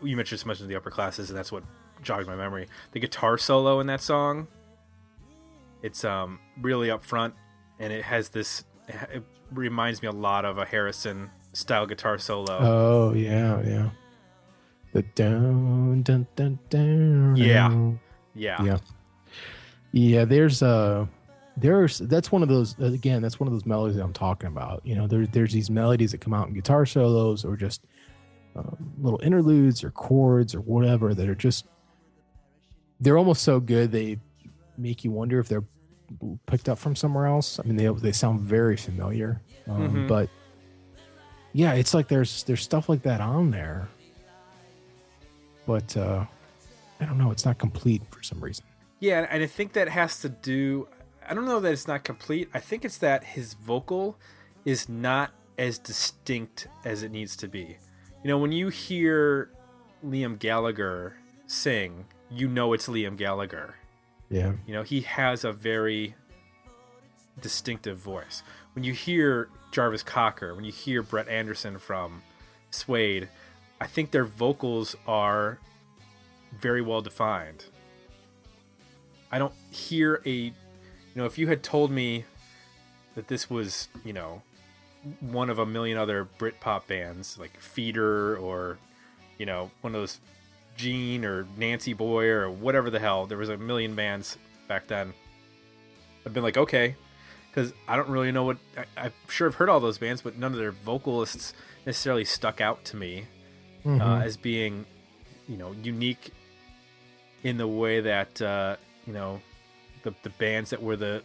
you 0.04 0.16
mentioned 0.16 0.42
so 0.42 0.48
much 0.48 0.60
of 0.60 0.68
the 0.68 0.76
upper 0.76 0.92
classes, 0.92 1.32
and 1.32 1.38
that's 1.38 1.52
what 1.52 1.64
jogged 2.04 2.28
my 2.28 2.36
memory. 2.36 2.68
The 2.92 3.00
guitar 3.00 3.40
solo 3.40 3.80
in 3.80 3.88
that 3.88 4.02
song, 4.02 4.48
it's 5.82 6.04
um, 6.04 6.40
really 6.62 6.92
up 6.92 7.04
front, 7.04 7.34
and 7.80 7.92
it 7.92 8.04
has 8.04 8.30
this. 8.30 8.64
It 8.88 9.24
reminds 9.52 10.04
me 10.04 10.08
a 10.08 10.12
lot 10.12 10.46
of 10.46 10.60
a 10.60 10.66
Harrison 10.66 11.32
style 11.54 11.86
guitar 11.86 12.18
solo. 12.18 12.58
Oh 12.60 13.14
yeah, 13.14 13.62
yeah. 13.66 13.90
The 14.94 15.02
down, 15.16 16.02
dun, 16.04 16.28
dun, 16.36 16.60
down. 16.70 17.36
Yeah. 17.36 17.70
yeah, 18.36 18.62
yeah, 18.64 18.78
yeah. 19.92 20.26
There's 20.26 20.62
uh 20.62 21.06
there's 21.58 22.00
that's 22.00 22.32
one 22.32 22.44
of 22.44 22.50
those 22.50 22.78
again. 22.80 23.22
That's 23.22 23.40
one 23.40 23.48
of 23.48 23.54
those 23.54 23.66
melodies 23.66 23.96
that 23.98 24.04
I'm 24.04 24.14
talking 24.14 24.48
about. 24.48 24.82
You 24.86 24.96
know, 24.96 25.08
there's 25.08 25.30
there's 25.30 25.54
these 25.54 25.70
melodies 25.70 26.12
that 26.12 26.20
come 26.22 26.34
out 26.34 26.48
in 26.48 26.54
guitar 26.54 26.86
solos 26.86 27.44
or 27.46 27.56
just 27.56 27.82
um, 28.56 28.94
little 29.00 29.20
interludes 29.24 29.84
or 29.84 29.90
chords 29.92 30.54
or 30.54 30.62
whatever 30.62 31.14
that 31.16 31.28
are 31.28 31.36
just 31.36 31.66
they're 33.00 33.18
almost 33.18 33.42
so 33.44 33.60
good 33.60 33.92
they 33.92 34.20
make 34.78 35.04
you 35.04 35.12
wonder 35.12 35.40
if 35.40 35.48
they're 35.48 35.64
picked 36.46 36.70
up 36.70 36.78
from 36.78 36.96
somewhere 36.96 37.26
else. 37.26 37.60
I 37.60 37.64
mean, 37.64 37.76
they 37.78 37.88
they 37.88 38.12
sound 38.12 38.42
very 38.42 38.78
familiar, 38.78 39.42
um, 39.68 39.90
Mhm. 39.90 40.08
but 40.08 40.30
yeah, 41.54 41.74
it's 41.74 41.94
like 41.94 42.08
there's 42.08 42.44
there's 42.44 42.62
stuff 42.62 42.90
like 42.90 43.04
that 43.04 43.22
on 43.22 43.52
there, 43.52 43.88
but 45.66 45.96
uh, 45.96 46.26
I 47.00 47.06
don't 47.06 47.18
know. 47.18 47.32
It's 47.32 47.46
not 47.46 47.58
complete 47.58 48.02
for 48.10 48.24
some 48.24 48.40
reason. 48.40 48.66
Yeah, 49.00 49.28
and 49.30 49.44
I 49.44 49.48
think 49.48 49.74
that 49.74 49.90
has 49.90 50.20
to 50.22 50.30
do. 50.30 50.88
I 51.28 51.34
don't 51.34 51.46
know 51.46 51.60
that 51.60 51.72
it's 51.72 51.88
not 51.88 52.04
complete. 52.04 52.50
I 52.54 52.60
think 52.60 52.84
it's 52.84 52.98
that 53.00 53.24
his 53.24 53.54
vocal 53.54 54.18
is 54.66 54.90
not 54.90 55.32
as 55.58 55.78
distinct 55.78 56.68
as 56.84 57.04
it 57.04 57.12
needs 57.12 57.36
to 57.38 57.48
be. 57.48 57.78
You 58.24 58.30
know, 58.30 58.38
when 58.38 58.52
you 58.52 58.70
hear 58.70 59.50
Liam 60.06 60.40
Gallagher 60.40 61.16
sing, 61.46 62.06
you 62.32 62.48
know 62.48 62.74
it's 62.74 62.88
Liam 62.88 63.18
Gallagher. 63.18 63.76
Yeah, 64.30 64.54
You 64.66 64.74
know, 64.74 64.84
he 64.84 65.02
has 65.02 65.44
a 65.44 65.52
very 65.52 66.16
distinctive 67.42 67.98
voice. 67.98 68.42
When 68.74 68.84
you 68.84 68.94
hear 68.94 69.50
Jarvis 69.74 70.04
Cocker, 70.04 70.54
when 70.54 70.64
you 70.64 70.72
hear 70.72 71.02
Brett 71.02 71.28
Anderson 71.28 71.80
from 71.80 72.22
Suede, 72.70 73.28
I 73.82 73.88
think 73.88 74.12
their 74.12 74.24
vocals 74.24 74.96
are 75.08 75.58
very 76.58 76.82
well 76.82 77.02
defined. 77.02 77.66
I 79.32 79.40
don't 79.40 79.54
hear 79.72 80.22
a, 80.28 80.32
you 80.32 80.54
know, 81.16 81.26
if 81.26 81.40
you 81.40 81.48
had 81.48 81.64
told 81.64 81.90
me 81.90 82.24
that 83.16 83.28
this 83.28 83.50
was, 83.50 83.88
you 84.06 84.14
know, 84.14 84.44
one 85.20 85.50
of 85.50 85.58
a 85.58 85.66
million 85.66 85.98
other 85.98 86.28
Britpop 86.38 86.86
bands 86.86 87.40
like 87.40 87.60
Feeder 87.60 88.38
or, 88.38 88.78
you 89.40 89.48
know, 89.48 89.72
one 89.82 89.96
of 89.96 90.00
those 90.00 90.20
Gene 90.78 91.26
or 91.26 91.48
Nancy 91.58 91.94
Boy 91.94 92.28
or 92.28 92.50
whatever 92.50 92.92
the 92.92 93.00
hell. 93.00 93.26
There 93.26 93.40
was 93.40 93.50
a 93.50 93.58
million 93.58 93.96
bands 93.96 94.38
back 94.68 94.86
then. 94.86 95.16
I've 96.28 96.34
been 96.34 96.44
like, 96.44 96.58
okay, 96.58 96.96
because 97.54 97.74
I 97.88 97.96
don't 97.96 98.10
really 98.10 98.32
know 98.32 98.46
what. 98.46 98.58
I, 98.78 98.86
I'm 99.06 99.14
sure 99.30 99.48
I've 99.48 99.56
heard 99.56 99.70
all 99.70 99.80
those 99.80 99.98
bands, 99.98 100.22
but 100.22 100.38
none 100.38 100.52
of 100.54 100.58
their 100.58 100.72
vocalists 100.72 101.54
necessarily 101.86 102.26
stuck 102.26 102.62
out 102.62 102.84
to 102.86 102.96
me 102.98 103.26
Mm-hmm. 103.86 104.02
uh, 104.02 104.22
as 104.22 104.38
being, 104.38 104.86
you 105.46 105.58
know, 105.58 105.74
unique 105.84 106.32
in 107.44 107.58
the 107.58 107.68
way 107.68 108.00
that 108.00 108.42
uh, 108.42 108.78
you 109.06 109.12
know 109.12 109.42
the 110.04 110.14
the 110.24 110.30
bands 110.30 110.70
that 110.70 110.82
were 110.82 110.96
the 110.96 111.22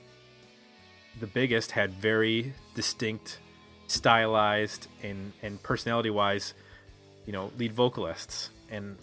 the 1.21 1.29
biggest 1.29 1.71
had 1.71 1.93
very 1.93 2.53
distinct, 2.75 3.39
stylized 3.87 4.89
and 5.05 5.33
and 5.41 5.63
personality 5.63 6.11
wise, 6.11 6.53
you 7.27 7.33
know, 7.33 7.53
lead 7.59 7.73
vocalists, 7.73 8.51
and 8.73 8.97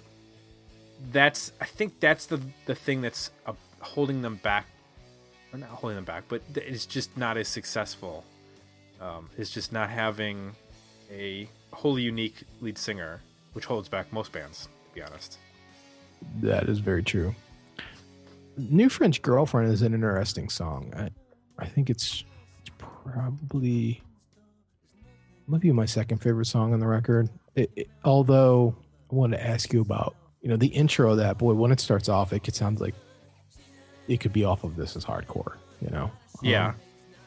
that's 1.13 1.53
I 1.61 1.65
think 1.65 2.01
that's 2.01 2.25
the 2.25 2.41
the 2.65 2.75
thing 2.75 2.99
that's 2.99 3.31
uh, 3.45 3.53
holding 3.79 4.21
them 4.21 4.35
back, 4.43 4.67
or 5.55 5.57
not 5.57 5.69
holding 5.69 5.95
them 5.95 6.05
back, 6.05 6.25
but 6.27 6.41
it's 6.55 6.85
just 6.85 7.15
not 7.17 7.37
as 7.37 7.47
successful. 7.47 8.23
Um, 9.01 9.29
it's 9.37 9.49
just 9.49 9.71
not 9.71 9.89
having 9.89 10.53
a 11.11 11.47
wholly 11.71 12.01
unique 12.01 12.43
lead 12.61 12.77
singer, 12.77 13.21
which 13.53 13.65
holds 13.65 13.87
back 13.89 14.11
most 14.11 14.31
bands, 14.31 14.67
to 14.89 14.95
be 14.95 15.01
honest. 15.01 15.37
that 16.41 16.67
is 16.69 16.79
very 16.79 17.03
true. 17.03 17.33
New 18.57 18.89
French 18.89 19.21
Girlfriend 19.21 19.71
is 19.71 19.81
an 19.81 19.93
interesting 19.93 20.49
song. 20.49 20.93
I, 20.95 21.09
I 21.59 21.65
think 21.67 21.89
it's, 21.89 22.23
it's 22.61 22.71
probably 22.77 24.01
might 25.47 25.61
be 25.61 25.71
my 25.71 25.85
second 25.85 26.17
favorite 26.19 26.45
song 26.45 26.73
on 26.73 26.79
the 26.79 26.87
record. 26.87 27.29
It, 27.55 27.71
it- 27.75 27.89
although 28.03 28.75
I 29.11 29.15
wanted 29.15 29.37
to 29.37 29.45
ask 29.47 29.71
you 29.71 29.81
about, 29.81 30.15
you 30.41 30.49
know, 30.49 30.57
the 30.57 30.67
intro 30.67 31.11
of 31.11 31.17
that 31.17 31.37
boy. 31.37 31.53
When 31.53 31.71
it 31.71 31.79
starts 31.79 32.07
off, 32.09 32.31
it 32.33 32.43
could 32.43 32.55
sound 32.55 32.79
like 32.79 32.95
it 34.07 34.19
could 34.19 34.33
be 34.33 34.43
off 34.45 34.63
of 34.63 34.75
This 34.75 34.95
Is 34.95 35.05
Hardcore. 35.05 35.53
You 35.81 35.89
know? 35.91 36.11
Yeah, 36.41 36.67
Um, 36.69 36.75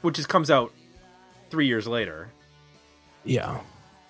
which 0.03 0.17
just 0.17 0.29
comes 0.29 0.51
out 0.51 0.73
three 1.51 1.67
years 1.67 1.87
later. 1.87 2.29
yeah. 3.25 3.61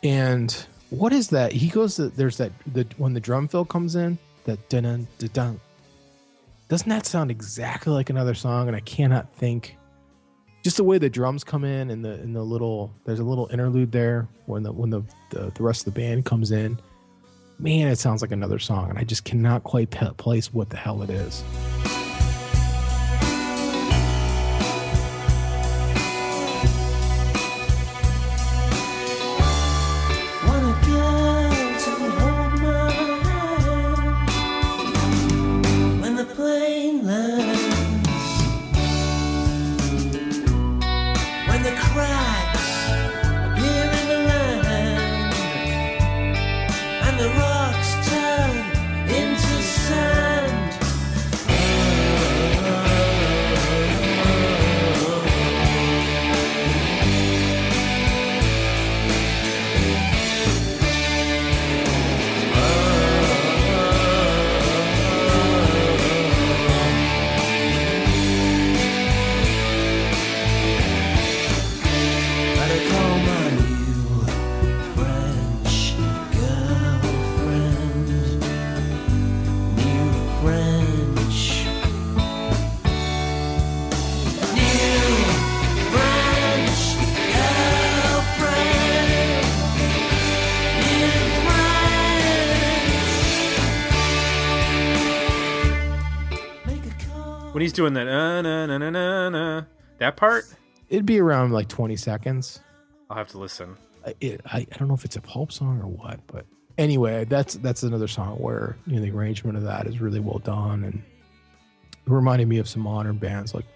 And 0.03 0.53
what 0.91 1.13
is 1.13 1.29
that? 1.31 1.51
He 1.53 1.69
goes. 1.69 1.97
To, 1.97 2.09
there's 2.09 2.37
that 2.39 2.53
the 2.73 2.87
when 2.99 3.15
the 3.15 3.21
drum 3.21 3.49
fill 3.49 3.65
comes 3.65 3.97
in. 3.97 4.17
That 4.45 4.69
dun 4.69 4.85
dun 5.19 5.31
dun. 5.33 5.61
Doesn't 6.69 6.89
that 6.89 7.05
sound 7.07 7.31
exactly 7.31 7.93
like 7.93 8.11
another 8.11 8.35
song? 8.35 8.69
And 8.69 8.77
I 8.77 8.81
cannot 8.81 9.33
think. 9.35 9.77
Just 10.63 10.77
the 10.77 10.85
way 10.85 10.99
the 10.99 11.09
drums 11.11 11.43
come 11.45 11.65
in 11.65 11.91
and 11.91 12.05
the 12.05 12.13
and 12.13 12.35
the 12.35 12.43
little 12.43 12.93
there's 13.05 13.19
a 13.21 13.25
little 13.25 13.49
interlude 13.53 13.91
there 13.91 14.29
when 14.47 14.63
the 14.63 14.73
when 14.73 14.91
the 14.91 15.03
the, 15.31 15.51
the 15.55 15.63
rest 15.63 15.87
of 15.87 15.93
the 15.95 16.01
band 16.01 16.25
comes 16.25 16.51
in. 16.53 16.79
Man, 17.59 17.89
it 17.89 17.99
sounds 17.99 18.23
like 18.23 18.31
another 18.31 18.59
song, 18.61 18.89
and 18.91 18.99
I 18.99 19.03
just 19.05 19.25
cannot 19.25 19.65
quite 19.65 19.91
place 20.17 20.53
what 20.55 20.71
the 20.71 20.77
hell 20.77 21.03
it 21.03 21.11
is. 21.11 21.43
Doing 97.79 97.95
that, 97.95 98.09
uh, 98.09 98.43
na, 98.43 98.67
na, 98.67 98.79
na, 98.79 98.91
na, 98.91 99.29
na, 99.31 99.63
that 99.99 100.17
part, 100.17 100.45
It'd 100.89 101.07
be 101.07 101.21
around 101.21 101.53
like 101.53 101.69
20 101.69 101.97
seconds. 101.97 102.61
I'll 103.09 103.17
have 103.19 103.29
to 103.29 103.39
listen. 103.39 103.77
I- 104.07 104.15
it, 104.21 104.41
I, 104.47 104.67
I 104.73 104.77
don't 104.77 104.89
know 104.89 104.95
if 104.95 105.05
it's 105.05 105.17
a 105.17 105.21
pulp 105.21 105.53
song 105.53 105.81
or 105.81 105.87
what, 105.87 106.21
but 106.27 106.45
anyway, 106.77 107.25
that's 107.25 107.55
that's 107.55 107.83
another 107.83 108.09
song 108.09 108.37
where 108.37 108.77
you 108.87 108.97
know 108.97 109.03
the 109.03 109.11
arrangement 109.11 109.57
of 109.57 109.65
that 109.65 109.87
is 109.87 110.01
really 110.01 110.19
well 110.21 110.39
done, 110.39 110.85
and 110.85 110.95
it 110.95 112.11
reminded 112.11 112.49
me 112.49 112.59
of 112.59 112.69
some 112.69 112.83
modern 112.83 113.17
bands 113.19 113.55
like 113.55 113.67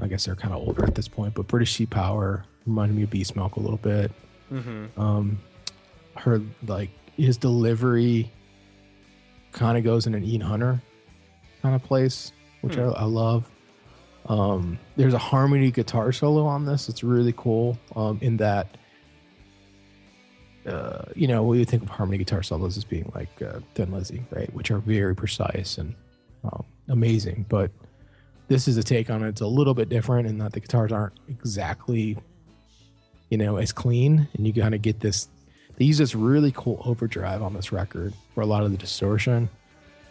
I 0.00 0.08
guess 0.08 0.24
they're 0.24 0.34
kind 0.36 0.52
of 0.52 0.60
older 0.60 0.84
at 0.84 0.94
this 0.94 1.08
point, 1.08 1.34
but 1.34 1.46
British 1.46 1.74
Sea 1.74 1.86
Power 1.86 2.44
reminded 2.66 2.96
me 2.96 3.04
of 3.04 3.10
Beast 3.10 3.36
Milk 3.36 3.56
a 3.56 3.60
little 3.60 3.76
bit. 3.78 4.10
Mm-hmm. 4.52 5.00
Um, 5.00 5.38
her 6.16 6.42
like 6.66 6.90
his 7.16 7.36
delivery 7.36 8.30
kind 9.52 9.78
of 9.78 9.84
goes 9.84 10.06
in 10.06 10.14
an 10.14 10.24
Ian 10.24 10.40
Hunter 10.40 10.82
kind 11.62 11.74
of 11.76 11.82
place, 11.84 12.32
which 12.64 12.78
I, 12.78 12.84
I 12.84 13.04
love. 13.04 13.50
Um, 14.26 14.78
there's 14.96 15.14
a 15.14 15.18
harmony 15.18 15.70
guitar 15.70 16.10
solo 16.12 16.46
on 16.46 16.64
this. 16.64 16.88
It's 16.88 17.04
really 17.04 17.34
cool. 17.36 17.78
Um, 17.94 18.18
in 18.22 18.38
that, 18.38 18.76
uh, 20.66 21.04
you 21.14 21.28
know, 21.28 21.42
we 21.42 21.58
would 21.58 21.68
think 21.68 21.82
of 21.82 21.90
harmony 21.90 22.18
guitar 22.18 22.42
solos 22.42 22.76
as 22.76 22.84
being 22.84 23.10
like 23.14 23.42
uh, 23.42 23.60
Thin 23.74 23.92
Lizzy, 23.92 24.24
right? 24.30 24.52
Which 24.54 24.70
are 24.70 24.78
very 24.78 25.14
precise 25.14 25.76
and 25.76 25.94
um, 26.42 26.64
amazing. 26.88 27.44
But 27.48 27.70
this 28.48 28.66
is 28.66 28.76
a 28.76 28.82
take 28.82 29.10
on 29.10 29.22
it. 29.22 29.28
It's 29.28 29.40
a 29.42 29.46
little 29.46 29.74
bit 29.74 29.88
different 29.88 30.26
in 30.26 30.38
that 30.38 30.52
the 30.52 30.60
guitars 30.60 30.92
aren't 30.92 31.14
exactly, 31.28 32.16
you 33.30 33.38
know, 33.38 33.56
as 33.56 33.72
clean, 33.72 34.28
and 34.34 34.46
you 34.46 34.52
kind 34.54 34.74
of 34.74 34.82
get 34.82 35.00
this. 35.00 35.28
They 35.76 35.84
use 35.84 35.98
this 35.98 36.14
really 36.14 36.52
cool 36.52 36.80
overdrive 36.84 37.42
on 37.42 37.52
this 37.52 37.72
record 37.72 38.14
for 38.34 38.42
a 38.42 38.46
lot 38.46 38.62
of 38.62 38.70
the 38.70 38.78
distortion. 38.78 39.50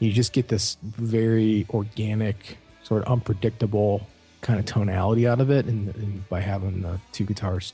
You 0.03 0.11
just 0.11 0.33
get 0.33 0.47
this 0.47 0.77
very 0.81 1.65
organic, 1.69 2.57
sort 2.83 3.03
of 3.03 3.11
unpredictable 3.11 4.05
kind 4.41 4.59
of 4.59 4.65
tonality 4.65 5.27
out 5.27 5.39
of 5.39 5.49
it, 5.49 5.65
and, 5.65 5.95
and 5.95 6.27
by 6.29 6.41
having 6.41 6.81
the 6.81 6.99
two 7.11 7.23
guitars 7.23 7.73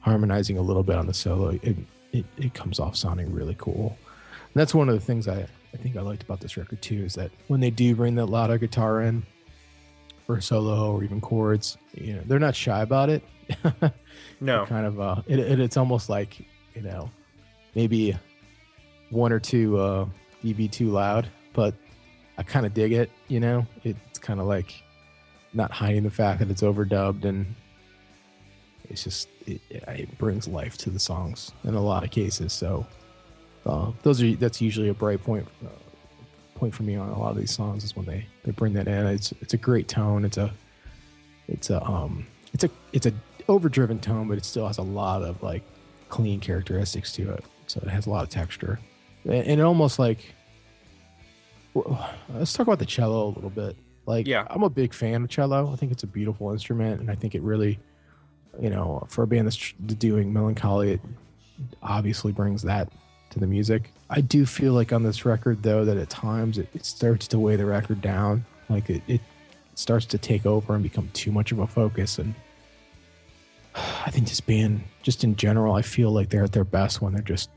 harmonizing 0.00 0.58
a 0.58 0.62
little 0.62 0.82
bit 0.82 0.96
on 0.96 1.06
the 1.06 1.14
solo, 1.14 1.50
it 1.62 1.76
it, 2.12 2.26
it 2.36 2.54
comes 2.54 2.78
off 2.80 2.96
sounding 2.96 3.32
really 3.32 3.56
cool. 3.58 3.96
And 4.52 4.60
that's 4.60 4.74
one 4.74 4.88
of 4.88 4.94
the 4.94 5.00
things 5.00 5.28
I, 5.28 5.46
I 5.72 5.76
think 5.78 5.96
I 5.96 6.00
liked 6.02 6.22
about 6.22 6.40
this 6.40 6.56
record 6.56 6.82
too 6.82 7.04
is 7.04 7.14
that 7.14 7.30
when 7.48 7.60
they 7.60 7.70
do 7.70 7.94
bring 7.94 8.16
that 8.16 8.26
louder 8.26 8.58
guitar 8.58 9.00
in 9.00 9.22
for 10.26 10.36
a 10.36 10.42
solo 10.42 10.92
or 10.92 11.04
even 11.04 11.20
chords, 11.20 11.78
you 11.94 12.14
know, 12.14 12.22
they're 12.26 12.38
not 12.38 12.54
shy 12.54 12.82
about 12.82 13.08
it. 13.08 13.22
No, 14.40 14.66
kind 14.66 14.86
of 14.86 15.00
uh 15.00 15.22
it, 15.26 15.38
it, 15.38 15.60
it's 15.60 15.76
almost 15.76 16.08
like 16.08 16.40
you 16.74 16.82
know 16.82 17.10
maybe 17.74 18.16
one 19.10 19.32
or 19.32 19.38
two 19.38 19.78
uh 19.78 20.06
db 20.42 20.70
too 20.70 20.90
loud 20.90 21.28
but 21.52 21.74
i 22.38 22.42
kind 22.42 22.66
of 22.66 22.74
dig 22.74 22.92
it 22.92 23.10
you 23.28 23.40
know? 23.40 23.66
It's 23.84 24.18
kind 24.18 24.40
of 24.40 24.46
like 24.46 24.82
not 25.54 25.70
hiding 25.70 26.02
the 26.02 26.10
fact 26.10 26.38
that 26.40 26.50
it's 26.50 26.62
overdubbed 26.62 27.24
and 27.24 27.54
it's 28.88 29.04
just 29.04 29.28
it, 29.46 29.60
it 29.70 30.18
brings 30.18 30.48
life 30.48 30.76
to 30.78 30.90
the 30.90 30.98
songs 30.98 31.52
in 31.64 31.74
a 31.74 31.80
lot 31.80 32.04
of 32.04 32.10
cases 32.10 32.52
so 32.52 32.86
uh 33.66 33.92
those 34.02 34.22
are 34.22 34.34
that's 34.36 34.60
usually 34.60 34.88
a 34.88 34.94
bright 34.94 35.22
point 35.22 35.46
uh, 35.64 35.68
point 36.62 36.72
for 36.72 36.84
me 36.84 36.94
on 36.94 37.08
a 37.08 37.18
lot 37.18 37.32
of 37.32 37.36
these 37.36 37.50
songs 37.50 37.82
is 37.82 37.96
when 37.96 38.06
they 38.06 38.24
they 38.44 38.52
bring 38.52 38.72
that 38.74 38.86
in. 38.86 39.04
It's 39.06 39.32
it's 39.40 39.52
a 39.52 39.56
great 39.56 39.88
tone. 39.88 40.24
It's 40.24 40.36
a 40.36 40.52
it's 41.48 41.70
a 41.70 41.82
um 41.84 42.24
it's 42.52 42.62
a 42.62 42.70
it's 42.92 43.06
a 43.06 43.12
overdriven 43.48 43.98
tone 43.98 44.28
but 44.28 44.38
it 44.38 44.44
still 44.44 44.68
has 44.68 44.78
a 44.78 44.82
lot 44.82 45.22
of 45.22 45.42
like 45.42 45.64
clean 46.08 46.38
characteristics 46.38 47.10
to 47.14 47.32
it. 47.32 47.44
So 47.66 47.80
it 47.82 47.88
has 47.88 48.06
a 48.06 48.10
lot 48.10 48.22
of 48.22 48.28
texture. 48.28 48.78
And, 49.24 49.44
and 49.48 49.60
it 49.60 49.64
almost 49.64 49.98
like 49.98 50.32
let's 51.74 52.52
talk 52.52 52.66
about 52.66 52.78
the 52.78 52.86
cello 52.86 53.28
a 53.28 53.32
little 53.32 53.50
bit. 53.50 53.76
Like 54.06 54.26
Yeah. 54.26 54.46
i'm 54.50 54.62
a 54.62 54.70
big 54.70 54.92
fan 54.92 55.22
of 55.22 55.30
cello. 55.30 55.72
I 55.72 55.76
think 55.76 55.92
it's 55.92 56.02
a 56.02 56.06
beautiful 56.08 56.52
instrument 56.52 57.00
and 57.00 57.10
i 57.10 57.14
think 57.14 57.34
it 57.34 57.42
really 57.42 57.78
you 58.60 58.68
know 58.68 59.06
for 59.08 59.22
a 59.22 59.26
band 59.26 59.46
that's 59.46 59.72
doing 59.96 60.32
melancholy 60.32 60.92
it 60.92 61.00
obviously 61.82 62.32
brings 62.32 62.62
that 62.62 62.90
to 63.30 63.38
the 63.38 63.46
music. 63.46 63.90
I 64.10 64.20
do 64.20 64.44
feel 64.44 64.74
like 64.74 64.92
on 64.92 65.02
this 65.04 65.24
record 65.24 65.62
though 65.62 65.84
that 65.86 65.96
at 65.96 66.10
times 66.10 66.58
it, 66.58 66.68
it 66.74 66.84
starts 66.84 67.26
to 67.28 67.38
weigh 67.38 67.56
the 67.56 67.64
record 67.64 68.02
down. 68.02 68.44
Like 68.68 68.90
it, 68.90 69.02
it 69.08 69.20
starts 69.74 70.04
to 70.06 70.18
take 70.18 70.44
over 70.44 70.74
and 70.74 70.82
become 70.82 71.08
too 71.14 71.32
much 71.32 71.50
of 71.52 71.58
a 71.60 71.66
focus 71.66 72.18
and 72.18 72.34
i 73.74 74.10
think 74.10 74.28
this 74.28 74.40
band 74.40 74.82
just 75.02 75.24
in 75.24 75.34
general 75.34 75.74
i 75.74 75.80
feel 75.80 76.10
like 76.10 76.28
they're 76.28 76.44
at 76.44 76.52
their 76.52 76.64
best 76.64 77.00
when 77.00 77.14
they're 77.14 77.22
just 77.22 77.48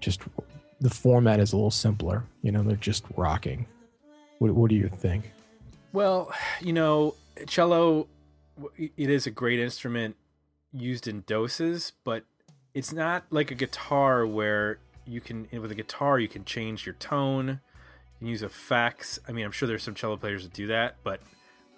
just 0.00 0.20
the 0.80 0.90
format 0.90 1.40
is 1.40 1.52
a 1.52 1.56
little 1.56 1.70
simpler 1.70 2.24
you 2.42 2.50
know 2.52 2.62
they're 2.62 2.76
just 2.76 3.04
rocking 3.16 3.66
what, 4.38 4.52
what 4.52 4.70
do 4.70 4.76
you 4.76 4.88
think 4.88 5.30
Well, 5.92 6.32
you 6.60 6.72
know, 6.72 7.14
cello, 7.46 8.06
it 8.78 9.10
is 9.10 9.26
a 9.26 9.30
great 9.30 9.58
instrument 9.58 10.16
used 10.72 11.08
in 11.08 11.24
doses, 11.26 11.92
but 12.04 12.24
it's 12.74 12.92
not 12.92 13.24
like 13.30 13.50
a 13.50 13.54
guitar 13.56 14.24
where 14.24 14.78
you 15.04 15.20
can, 15.20 15.48
with 15.52 15.72
a 15.72 15.74
guitar, 15.74 16.20
you 16.20 16.28
can 16.28 16.44
change 16.44 16.86
your 16.86 16.94
tone, 16.94 17.48
you 17.48 18.18
can 18.18 18.26
use 18.28 18.42
effects. 18.42 19.18
I 19.26 19.32
mean, 19.32 19.44
I'm 19.44 19.50
sure 19.50 19.66
there's 19.66 19.82
some 19.82 19.96
cello 19.96 20.16
players 20.16 20.44
that 20.44 20.52
do 20.52 20.68
that, 20.68 20.96
but 21.02 21.20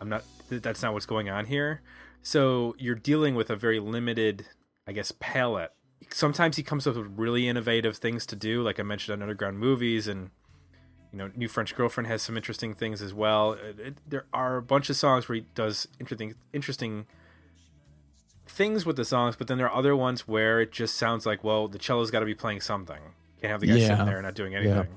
I'm 0.01 0.11
not, 0.11 0.25
that's 0.51 0.83
not 0.83 0.93
what's 0.93 1.07
going 1.07 1.31
on 1.31 1.47
here. 1.47 1.81
So 2.23 2.77
you're 2.79 2.95
dealing 2.95 3.35
with 3.35 3.49
a 3.49 3.57
very 3.57 3.81
limited, 3.81 4.45
I 4.87 4.93
guess, 4.93 5.13
palette. 5.21 5.73
Sometimes 6.11 6.57
he 6.57 6.63
comes 6.63 6.87
up 6.87 6.97
with 6.97 7.07
really 7.17 7.49
innovative 7.49 7.97
things 7.97 8.27
to 8.27 8.37
do, 8.37 8.63
like 8.63 8.79
I 8.81 8.83
mentioned 8.83 9.15
on 9.15 9.23
Underground 9.23 9.59
Movies 9.59 10.09
and 10.09 10.31
you 11.13 11.19
know, 11.19 11.31
New 11.37 11.49
French 11.49 11.75
Girlfriend 11.77 12.07
has 12.07 12.23
some 12.23 12.39
interesting 12.39 12.75
things 12.75 13.03
as 13.03 13.13
well. 13.13 13.53
It, 13.53 13.79
it- 13.79 13.97
there 14.09 14.25
are 14.33 14.57
a 14.57 14.63
bunch 14.63 14.89
of 14.89 14.97
songs 14.97 15.29
where 15.29 15.37
he 15.37 15.45
does 15.55 15.87
interesting, 16.01 16.35
interesting 16.55 17.07
things 18.47 18.85
with 18.87 18.97
the 18.97 19.05
songs, 19.05 19.37
but 19.37 19.47
then 19.47 19.59
there 19.59 19.69
are 19.69 19.77
other 19.77 19.95
ones 19.95 20.27
where 20.27 20.61
it 20.61 20.73
just 20.73 20.97
sounds 20.97 21.27
like, 21.27 21.45
well, 21.45 21.69
the 21.69 21.79
cello's 21.81 22.11
got 22.11 22.21
to 22.21 22.27
be 22.27 22.35
playing 22.35 22.61
something. 22.61 23.01
Can't 23.41 23.51
have 23.51 23.61
the 23.61 23.67
guy 23.69 23.75
Yeah. 23.77 23.89
sitting 23.89 24.07
there 24.07 24.21
not 24.23 24.35
doing 24.35 24.55
anything. 24.55 24.89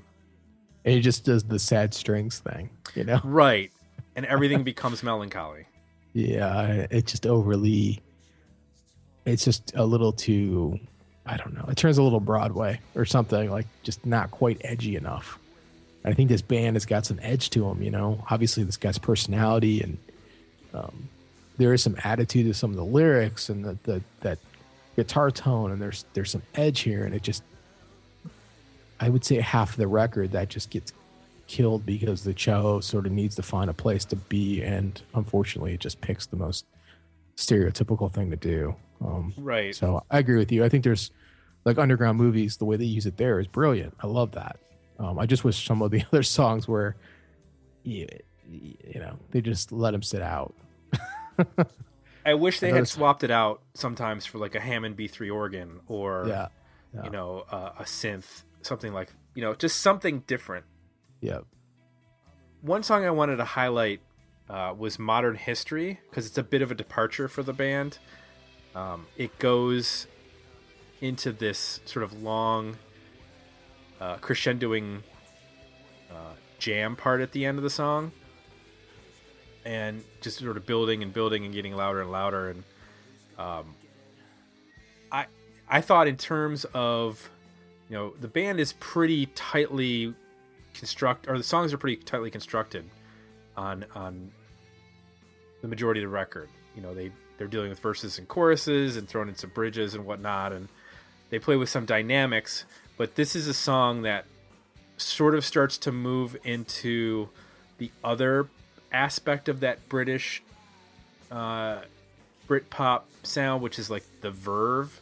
And 0.86 0.94
he 0.94 1.02
just 1.02 1.26
does 1.26 1.44
the 1.44 1.60
sad 1.60 1.94
strings 1.94 2.40
thing, 2.40 2.70
you 2.96 3.04
know? 3.04 3.20
Right. 3.26 3.72
And 4.16 4.26
everything 4.26 4.64
becomes 4.64 5.04
melancholy. 5.04 5.68
Yeah, 6.14 6.88
it's 6.90 7.12
just 7.12 7.26
overly. 7.28 8.02
It's 9.26 9.44
just 9.44 9.74
a 9.76 9.84
little 9.84 10.14
too. 10.14 10.80
I 11.26 11.38
don't 11.38 11.54
know. 11.54 11.66
It 11.70 11.78
turns 11.78 11.98
a 11.98 12.04
little 12.04 12.20
Broadway 12.20 12.80
or 12.94 13.06
something 13.06 13.50
like 13.50 13.66
just 13.84 14.06
not 14.06 14.32
quite 14.32 14.62
edgy 14.64 14.96
enough. 14.96 15.40
I 16.04 16.14
think 16.14 16.30
this 16.30 16.44
band 16.44 16.76
has 16.76 16.86
got 16.86 17.06
some 17.06 17.20
edge 17.22 17.50
to 17.52 17.62
them. 17.62 17.82
You 17.82 17.90
know, 17.90 18.24
obviously 18.30 18.64
this 18.64 18.78
guy's 18.78 19.00
personality 19.00 19.82
and 19.82 19.98
um, 20.74 21.10
there 21.58 21.74
is 21.74 21.82
some 21.82 21.96
attitude 22.04 22.46
to 22.46 22.54
some 22.54 22.70
of 22.70 22.76
the 22.76 22.86
lyrics 22.86 23.50
and 23.50 23.66
the, 23.66 23.78
the 23.84 24.04
that 24.22 24.38
guitar 24.96 25.32
tone 25.32 25.72
and 25.72 25.82
there's 25.82 26.06
there's 26.14 26.32
some 26.32 26.44
edge 26.54 26.82
here 26.82 27.06
and 27.06 27.16
it 27.16 27.24
just. 27.24 27.44
I 28.98 29.10
would 29.10 29.26
say 29.26 29.42
half 29.42 29.76
the 29.76 29.88
record 29.88 30.32
that 30.32 30.48
just 30.48 30.70
gets 30.70 30.94
killed 31.48 31.86
because 31.86 32.24
the 32.24 32.34
cello 32.34 32.80
sort 32.80 33.06
of 33.06 33.12
needs 33.12 33.36
to 33.36 33.44
find 33.44 33.70
a 33.70 33.74
place 33.74 34.06
to 34.06 34.16
be 34.16 34.64
and 34.64 35.02
unfortunately 35.14 35.74
it 35.74 35.80
just 35.80 36.00
picks 36.02 36.26
the 36.26 36.38
most 36.38 36.66
stereotypical 37.36 38.12
thing 38.12 38.32
to 38.32 38.38
do 38.38 38.76
um, 39.02 39.34
Right. 39.38 39.76
so 39.76 40.04
i 40.12 40.20
agree 40.20 40.38
with 40.38 40.52
you 40.52 40.64
i 40.64 40.70
think 40.70 40.84
there's 40.84 41.12
like 41.66 41.78
underground 41.78 42.18
movies 42.18 42.58
the 42.58 42.66
way 42.66 42.78
they 42.78 42.86
use 42.86 43.06
it 43.06 43.18
there 43.18 43.40
is 43.40 43.48
brilliant 43.48 43.94
i 44.02 44.08
love 44.08 44.32
that 44.34 44.58
um, 45.00 45.20
i 45.20 45.26
just 45.26 45.44
wish 45.44 45.66
some 45.66 45.82
of 45.82 45.92
the 45.92 46.04
other 46.12 46.24
songs 46.24 46.68
were 46.68 46.96
you, 47.84 48.08
you 48.50 49.00
know 49.00 49.18
they 49.32 49.42
just 49.42 49.72
let 49.72 49.92
them 49.92 50.02
sit 50.02 50.22
out 50.22 50.54
I 52.26 52.34
wish 52.34 52.60
they 52.60 52.72
I 52.72 52.76
had 52.76 52.88
swapped 52.88 53.24
it 53.24 53.32
out 53.32 53.62
sometimes 53.74 54.26
for 54.26 54.38
like 54.40 54.56
a 54.56 54.60
Hammond 54.60 54.98
B3 54.98 55.34
organ 55.34 55.82
or, 55.88 56.26
yeah 56.28 56.48
yeah. 56.96 57.04
you 57.04 57.10
know, 57.10 57.46
uh, 57.52 57.72
a 57.80 57.84
synth, 57.84 58.44
something 58.62 58.94
like, 58.94 59.12
you 59.34 59.42
know, 59.42 59.54
just 59.54 59.82
something 59.82 60.20
different. 60.28 60.66
yeah 61.22 61.40
One 62.62 62.84
song 62.84 63.06
I 63.06 63.12
wanted 63.12 63.38
to 63.38 63.44
highlight 63.46 64.00
uh, 64.50 64.74
was 64.78 64.98
Modern 64.98 65.36
History 65.36 66.00
because 66.10 66.26
it's 66.26 66.38
a 66.38 66.44
bit 66.44 66.62
of 66.62 66.72
a 66.72 66.76
departure 66.76 67.28
for 67.28 67.44
the 67.44 67.54
band. 67.54 67.98
Um, 68.76 69.08
it 69.18 69.38
goes 69.40 70.08
into 71.02 71.32
this 71.32 71.80
sort 71.86 72.04
of 72.04 72.22
long 72.22 72.78
uh, 74.02 74.18
crescendoing 74.18 75.02
uh, 76.12 76.34
jam 76.60 76.96
part 76.96 77.22
at 77.22 77.32
the 77.32 77.46
end 77.46 77.58
of 77.58 77.64
the 77.64 77.70
song 77.70 78.12
and 79.64 80.04
just 80.22 80.40
sort 80.40 80.58
of 80.58 80.66
building 80.66 81.02
and 81.02 81.14
building 81.14 81.46
and 81.46 81.54
getting 81.54 81.76
louder 81.76 82.02
and 82.02 82.12
louder 82.12 82.50
and 82.50 82.64
um, 83.38 83.76
I 85.12 85.26
I 85.68 85.82
thought 85.82 86.08
in 86.08 86.18
terms 86.18 86.66
of 86.74 87.30
you 87.90 87.96
know 87.96 88.14
the 88.20 88.28
band 88.28 88.60
is 88.60 88.74
pretty 88.74 89.28
tightly 89.28 90.14
construct 90.74 91.28
or 91.28 91.38
the 91.38 91.44
songs 91.44 91.74
are 91.74 91.78
pretty 91.78 91.98
tightly 91.98 92.30
constructed 92.30 92.86
on 93.58 93.86
on 93.96 94.32
the 95.62 95.68
majority 95.68 96.02
of 96.04 96.10
the 96.10 96.16
record. 96.16 96.50
You 96.76 96.82
know, 96.82 96.94
they 96.94 97.12
they're 97.38 97.48
dealing 97.48 97.70
with 97.70 97.80
verses 97.80 98.18
and 98.18 98.28
choruses 98.28 98.98
and 98.98 99.08
throwing 99.08 99.30
in 99.30 99.36
some 99.36 99.50
bridges 99.50 99.94
and 99.94 100.06
whatnot, 100.06 100.54
and 100.54 100.68
they 101.30 101.40
play 101.40 101.56
with 101.56 101.70
some 101.70 101.86
dynamics. 101.86 102.66
But 102.98 103.16
this 103.16 103.36
is 103.36 103.48
a 103.48 103.54
song 103.54 104.04
that 104.04 104.26
sort 104.98 105.36
of 105.36 105.44
starts 105.44 105.78
to 105.80 105.92
move 105.92 106.38
into 106.44 107.30
the 107.78 107.92
other 108.04 108.48
aspect 108.92 109.50
of 109.50 109.60
that 109.60 109.90
British 109.90 110.42
uh, 111.32 111.82
Britpop 112.48 113.02
sound, 113.24 113.62
which 113.62 113.80
is 113.80 113.90
like 113.90 114.04
the 114.22 114.32
verve, 114.32 115.02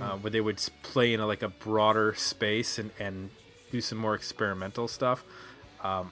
uh, 0.00 0.16
where 0.18 0.30
they 0.30 0.40
would 0.40 0.62
play 0.82 1.14
in 1.14 1.20
a, 1.20 1.26
like 1.26 1.42
a 1.42 1.48
broader 1.48 2.14
space 2.14 2.78
and, 2.78 2.90
and 2.98 3.30
do 3.70 3.80
some 3.80 3.96
more 3.96 4.14
experimental 4.14 4.88
stuff. 4.88 5.24
Um, 5.82 6.10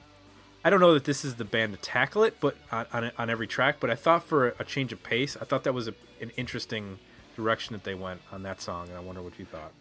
I 0.65 0.71
don't 0.71 0.79
know 0.79 0.95
that 0.95 1.03
this 1.03 1.23
is 1.23 1.35
the 1.35 1.45
band 1.45 1.73
to 1.73 1.79
tackle 1.79 2.23
it, 2.23 2.37
but 2.39 2.57
on, 2.71 2.87
on, 2.91 3.11
on 3.19 3.29
every 3.29 3.45
track. 3.45 3.77
But 3.79 3.91
I 3.91 3.95
thought 3.95 4.23
for 4.23 4.49
a, 4.49 4.53
a 4.59 4.63
change 4.63 4.91
of 4.91 5.03
pace, 5.03 5.37
I 5.39 5.45
thought 5.45 5.63
that 5.63 5.75
was 5.75 5.87
a, 5.87 5.93
an 6.19 6.31
interesting 6.37 6.97
direction 7.35 7.73
that 7.73 7.83
they 7.83 7.93
went 7.93 8.21
on 8.31 8.41
that 8.43 8.61
song, 8.61 8.87
and 8.87 8.97
I 8.97 8.99
wonder 8.99 9.21
what 9.21 9.37
you 9.37 9.45
thought. 9.45 9.71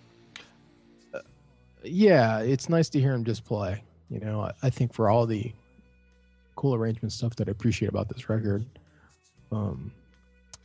yeah, 1.83 2.40
it's 2.40 2.68
nice 2.68 2.90
to 2.90 3.01
hear 3.01 3.14
him 3.14 3.25
just 3.25 3.47
play. 3.47 3.83
You 4.11 4.20
know, 4.20 4.42
I, 4.42 4.53
I 4.62 4.68
think 4.68 4.92
for 4.92 5.09
all 5.09 5.25
the 5.25 5.53
cool 6.55 6.75
arrangement 6.75 7.12
stuff 7.12 7.35
that 7.37 7.49
I 7.49 7.53
appreciate 7.53 7.88
about 7.88 8.11
this 8.11 8.29
record, 8.29 8.66
um, 9.53 9.90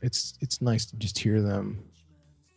it's 0.02 0.34
it's 0.42 0.62
nice 0.62 0.86
to 0.88 0.98
just 0.98 1.18
hear 1.18 1.42
them 1.42 1.82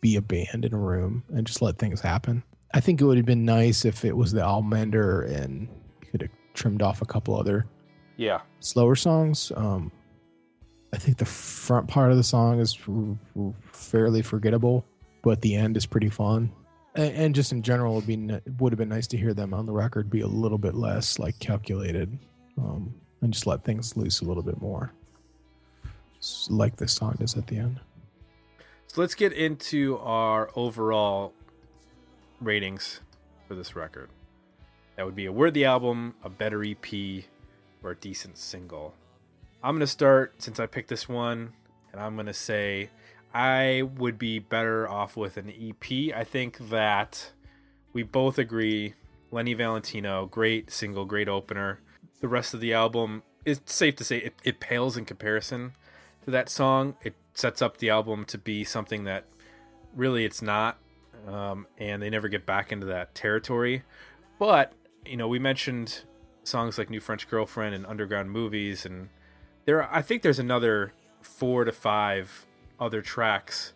be 0.01 0.17
a 0.17 0.21
band 0.21 0.65
in 0.65 0.73
a 0.73 0.77
room 0.77 1.23
and 1.33 1.47
just 1.47 1.61
let 1.61 1.77
things 1.77 2.01
happen. 2.01 2.43
I 2.73 2.81
think 2.81 2.99
it 2.99 3.05
would 3.05 3.15
have 3.15 3.25
been 3.25 3.45
nice 3.45 3.85
if 3.85 4.03
it 4.03 4.17
was 4.17 4.33
the 4.33 4.41
Almender 4.41 5.31
and 5.31 5.69
trimmed 6.53 6.81
off 6.81 7.01
a 7.01 7.05
couple 7.05 7.35
other 7.35 7.65
Yeah, 8.17 8.41
slower 8.59 8.95
songs. 8.95 9.51
Um, 9.55 9.91
I 10.93 10.97
think 10.97 11.17
the 11.17 11.25
front 11.25 11.87
part 11.87 12.11
of 12.11 12.17
the 12.17 12.23
song 12.23 12.59
is 12.59 12.77
f- 12.79 13.17
f- 13.35 13.53
fairly 13.71 14.21
forgettable, 14.21 14.85
but 15.23 15.41
the 15.41 15.55
end 15.55 15.75
is 15.77 15.85
pretty 15.85 16.09
fun. 16.09 16.51
And, 16.95 17.15
and 17.15 17.35
just 17.35 17.51
in 17.51 17.63
general, 17.63 17.97
it'd 17.97 18.07
be 18.07 18.39
would 18.59 18.71
have 18.71 18.77
been 18.77 18.89
nice 18.89 19.07
to 19.07 19.17
hear 19.17 19.33
them 19.33 19.53
on 19.53 19.65
the 19.65 19.71
record 19.73 20.09
be 20.09 20.21
a 20.21 20.27
little 20.27 20.59
bit 20.59 20.75
less 20.75 21.17
like 21.17 21.37
calculated, 21.39 22.17
um, 22.57 22.93
and 23.21 23.33
just 23.33 23.47
let 23.47 23.63
things 23.63 23.97
loose 23.97 24.21
a 24.21 24.25
little 24.25 24.43
bit 24.43 24.61
more, 24.61 24.93
S- 26.19 26.47
like 26.51 26.75
this 26.75 26.93
song 26.93 27.15
does 27.19 27.35
at 27.35 27.47
the 27.47 27.57
end. 27.57 27.79
So 28.85 29.01
let's 29.01 29.15
get 29.15 29.33
into 29.33 29.97
our 29.97 30.51
overall 30.55 31.33
ratings 32.39 32.99
for 33.47 33.55
this 33.55 33.75
record. 33.75 34.09
That 34.95 35.05
would 35.05 35.15
be 35.15 35.25
a 35.25 35.31
worthy 35.31 35.65
album, 35.65 36.15
a 36.23 36.29
better 36.29 36.63
EP, 36.63 37.23
or 37.83 37.91
a 37.91 37.95
decent 37.95 38.37
single. 38.37 38.93
I'm 39.63 39.75
going 39.75 39.79
to 39.79 39.87
start 39.87 40.41
since 40.41 40.59
I 40.59 40.65
picked 40.65 40.89
this 40.89 41.09
one, 41.09 41.53
and 41.91 42.01
I'm 42.01 42.15
going 42.15 42.27
to 42.27 42.33
say 42.33 42.89
I 43.33 43.83
would 43.97 44.19
be 44.19 44.39
better 44.39 44.87
off 44.87 45.17
with 45.17 45.37
an 45.37 45.49
EP. 45.49 46.15
I 46.15 46.23
think 46.23 46.69
that 46.69 47.31
we 47.91 48.03
both 48.03 48.37
agree 48.37 48.93
Lenny 49.31 49.53
Valentino, 49.53 50.27
great 50.27 50.71
single, 50.71 51.05
great 51.05 51.27
opener. 51.27 51.79
The 52.21 52.27
rest 52.27 52.53
of 52.53 52.59
the 52.59 52.73
album, 52.73 53.23
it's 53.45 53.73
safe 53.73 53.95
to 53.97 54.03
say 54.03 54.17
it, 54.17 54.33
it 54.43 54.59
pales 54.59 54.95
in 54.95 55.05
comparison 55.05 55.73
to 56.25 56.31
that 56.31 56.49
song. 56.49 56.95
It 57.01 57.15
sets 57.33 57.61
up 57.61 57.77
the 57.77 57.89
album 57.89 58.25
to 58.25 58.37
be 58.37 58.63
something 58.63 59.05
that 59.05 59.25
really 59.95 60.23
it's 60.23 60.41
not, 60.41 60.77
um, 61.27 61.65
and 61.79 62.01
they 62.01 62.09
never 62.11 62.27
get 62.27 62.45
back 62.45 62.71
into 62.71 62.85
that 62.87 63.15
territory. 63.15 63.83
But 64.37 64.73
you 65.05 65.17
know, 65.17 65.27
we 65.27 65.39
mentioned 65.39 66.01
songs 66.43 66.77
like 66.77 66.89
"New 66.89 66.99
French 66.99 67.29
Girlfriend" 67.29 67.75
and 67.75 67.85
"Underground 67.85 68.31
Movies," 68.31 68.85
and 68.85 69.09
there, 69.65 69.83
I 69.93 70.01
think 70.01 70.21
there's 70.21 70.39
another 70.39 70.93
four 71.21 71.63
to 71.63 71.71
five 71.71 72.45
other 72.79 73.01
tracks 73.01 73.73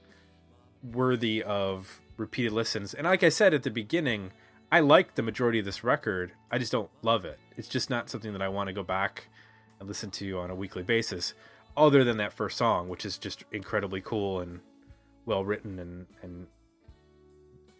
worthy 0.83 1.41
of 1.43 2.01
repeated 2.17 2.51
listens. 2.51 2.93
And 2.93 3.05
like 3.05 3.23
I 3.23 3.29
said 3.29 3.53
at 3.53 3.63
the 3.63 3.71
beginning, 3.71 4.31
I 4.71 4.79
like 4.81 5.15
the 5.15 5.21
majority 5.21 5.59
of 5.59 5.65
this 5.65 5.83
record. 5.83 6.33
I 6.51 6.57
just 6.57 6.71
don't 6.71 6.89
love 7.01 7.23
it. 7.25 7.39
It's 7.55 7.69
just 7.69 7.89
not 7.89 8.09
something 8.09 8.33
that 8.33 8.41
I 8.41 8.49
want 8.49 8.67
to 8.67 8.73
go 8.73 8.83
back 8.83 9.29
and 9.79 9.87
listen 9.87 10.11
to 10.11 10.39
on 10.39 10.49
a 10.49 10.55
weekly 10.55 10.83
basis 10.83 11.33
other 11.75 12.03
than 12.03 12.17
that 12.17 12.33
first 12.33 12.57
song, 12.57 12.89
which 12.89 13.05
is 13.05 13.17
just 13.17 13.45
incredibly 13.51 14.01
cool 14.01 14.39
and 14.39 14.59
well 15.25 15.45
written 15.45 15.79
and 15.79 16.07
and 16.21 16.47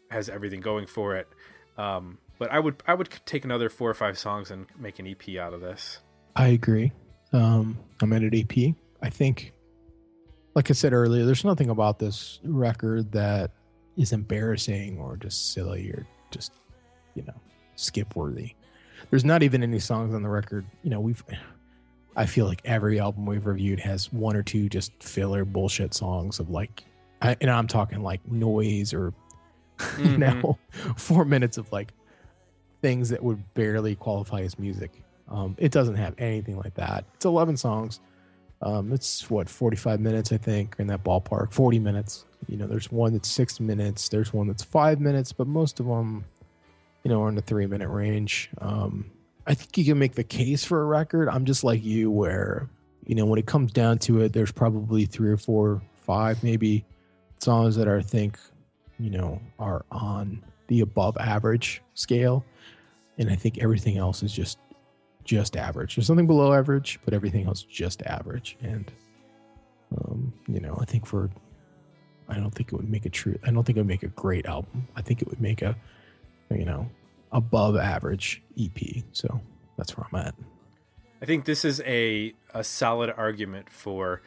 has 0.10 0.30
everything 0.30 0.62
going 0.62 0.86
for 0.86 1.16
it. 1.16 1.28
Um, 1.78 2.20
but 2.40 2.52
I 2.52 2.60
would 2.60 2.82
I 2.88 2.94
would 2.94 3.10
take 3.26 3.46
another 3.46 3.70
four 3.70 3.90
or 3.90 3.94
five 3.94 4.18
songs 4.18 4.52
and 4.52 4.66
make 4.78 5.00
an 5.00 5.08
EP 5.08 5.38
out 5.38 5.54
of 5.54 5.62
this. 5.62 6.00
I 6.36 6.50
agree. 6.50 6.92
Um, 7.34 7.78
I'm 8.02 8.14
at 8.14 8.22
an 8.22 8.34
EP. 8.34 8.76
I 9.02 9.10
think, 9.10 9.54
like 10.56 10.70
I 10.70 10.74
said 10.74 10.94
earlier, 10.94 11.26
there's 11.26 11.44
nothing 11.44 11.70
about 11.70 12.00
this 12.00 12.40
record 12.44 13.12
that 13.12 13.52
is 13.98 14.14
embarrassing 14.14 15.00
or 15.00 15.18
just 15.18 15.54
silly 15.54 15.90
or 15.90 16.06
just, 16.32 16.54
you 17.16 17.24
know, 17.24 17.34
skip 17.76 18.16
worthy. 18.16 18.52
There's 19.10 19.26
not 19.26 19.44
even 19.44 19.64
any 19.64 19.80
songs 19.80 20.14
on 20.14 20.22
the 20.24 20.30
record. 20.30 20.66
You 20.84 20.90
know, 20.92 21.00
we've, 21.00 21.24
I 22.16 22.26
feel 22.26 22.46
like 22.46 22.62
every 22.66 23.00
album 23.00 23.26
we've 23.26 23.46
reviewed 23.46 23.80
has 23.80 24.12
one 24.14 24.36
or 24.36 24.44
two 24.44 24.70
just 24.70 24.92
filler 25.04 25.44
bullshit 25.46 25.94
songs 25.94 26.40
of 26.40 26.50
like, 26.50 26.84
I, 27.22 27.36
and 27.42 27.50
I'm 27.50 27.68
talking 27.68 28.02
like 28.04 28.26
noise 28.28 28.94
or, 28.94 29.14
you 29.98 30.18
Mhm. 30.18 30.20
know, 30.20 30.58
four 30.96 31.26
minutes 31.26 31.58
of 31.58 31.72
like 31.72 31.94
things 32.82 33.10
that 33.10 33.24
would 33.24 33.54
barely 33.54 33.96
qualify 33.96 34.42
as 34.42 34.58
music. 34.60 34.92
Um, 35.30 35.56
it 35.58 35.72
doesn't 35.72 35.96
have 35.96 36.16
anything 36.18 36.58
like 36.58 36.76
that. 36.76 37.06
It's 37.16 37.26
11 37.26 37.58
songs. 37.58 38.00
Um, 38.62 38.92
it's 38.92 39.30
what 39.30 39.50
45 39.50 40.00
minutes, 40.00 40.32
I 40.32 40.38
think, 40.38 40.76
in 40.80 40.88
that 40.88 41.04
ballpark. 41.04 41.52
40 41.52 41.80
minutes. 41.80 42.26
You 42.48 42.58
know, 42.58 42.68
there's 42.68 42.92
one 42.92 43.14
that's 43.14 43.30
six 43.30 43.60
minutes. 43.60 44.10
There's 44.10 44.34
one 44.34 44.48
that's 44.48 44.64
five 44.64 45.00
minutes, 45.00 45.32
but 45.34 45.48
most 45.48 45.80
of 45.80 45.86
them, 45.86 46.26
you 47.04 47.10
know, 47.10 47.24
are 47.24 47.30
in 47.30 47.36
the 47.36 47.42
three 47.42 47.68
minute 47.68 47.90
range. 47.90 48.50
Um, 48.60 49.12
I 49.46 49.54
think 49.54 49.78
you 49.78 49.86
can 49.86 50.00
make 50.00 50.16
the 50.16 50.24
case 50.24 50.64
for 50.64 50.82
a 50.82 50.86
record. 50.86 51.30
I'm 51.30 51.46
just 51.46 51.64
like 51.64 51.84
you, 51.84 52.12
where 52.12 52.70
you 53.06 53.16
know 53.16 53.26
when 53.26 53.40
it 53.40 53.46
comes 53.46 53.72
down 53.72 53.98
to 54.00 54.22
it, 54.22 54.34
there's 54.34 54.52
probably 54.52 55.06
three 55.06 55.30
or 55.30 55.38
four, 55.38 55.82
five, 55.98 56.44
maybe 56.44 56.86
songs 57.40 57.76
that 57.76 57.88
I 57.88 58.02
think, 58.02 58.40
you 59.00 59.10
know, 59.10 59.40
are 59.60 59.86
on 59.92 60.44
the 60.68 60.82
above 60.82 61.18
average 61.18 61.82
scale, 61.94 62.46
and 63.18 63.30
I 63.30 63.36
think 63.36 63.60
everything 63.60 63.98
else 63.98 64.24
is 64.24 64.34
just 64.34 64.60
just 65.24 65.58
average. 65.58 65.96
There's 65.96 66.08
something 66.08 66.28
below 66.28 66.54
average, 66.54 67.00
but 67.04 67.14
everything 67.14 67.48
else 67.48 67.62
just 67.64 68.02
average. 68.04 68.58
And 68.62 68.92
um, 69.98 70.34
you 70.48 70.60
know, 70.60 70.78
I 70.82 70.86
think 70.86 71.06
for 71.06 71.30
I 72.30 72.36
don't 72.36 72.52
think 72.52 72.72
it 72.72 72.76
would 72.76 72.90
make 72.90 73.06
a 73.06 73.10
true 73.10 73.38
I 73.44 73.52
don't 73.52 73.64
think 73.64 73.78
it 73.78 73.82
would 73.82 73.88
make 73.88 74.04
a 74.04 74.08
great 74.08 74.46
album. 74.46 74.88
I 74.96 75.02
think 75.02 75.22
it 75.22 75.28
would 75.30 75.42
make 75.42 75.62
a 75.62 75.76
you 76.50 76.66
know, 76.66 76.90
above 77.32 77.76
average 77.76 78.42
EP. 78.60 79.04
So 79.12 79.42
that's 79.78 79.98
where 79.98 80.08
I'm 80.12 80.28
at. 80.28 80.36
I 81.22 81.26
think 81.26 81.46
this 81.46 81.66
is 81.66 81.82
a 81.86 82.34
a 82.54 82.64
solid 82.64 83.14
argument 83.16 83.70
for 83.70 84.22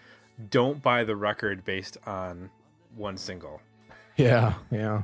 don't 0.50 0.82
buy 0.82 1.04
the 1.04 1.16
record 1.16 1.64
based 1.64 1.98
on 2.06 2.50
one 2.96 3.16
single. 3.16 3.60
Yeah, 4.16 4.54
yeah. 4.70 5.02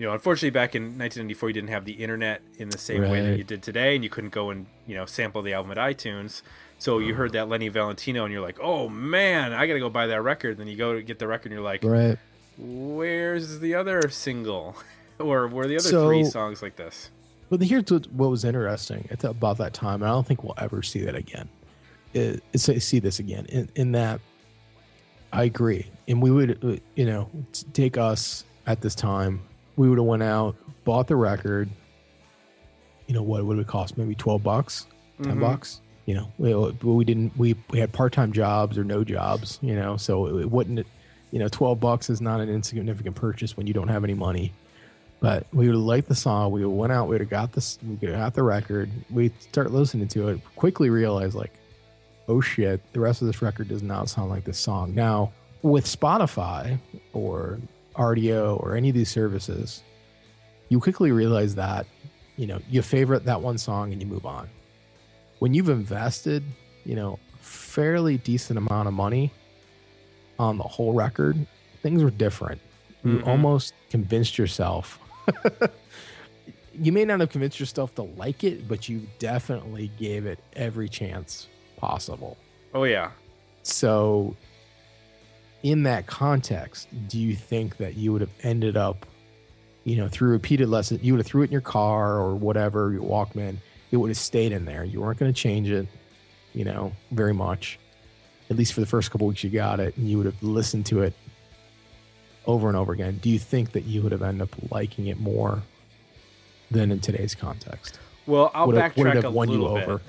You 0.00 0.06
know, 0.06 0.14
unfortunately, 0.14 0.48
back 0.48 0.74
in 0.74 0.84
1994, 0.98 1.50
you 1.50 1.52
didn't 1.52 1.68
have 1.68 1.84
the 1.84 1.92
internet 1.92 2.40
in 2.56 2.70
the 2.70 2.78
same 2.78 3.02
way 3.10 3.20
that 3.20 3.36
you 3.36 3.44
did 3.44 3.62
today, 3.62 3.94
and 3.94 4.02
you 4.02 4.08
couldn't 4.08 4.30
go 4.30 4.48
and 4.48 4.64
you 4.86 4.94
know 4.94 5.04
sample 5.04 5.42
the 5.42 5.52
album 5.52 5.72
at 5.72 5.76
iTunes. 5.76 6.40
So 6.78 7.00
you 7.00 7.14
heard 7.14 7.32
that 7.32 7.50
Lenny 7.50 7.68
Valentino, 7.68 8.24
and 8.24 8.32
you're 8.32 8.40
like, 8.40 8.56
"Oh 8.62 8.88
man, 8.88 9.52
I 9.52 9.66
gotta 9.66 9.78
go 9.78 9.90
buy 9.90 10.06
that 10.06 10.22
record." 10.22 10.56
Then 10.56 10.68
you 10.68 10.76
go 10.78 10.94
to 10.94 11.02
get 11.02 11.18
the 11.18 11.28
record, 11.28 11.52
and 11.52 11.56
you're 11.56 11.62
like, 11.62 11.84
Right. 11.84 12.16
"Where's 12.56 13.58
the 13.58 13.74
other 13.74 14.08
single?" 14.08 14.74
or 15.18 15.46
where 15.48 15.66
are 15.66 15.68
the 15.68 15.74
other 15.76 15.90
So- 15.90 16.06
three 16.08 16.24
songs 16.24 16.62
like 16.62 16.76
this? 16.76 17.10
But 17.50 17.60
here's 17.60 17.90
what, 17.90 18.10
what 18.10 18.30
was 18.30 18.46
interesting 18.46 19.06
at 19.10 19.22
about 19.22 19.58
that 19.58 19.74
time, 19.74 20.00
and 20.00 20.08
I 20.08 20.14
don't 20.14 20.26
think 20.26 20.42
we'll 20.42 20.54
ever 20.56 20.82
see 20.82 21.00
that 21.04 21.14
again. 21.14 21.46
Is 22.14 22.40
see 22.82 23.00
this 23.00 23.18
again 23.18 23.44
in, 23.50 23.68
in 23.74 23.92
that 23.92 24.22
I 25.30 25.44
agree, 25.44 25.90
and 26.08 26.22
we 26.22 26.30
would, 26.30 26.64
uh, 26.64 26.76
you 26.94 27.04
know, 27.04 27.28
take 27.74 27.98
us 27.98 28.44
at 28.66 28.80
this 28.80 28.94
time, 28.94 29.42
we 29.76 29.88
would 29.88 29.98
have 29.98 30.06
went 30.06 30.22
out, 30.22 30.56
bought 30.84 31.06
the 31.06 31.16
record. 31.16 31.68
You 33.06 33.14
know 33.14 33.22
what 33.22 33.44
would 33.44 33.58
it 33.58 33.66
cost? 33.66 33.98
Maybe 33.98 34.14
twelve 34.14 34.42
bucks, 34.42 34.86
10 35.22 35.36
Mhm. 35.36 35.40
bucks. 35.40 35.80
You 36.06 36.14
know, 36.14 36.32
we, 36.38 36.54
we 36.54 37.04
didn't 37.04 37.36
we 37.36 37.54
we 37.70 37.78
had 37.78 37.92
part 37.92 38.12
time 38.12 38.32
jobs 38.32 38.76
or 38.78 38.84
no 38.84 39.04
jobs. 39.04 39.58
You 39.62 39.74
know, 39.74 39.96
so 39.96 40.26
it, 40.26 40.42
it 40.42 40.50
wouldn't. 40.50 40.86
You 41.30 41.38
know, 41.38 41.48
twelve 41.48 41.80
bucks 41.80 42.10
is 42.10 42.20
not 42.20 42.40
an 42.40 42.48
insignificant 42.48 43.16
purchase 43.16 43.56
when 43.56 43.66
you 43.66 43.72
don't 43.74 43.88
have 43.88 44.04
any 44.04 44.14
money. 44.14 44.52
But 45.20 45.46
we 45.52 45.66
would 45.68 45.76
like 45.76 46.06
the 46.06 46.14
song. 46.14 46.50
We 46.50 46.64
went 46.64 46.92
out. 46.92 47.06
We 47.08 47.14
would 47.14 47.20
have 47.20 47.28
got 47.30 47.52
this. 47.52 47.78
We 47.86 47.96
could 47.96 48.08
have 48.08 48.18
got 48.18 48.34
the 48.34 48.42
record. 48.42 48.90
We 49.10 49.30
start 49.40 49.70
listening 49.70 50.08
to 50.08 50.28
it. 50.28 50.40
Quickly 50.56 50.88
realize 50.88 51.34
like, 51.34 51.52
oh 52.26 52.40
shit, 52.40 52.80
the 52.94 53.00
rest 53.00 53.20
of 53.20 53.26
this 53.26 53.42
record 53.42 53.68
does 53.68 53.82
not 53.82 54.08
sound 54.08 54.30
like 54.30 54.44
this 54.44 54.58
song. 54.58 54.94
Now 54.94 55.32
with 55.62 55.84
Spotify 55.84 56.78
or 57.12 57.58
Rdio 58.10 58.58
or 58.62 58.74
any 58.76 58.88
of 58.88 58.94
these 58.94 59.10
services, 59.10 59.82
you 60.70 60.80
quickly 60.80 61.12
realize 61.12 61.54
that 61.56 61.86
you 62.36 62.46
know 62.46 62.58
you 62.70 62.80
favorite 62.82 63.24
that 63.26 63.42
one 63.42 63.58
song 63.58 63.92
and 63.92 64.00
you 64.00 64.08
move 64.08 64.24
on. 64.24 64.48
When 65.40 65.52
you've 65.54 65.68
invested, 65.68 66.42
you 66.84 66.96
know, 66.96 67.18
fairly 67.40 68.16
decent 68.18 68.58
amount 68.58 68.88
of 68.88 68.94
money 68.94 69.30
on 70.38 70.56
the 70.56 70.64
whole 70.64 70.92
record, 70.94 71.46
things 71.82 72.02
were 72.02 72.10
different. 72.10 72.60
You 73.04 73.18
Mhm. 73.18 73.26
almost 73.26 73.74
convinced 73.90 74.38
yourself. 74.38 74.98
you 76.74 76.92
may 76.92 77.04
not 77.04 77.20
have 77.20 77.30
convinced 77.30 77.60
yourself 77.60 77.94
to 77.96 78.02
like 78.02 78.44
it, 78.44 78.66
but 78.68 78.88
you 78.88 79.06
definitely 79.18 79.90
gave 79.98 80.24
it 80.26 80.38
every 80.54 80.88
chance 80.88 81.48
possible. 81.76 82.36
Oh 82.74 82.84
yeah, 82.84 83.10
So, 83.62 84.36
in 85.62 85.82
that 85.84 86.06
context, 86.06 86.88
do 87.08 87.18
you 87.18 87.34
think 87.36 87.76
that 87.78 87.96
you 87.96 88.12
would 88.12 88.20
have 88.20 88.30
ended 88.42 88.76
up, 88.76 89.06
you 89.84 89.96
know, 89.96 90.08
through 90.08 90.30
repeated 90.30 90.68
lessons, 90.68 91.02
you 91.02 91.12
would 91.12 91.18
have 91.18 91.26
threw 91.26 91.42
it 91.42 91.46
in 91.46 91.52
your 91.52 91.60
car 91.60 92.18
or 92.18 92.34
whatever, 92.34 92.92
your 92.92 93.02
Walkman, 93.02 93.56
it 93.90 93.96
would 93.96 94.08
have 94.08 94.16
stayed 94.18 94.52
in 94.52 94.64
there. 94.64 94.84
You 94.84 95.00
weren't 95.00 95.18
going 95.18 95.32
to 95.32 95.38
change 95.38 95.68
it, 95.68 95.86
you 96.54 96.64
know, 96.64 96.92
very 97.10 97.34
much. 97.34 97.78
At 98.48 98.56
least 98.56 98.72
for 98.72 98.80
the 98.80 98.86
first 98.86 99.10
couple 99.10 99.26
weeks 99.28 99.44
you 99.44 99.50
got 99.50 99.80
it, 99.80 99.96
and 99.96 100.08
you 100.08 100.16
would 100.16 100.26
have 100.26 100.42
listened 100.42 100.86
to 100.86 101.02
it 101.02 101.14
over 102.46 102.68
and 102.68 102.76
over 102.76 102.92
again. 102.92 103.18
Do 103.22 103.28
you 103.30 103.38
think 103.38 103.72
that 103.72 103.84
you 103.84 104.02
would 104.02 104.12
have 104.12 104.22
ended 104.22 104.42
up 104.42 104.72
liking 104.72 105.06
it 105.08 105.20
more 105.20 105.62
than 106.70 106.90
in 106.90 107.00
today's 107.00 107.34
context? 107.34 107.98
Well, 108.26 108.50
I'll 108.54 108.66
Would 108.66 108.76
it- 108.76 108.96
would 108.96 109.06
it 109.06 109.10
backtrack 109.10 109.14
have 109.14 109.24
a 109.26 109.30
won 109.30 109.50
you 109.50 109.60
little 109.60 109.76
bit. 109.76 109.88
over? 109.88 110.02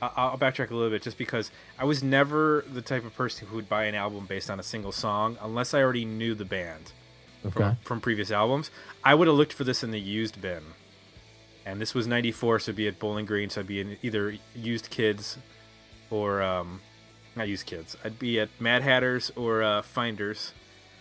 I- 0.00 0.10
I'll 0.16 0.38
backtrack 0.38 0.70
a 0.70 0.74
little 0.74 0.90
bit 0.90 1.02
just 1.02 1.18
because 1.18 1.50
I 1.78 1.84
was 1.84 2.02
never 2.02 2.64
the 2.72 2.82
type 2.82 3.04
of 3.04 3.14
person 3.14 3.48
who 3.48 3.56
would 3.56 3.68
buy 3.68 3.84
an 3.84 3.94
album 3.94 4.26
based 4.26 4.50
on 4.50 4.60
a 4.60 4.62
single 4.62 4.92
song 4.92 5.36
unless 5.40 5.74
I 5.74 5.82
already 5.82 6.04
knew 6.04 6.34
the 6.34 6.44
band 6.44 6.92
Okay. 7.44 7.52
from, 7.54 7.76
from 7.84 8.00
previous 8.00 8.30
albums. 8.30 8.70
I 9.04 9.14
would 9.14 9.26
have 9.28 9.36
looked 9.36 9.52
for 9.52 9.64
this 9.64 9.82
in 9.82 9.90
the 9.90 10.00
used 10.00 10.40
bin. 10.40 10.62
And 11.66 11.80
this 11.80 11.94
was 11.94 12.06
94, 12.06 12.60
so 12.60 12.64
it'd 12.70 12.76
be 12.76 12.88
at 12.88 12.98
Bowling 12.98 13.26
Green, 13.26 13.50
so 13.50 13.60
I'd 13.60 13.66
be 13.66 13.80
in 13.80 13.96
either 14.02 14.36
used 14.54 14.88
kids 14.90 15.36
or, 16.10 16.40
um, 16.42 16.80
not 17.36 17.46
used 17.48 17.66
kids. 17.66 17.96
I'd 18.04 18.18
be 18.18 18.40
at 18.40 18.48
Mad 18.58 18.82
Hatters 18.82 19.30
or 19.36 19.62
uh, 19.62 19.82
Finders. 19.82 20.52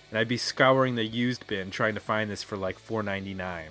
And 0.09 0.17
I'd 0.19 0.27
be 0.27 0.37
scouring 0.37 0.95
the 0.95 1.03
used 1.05 1.47
bin 1.47 1.69
trying 1.71 1.93
to 1.95 1.99
find 1.99 2.29
this 2.29 2.41
for 2.43 2.55
like 2.57 2.77
4.99 2.79 3.63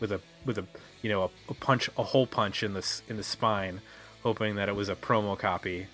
with 0.00 0.12
a 0.12 0.20
with 0.44 0.58
a 0.58 0.64
you 1.00 1.08
know 1.10 1.22
a, 1.24 1.30
a 1.50 1.54
punch 1.54 1.88
a 1.98 2.02
hole 2.04 2.26
punch 2.26 2.62
in 2.62 2.72
the 2.74 3.00
in 3.08 3.16
the 3.16 3.22
spine, 3.24 3.80
hoping 4.22 4.56
that 4.56 4.68
it 4.68 4.76
was 4.76 4.88
a 4.88 4.94
promo 4.94 5.38
copy 5.38 5.86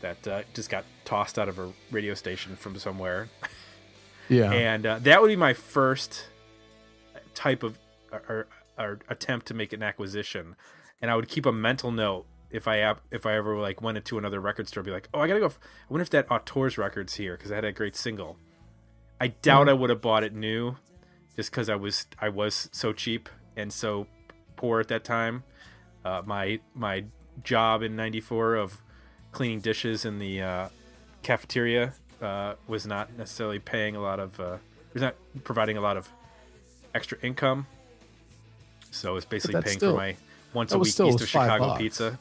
that 0.00 0.26
uh, 0.26 0.42
just 0.54 0.70
got 0.70 0.84
tossed 1.04 1.38
out 1.38 1.48
of 1.48 1.58
a 1.58 1.72
radio 1.90 2.14
station 2.14 2.56
from 2.56 2.78
somewhere. 2.78 3.28
Yeah. 4.30 4.52
And 4.52 4.86
uh, 4.86 5.00
that 5.00 5.20
would 5.20 5.26
be 5.26 5.34
my 5.34 5.54
first 5.54 6.28
type 7.34 7.64
of 7.64 7.78
or, 8.12 8.46
or, 8.78 9.00
attempt 9.08 9.46
to 9.46 9.54
make 9.54 9.72
an 9.72 9.82
acquisition. 9.82 10.54
And 11.02 11.10
I 11.10 11.16
would 11.16 11.28
keep 11.28 11.46
a 11.46 11.52
mental 11.52 11.90
note 11.90 12.26
if 12.50 12.68
I 12.68 12.94
if 13.10 13.26
I 13.26 13.36
ever 13.36 13.58
like 13.58 13.82
went 13.82 13.98
into 13.98 14.18
another 14.18 14.40
record 14.40 14.68
store, 14.68 14.82
be 14.82 14.92
like, 14.92 15.08
oh, 15.12 15.20
I 15.20 15.26
gotta 15.26 15.40
go. 15.40 15.46
F- 15.46 15.58
I 15.62 15.92
wonder 15.92 16.02
if 16.02 16.10
that 16.10 16.30
Auteurs 16.30 16.78
record's 16.78 17.14
here 17.14 17.36
because 17.36 17.50
I 17.50 17.56
had 17.56 17.64
a 17.64 17.72
great 17.72 17.96
single. 17.96 18.36
I 19.20 19.28
doubt 19.28 19.68
I 19.68 19.72
would 19.72 19.90
have 19.90 20.00
bought 20.00 20.24
it 20.24 20.32
new, 20.32 20.76
just 21.36 21.50
because 21.50 21.68
I 21.68 21.74
was 21.74 22.06
I 22.20 22.28
was 22.28 22.68
so 22.72 22.92
cheap 22.92 23.28
and 23.56 23.72
so 23.72 24.06
poor 24.56 24.80
at 24.80 24.88
that 24.88 25.04
time. 25.04 25.42
Uh, 26.04 26.22
my 26.24 26.60
my 26.74 27.04
job 27.44 27.82
in 27.82 27.96
'94 27.96 28.54
of 28.56 28.80
cleaning 29.32 29.60
dishes 29.60 30.04
in 30.04 30.18
the 30.18 30.42
uh, 30.42 30.68
cafeteria 31.22 31.92
uh, 32.20 32.54
was 32.66 32.86
not 32.86 33.16
necessarily 33.16 33.58
paying 33.58 33.96
a 33.96 34.00
lot 34.00 34.20
of 34.20 34.38
uh, 34.40 34.56
was 34.92 35.02
not 35.02 35.14
providing 35.44 35.76
a 35.76 35.80
lot 35.80 35.96
of 35.96 36.08
extra 36.94 37.18
income. 37.22 37.66
So 38.90 39.16
it's 39.16 39.26
basically 39.26 39.60
paying 39.62 39.76
still- 39.78 39.92
for 39.92 39.98
my 39.98 40.16
once 40.52 40.72
a 40.72 40.78
week 40.78 40.88
East 40.88 41.00
of 41.00 41.28
Chicago 41.28 41.66
bucks. 41.68 41.78
pizza. 41.78 42.18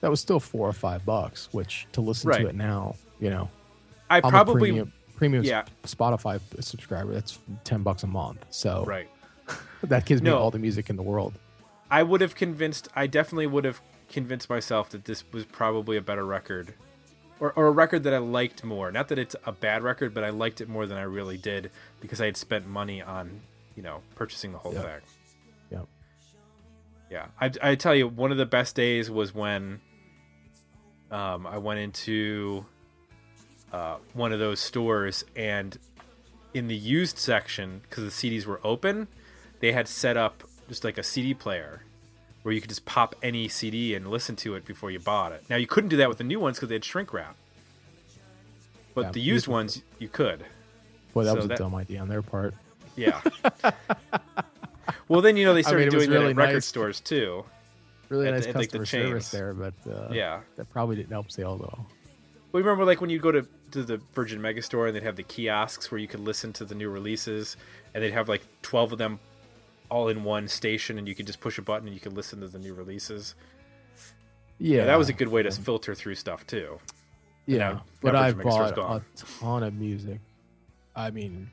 that 0.00 0.10
was 0.10 0.20
still 0.20 0.38
four 0.38 0.68
or 0.68 0.72
five 0.72 1.04
bucks, 1.04 1.48
which 1.52 1.86
to 1.92 2.00
listen 2.00 2.28
Right. 2.30 2.42
to 2.42 2.46
it 2.48 2.54
now, 2.54 2.94
you 3.18 3.30
know, 3.30 3.50
I 4.08 4.18
I'm 4.18 4.30
probably 4.30 4.60
premium, 4.70 4.92
premium 5.16 5.42
yeah. 5.42 5.64
Spotify 5.82 6.40
subscriber. 6.62 7.12
That's 7.14 7.38
ten 7.64 7.82
bucks 7.82 8.04
a 8.04 8.06
month, 8.06 8.46
so 8.50 8.84
right. 8.86 9.08
that 9.82 10.06
gives 10.06 10.22
me 10.22 10.30
No. 10.30 10.38
all 10.38 10.52
the 10.52 10.58
music 10.60 10.88
in 10.88 10.94
the 10.96 11.02
world. 11.02 11.34
I 11.90 12.04
would 12.04 12.20
have 12.20 12.36
convinced. 12.36 12.86
I 12.94 13.08
definitely 13.08 13.48
would 13.48 13.64
have 13.64 13.80
convinced 14.08 14.48
myself 14.50 14.90
that 14.90 15.04
this 15.04 15.24
was 15.32 15.44
probably 15.44 15.96
a 15.96 16.00
better 16.02 16.24
record, 16.24 16.74
or, 17.40 17.52
or 17.52 17.66
a 17.68 17.70
record 17.70 18.02
that 18.04 18.14
I 18.14 18.18
liked 18.18 18.64
more. 18.64 18.90
Not 18.90 19.08
that 19.08 19.18
it's 19.18 19.36
a 19.44 19.52
bad 19.52 19.82
record, 19.82 20.14
but 20.14 20.24
I 20.24 20.30
liked 20.30 20.60
it 20.60 20.68
more 20.68 20.86
than 20.86 20.98
I 20.98 21.02
really 21.02 21.36
did 21.36 21.70
because 22.00 22.20
I 22.20 22.26
had 22.26 22.36
spent 22.36 22.66
money 22.66 23.02
on, 23.02 23.40
you 23.76 23.82
know, 23.82 24.02
purchasing 24.14 24.52
the 24.52 24.58
whole 24.58 24.72
Yeah. 24.74 24.82
thing. 24.82 25.00
Yeah. 25.70 25.80
Yeah, 27.10 27.26
I, 27.40 27.50
I 27.62 27.74
tell 27.74 27.94
you, 27.94 28.06
one 28.08 28.32
of 28.32 28.38
the 28.38 28.46
best 28.46 28.74
days 28.76 29.10
was 29.10 29.34
when 29.34 29.80
um, 31.10 31.46
I 31.46 31.56
went 31.58 31.80
into 31.80 32.66
uh, 33.72 33.96
one 34.14 34.32
of 34.32 34.38
those 34.38 34.60
stores 34.60 35.24
and 35.36 35.78
in 36.54 36.66
the 36.68 36.76
used 36.76 37.18
section 37.18 37.80
because 37.82 38.04
the 38.04 38.10
CDs 38.30 38.46
were 38.46 38.60
open, 38.64 39.08
they 39.60 39.72
had 39.72 39.88
set 39.88 40.16
up 40.16 40.42
just 40.68 40.84
like 40.84 40.98
a 40.98 41.02
CD 41.02 41.32
player 41.34 41.82
where 42.48 42.54
you 42.54 42.62
could 42.62 42.70
just 42.70 42.86
pop 42.86 43.14
any 43.22 43.46
CD 43.46 43.94
and 43.94 44.08
listen 44.08 44.34
to 44.34 44.54
it 44.54 44.64
before 44.64 44.90
you 44.90 44.98
bought 44.98 45.32
it. 45.32 45.44
Now 45.50 45.56
you 45.56 45.66
couldn't 45.66 45.90
do 45.90 45.98
that 45.98 46.08
with 46.08 46.16
the 46.16 46.24
new 46.24 46.40
ones 46.40 46.56
because 46.56 46.70
they 46.70 46.76
had 46.76 46.82
shrink 46.84 47.12
wrap, 47.12 47.36
but 48.94 49.02
Yeah, 49.04 49.10
the 49.10 49.20
used 49.20 49.46
ones 49.48 49.82
you 49.98 50.08
could. 50.08 50.46
Boy, 51.12 51.24
that 51.24 51.32
So 51.32 51.36
was 51.36 51.44
a 51.44 51.48
that- 51.48 51.58
dumb 51.58 51.74
idea 51.74 52.00
on 52.00 52.08
their 52.08 52.22
part. 52.22 52.54
Yeah. 52.96 53.20
well, 55.08 55.20
then 55.20 55.36
you 55.36 55.44
know 55.44 55.52
they 55.52 55.62
started 55.70 55.88
it 55.88 55.94
was 55.94 56.04
doing 56.06 56.10
that 56.10 56.18
really 56.20 56.30
at 56.30 56.36
record 56.36 56.54
nice. 56.54 56.64
stores 56.66 57.00
too. 57.00 57.44
Really 58.08 58.28
At 58.28 58.34
nice 58.34 58.46
at, 58.46 58.56
like, 58.56 58.70
the 58.70 58.78
customer 58.78 59.04
service 59.10 59.24
chains. 59.24 59.30
there, 59.30 59.52
but 59.52 59.74
uh, 59.86 60.08
Yeah. 60.10 60.40
that 60.56 60.70
probably 60.70 60.96
didn't 60.96 61.10
help 61.12 61.30
sales 61.30 61.60
at 61.60 61.66
all. 61.68 61.86
We 62.52 62.62
remember 62.62 62.86
like 62.86 63.02
when 63.02 63.10
you 63.10 63.18
go 63.18 63.30
to, 63.30 63.46
to 63.72 63.82
the 63.84 63.98
Virgin 64.14 64.40
Megastore 64.40 64.86
and 64.86 64.96
they'd 64.96 65.02
have 65.02 65.16
the 65.16 65.22
kiosks 65.22 65.90
where 65.90 65.98
you 65.98 66.08
could 66.08 66.20
listen 66.20 66.54
to 66.54 66.64
the 66.64 66.74
new 66.74 66.88
releases, 66.88 67.58
and 67.92 68.02
they'd 68.02 68.12
have 68.14 68.26
like 68.30 68.40
twelve 68.62 68.92
of 68.92 68.98
them 68.98 69.20
all 69.90 70.08
in 70.08 70.24
one 70.24 70.48
station, 70.48 70.98
and 70.98 71.08
you 71.08 71.14
could 71.14 71.26
just 71.26 71.40
push 71.40 71.58
a 71.58 71.62
button 71.62 71.86
and 71.88 71.94
you 71.94 72.00
could 72.00 72.12
listen 72.14 72.40
to 72.40 72.48
the 72.48 72.58
new 72.58 72.74
releases. 72.74 73.34
Yeah, 74.58 74.78
Yeah, 74.78 74.84
that 74.86 74.98
was 74.98 75.08
a 75.08 75.12
good 75.12 75.28
way 75.28 75.42
to 75.42 75.50
filter 75.50 75.94
through 75.94 76.16
stuff 76.16 76.46
too. 76.46 76.78
Yeah, 77.46 77.58
now- 77.58 77.84
but 78.02 78.14
I've 78.16 78.40
bought 78.42 78.76
a 78.78 79.02
ton 79.16 79.62
of 79.62 79.74
music. 79.74 80.20
I 80.94 81.10
mean, 81.10 81.50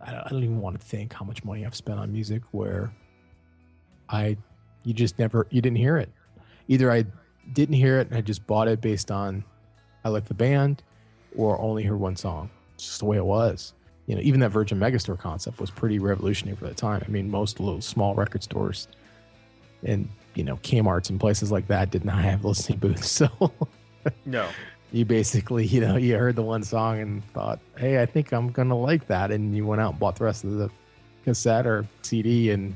I 0.00 0.10
don't, 0.12 0.20
I 0.26 0.28
don't 0.30 0.42
even 0.44 0.60
want 0.60 0.78
to 0.80 0.84
think 0.86 1.12
how 1.12 1.24
much 1.24 1.42
money 1.44 1.64
I've 1.64 1.74
spent 1.74 1.98
on 1.98 2.12
music 2.12 2.42
where 2.50 2.92
I 4.08 4.36
you 4.84 4.92
just 4.92 5.18
never 5.18 5.46
you 5.50 5.60
didn't 5.62 5.78
hear 5.78 5.96
it. 5.96 6.10
Either 6.68 6.90
I 6.92 7.04
didn't 7.52 7.74
hear 7.76 7.98
it 8.00 8.08
and 8.08 8.16
I 8.16 8.20
just 8.20 8.46
bought 8.46 8.68
it 8.68 8.80
based 8.80 9.10
on 9.10 9.44
I 10.04 10.08
like 10.08 10.24
the 10.26 10.34
band, 10.34 10.82
or 11.36 11.58
only 11.60 11.82
heard 11.84 11.98
one 12.00 12.16
song. 12.16 12.50
It's 12.74 12.84
just 12.84 12.98
the 12.98 13.06
way 13.06 13.16
it 13.16 13.24
was. 13.24 13.72
You 14.06 14.16
know, 14.16 14.20
even 14.22 14.40
that 14.40 14.50
Virgin 14.50 14.78
Megastore 14.78 15.18
concept 15.18 15.60
was 15.60 15.70
pretty 15.70 15.98
revolutionary 15.98 16.56
for 16.56 16.66
the 16.66 16.74
time. 16.74 17.02
I 17.06 17.10
mean, 17.10 17.30
most 17.30 17.60
little 17.60 17.80
small 17.80 18.14
record 18.14 18.42
stores 18.42 18.88
and 19.84 20.08
you 20.34 20.44
know 20.44 20.56
Kmart's 20.58 21.10
and 21.10 21.18
places 21.20 21.50
like 21.52 21.66
that 21.68 21.90
did 21.90 22.04
not 22.04 22.18
have 22.22 22.44
listening 22.44 22.78
booths, 22.78 23.10
so 23.10 23.28
No. 24.24 24.48
you 24.92 25.04
basically 25.04 25.66
you 25.66 25.80
know 25.80 25.96
you 25.96 26.16
heard 26.16 26.36
the 26.36 26.42
one 26.42 26.62
song 26.62 27.00
and 27.00 27.24
thought, 27.32 27.60
hey, 27.76 28.00
I 28.02 28.06
think 28.06 28.32
I'm 28.32 28.50
gonna 28.50 28.76
like 28.78 29.06
that, 29.08 29.30
and 29.30 29.54
you 29.56 29.66
went 29.66 29.80
out 29.80 29.90
and 29.92 30.00
bought 30.00 30.16
the 30.16 30.24
rest 30.24 30.44
of 30.44 30.52
the 30.52 30.70
cassette 31.24 31.66
or 31.66 31.86
CD 32.02 32.50
and 32.50 32.74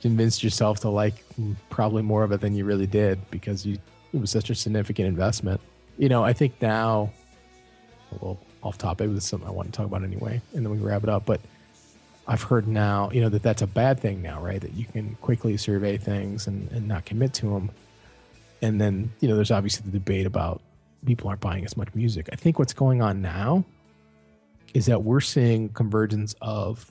convinced 0.00 0.42
yourself 0.42 0.80
to 0.80 0.88
like 0.88 1.24
probably 1.68 2.02
more 2.02 2.22
of 2.24 2.32
it 2.32 2.40
than 2.40 2.54
you 2.54 2.64
really 2.64 2.86
did 2.86 3.18
because 3.30 3.66
you 3.66 3.76
it 4.12 4.20
was 4.20 4.30
such 4.30 4.50
a 4.50 4.54
significant 4.54 5.08
investment. 5.08 5.60
You 5.98 6.08
know, 6.08 6.24
I 6.24 6.32
think 6.32 6.54
now, 6.62 7.12
well, 8.20 8.38
off 8.62 8.78
topic, 8.78 9.08
this 9.10 9.24
is 9.24 9.28
something 9.28 9.48
I 9.48 9.52
want 9.52 9.72
to 9.72 9.76
talk 9.76 9.86
about 9.86 10.04
anyway, 10.04 10.40
and 10.54 10.64
then 10.64 10.70
we 10.70 10.78
wrap 10.78 11.02
it 11.02 11.08
up. 11.08 11.24
But 11.26 11.40
I've 12.26 12.42
heard 12.42 12.68
now, 12.68 13.10
you 13.12 13.20
know, 13.20 13.28
that 13.28 13.42
that's 13.42 13.62
a 13.62 13.66
bad 13.66 13.98
thing 13.98 14.22
now, 14.22 14.40
right? 14.40 14.60
That 14.60 14.74
you 14.74 14.84
can 14.84 15.16
quickly 15.16 15.56
survey 15.56 15.96
things 15.96 16.46
and, 16.46 16.70
and 16.70 16.86
not 16.86 17.04
commit 17.04 17.32
to 17.34 17.46
them. 17.46 17.70
And 18.62 18.80
then, 18.80 19.10
you 19.20 19.28
know, 19.28 19.36
there's 19.36 19.50
obviously 19.50 19.90
the 19.90 19.98
debate 19.98 20.26
about 20.26 20.60
people 21.06 21.28
aren't 21.28 21.40
buying 21.40 21.64
as 21.64 21.76
much 21.76 21.88
music. 21.94 22.28
I 22.32 22.36
think 22.36 22.58
what's 22.58 22.74
going 22.74 23.00
on 23.02 23.22
now 23.22 23.64
is 24.74 24.86
that 24.86 25.02
we're 25.02 25.20
seeing 25.20 25.68
convergence 25.70 26.34
of 26.40 26.90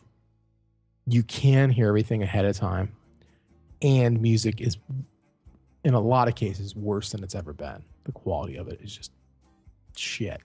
you 1.06 1.24
can 1.24 1.70
hear 1.70 1.88
everything 1.88 2.24
ahead 2.24 2.46
of 2.46 2.56
time 2.56 2.92
and 3.82 4.22
music 4.22 4.62
is 4.62 4.78
in 5.84 5.94
a 5.94 6.00
lot 6.00 6.28
of 6.28 6.36
cases 6.36 6.76
worse 6.76 7.12
than 7.12 7.24
it's 7.24 7.36
ever 7.36 7.54
been 7.54 7.82
the 8.04 8.12
quality 8.12 8.58
of 8.58 8.68
it 8.68 8.80
is 8.84 8.96
just 8.96 9.12
shit 9.96 10.42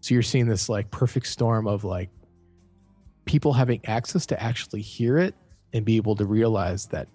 so 0.00 0.14
you're 0.14 0.22
seeing 0.22 0.46
this 0.46 0.68
like 0.68 0.90
perfect 0.90 1.26
storm 1.26 1.66
of 1.66 1.84
like 1.84 2.08
people 3.24 3.52
having 3.52 3.80
access 3.86 4.26
to 4.26 4.42
actually 4.42 4.82
hear 4.82 5.18
it 5.18 5.34
and 5.72 5.84
be 5.84 5.96
able 5.96 6.16
to 6.16 6.24
realize 6.24 6.86
that 6.86 7.06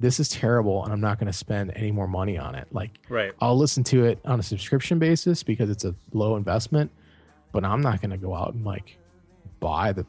this 0.00 0.18
is 0.18 0.28
terrible 0.28 0.82
and 0.84 0.92
i'm 0.92 1.00
not 1.00 1.18
going 1.18 1.26
to 1.26 1.32
spend 1.32 1.72
any 1.76 1.90
more 1.92 2.08
money 2.08 2.38
on 2.38 2.54
it 2.54 2.66
like 2.72 2.98
Right. 3.12 3.32
I'll 3.40 3.58
listen 3.58 3.84
to 3.84 4.06
it 4.06 4.18
on 4.24 4.40
a 4.40 4.42
subscription 4.42 4.98
basis 4.98 5.42
because 5.42 5.68
it's 5.68 5.84
a 5.84 5.94
low 6.14 6.36
investment, 6.36 6.90
but 7.52 7.62
I'm 7.62 7.82
not 7.82 8.00
going 8.00 8.12
to 8.12 8.16
go 8.16 8.34
out 8.34 8.54
and 8.54 8.64
like 8.64 8.96
buy 9.60 9.92
the 9.92 10.06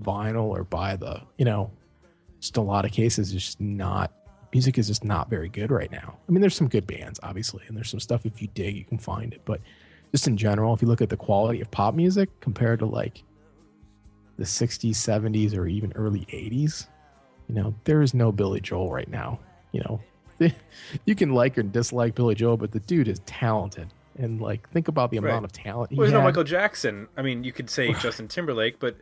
vinyl 0.00 0.44
or 0.44 0.62
buy 0.62 0.94
the, 0.94 1.20
you 1.36 1.44
know, 1.44 1.72
just 2.40 2.56
a 2.56 2.60
lot 2.60 2.84
of 2.84 2.92
cases, 2.92 3.32
it's 3.34 3.44
just 3.44 3.60
not, 3.60 4.12
music 4.52 4.78
is 4.78 4.86
just 4.86 5.02
not 5.02 5.28
very 5.28 5.48
good 5.48 5.72
right 5.72 5.90
now. 5.90 6.16
I 6.28 6.30
mean, 6.30 6.40
there's 6.42 6.54
some 6.54 6.68
good 6.68 6.86
bands, 6.86 7.18
obviously, 7.24 7.64
and 7.66 7.76
there's 7.76 7.90
some 7.90 7.98
stuff 7.98 8.24
if 8.24 8.40
you 8.40 8.46
dig, 8.54 8.76
you 8.76 8.84
can 8.84 8.98
find 8.98 9.32
it. 9.32 9.40
But 9.44 9.60
just 10.14 10.28
in 10.28 10.36
general, 10.36 10.72
if 10.72 10.80
you 10.80 10.86
look 10.86 11.02
at 11.02 11.08
the 11.08 11.16
quality 11.16 11.60
of 11.60 11.68
pop 11.72 11.92
music 11.92 12.28
compared 12.38 12.78
to 12.78 12.86
like 12.86 13.24
the 14.38 14.44
60s, 14.44 14.90
70s, 14.92 15.56
or 15.58 15.66
even 15.66 15.92
early 15.96 16.20
80s, 16.32 16.86
you 17.48 17.56
know, 17.56 17.74
there 17.82 18.00
is 18.00 18.14
no 18.14 18.30
Billy 18.30 18.60
Joel 18.60 18.92
right 18.92 19.08
now. 19.08 19.40
You 19.72 19.80
know, 19.80 20.00
you 21.04 21.16
can 21.16 21.34
like 21.34 21.58
or 21.58 21.64
dislike 21.64 22.14
Billy 22.14 22.36
Joel, 22.36 22.56
but 22.56 22.70
the 22.70 22.78
dude 22.78 23.08
is 23.08 23.18
talented. 23.26 23.92
And 24.16 24.40
like, 24.40 24.70
think 24.70 24.86
about 24.86 25.10
the 25.10 25.18
Right. 25.18 25.30
amount 25.30 25.46
of 25.46 25.50
talent 25.50 25.90
he 25.90 25.96
Well, 25.96 26.04
there's 26.04 26.12
no 26.12 26.20
had. 26.20 26.26
Michael 26.26 26.44
Jackson. 26.44 27.08
I 27.16 27.22
mean, 27.22 27.42
you 27.42 27.50
could 27.50 27.68
say 27.68 27.92
Justin 28.00 28.28
Timberlake, 28.28 28.78
but 28.78 28.96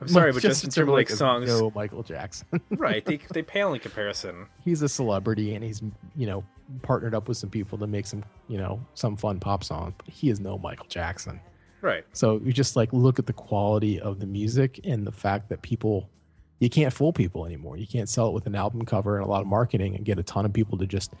I'm 0.00 0.08
sorry, 0.08 0.32
but 0.32 0.42
Justin 0.42 0.70
Timberlake's 0.70 1.12
is 1.12 1.18
songs, 1.20 1.46
No 1.46 1.70
Michael 1.76 2.02
Jackson. 2.02 2.48
right? 2.70 3.04
They 3.04 3.18
they 3.32 3.42
pale 3.42 3.72
in 3.72 3.78
comparison. 3.78 4.46
he's 4.64 4.82
a 4.82 4.88
celebrity, 4.88 5.54
and 5.54 5.62
he's 5.62 5.80
you 6.16 6.26
know 6.26 6.42
partnered 6.82 7.14
up 7.14 7.28
with 7.28 7.36
some 7.36 7.50
people 7.50 7.78
to 7.78 7.86
make 7.86 8.06
some 8.06 8.24
you 8.48 8.58
know 8.58 8.84
some 8.94 9.16
fun 9.16 9.40
pop 9.40 9.64
songs. 9.64 9.94
But 9.98 10.08
he 10.08 10.30
is 10.30 10.40
no 10.40 10.58
Michael 10.58 10.86
Jackson. 10.88 11.40
Right. 11.80 12.04
So 12.12 12.40
you 12.42 12.52
just 12.52 12.76
like 12.76 12.92
look 12.92 13.18
at 13.18 13.26
the 13.26 13.32
quality 13.32 14.00
of 14.00 14.18
the 14.18 14.26
music 14.26 14.80
and 14.84 15.06
the 15.06 15.12
fact 15.12 15.48
that 15.50 15.62
people 15.62 16.10
you 16.58 16.70
can't 16.70 16.92
fool 16.92 17.12
people 17.12 17.44
anymore. 17.44 17.76
You 17.76 17.86
can't 17.86 18.08
sell 18.08 18.28
it 18.28 18.32
with 18.32 18.46
an 18.46 18.54
album 18.54 18.84
cover 18.84 19.16
and 19.16 19.26
a 19.26 19.28
lot 19.28 19.42
of 19.42 19.46
marketing 19.46 19.94
and 19.94 20.04
get 20.04 20.18
a 20.18 20.22
ton 20.22 20.46
of 20.46 20.52
people 20.52 20.78
to 20.78 20.86
just 20.86 21.12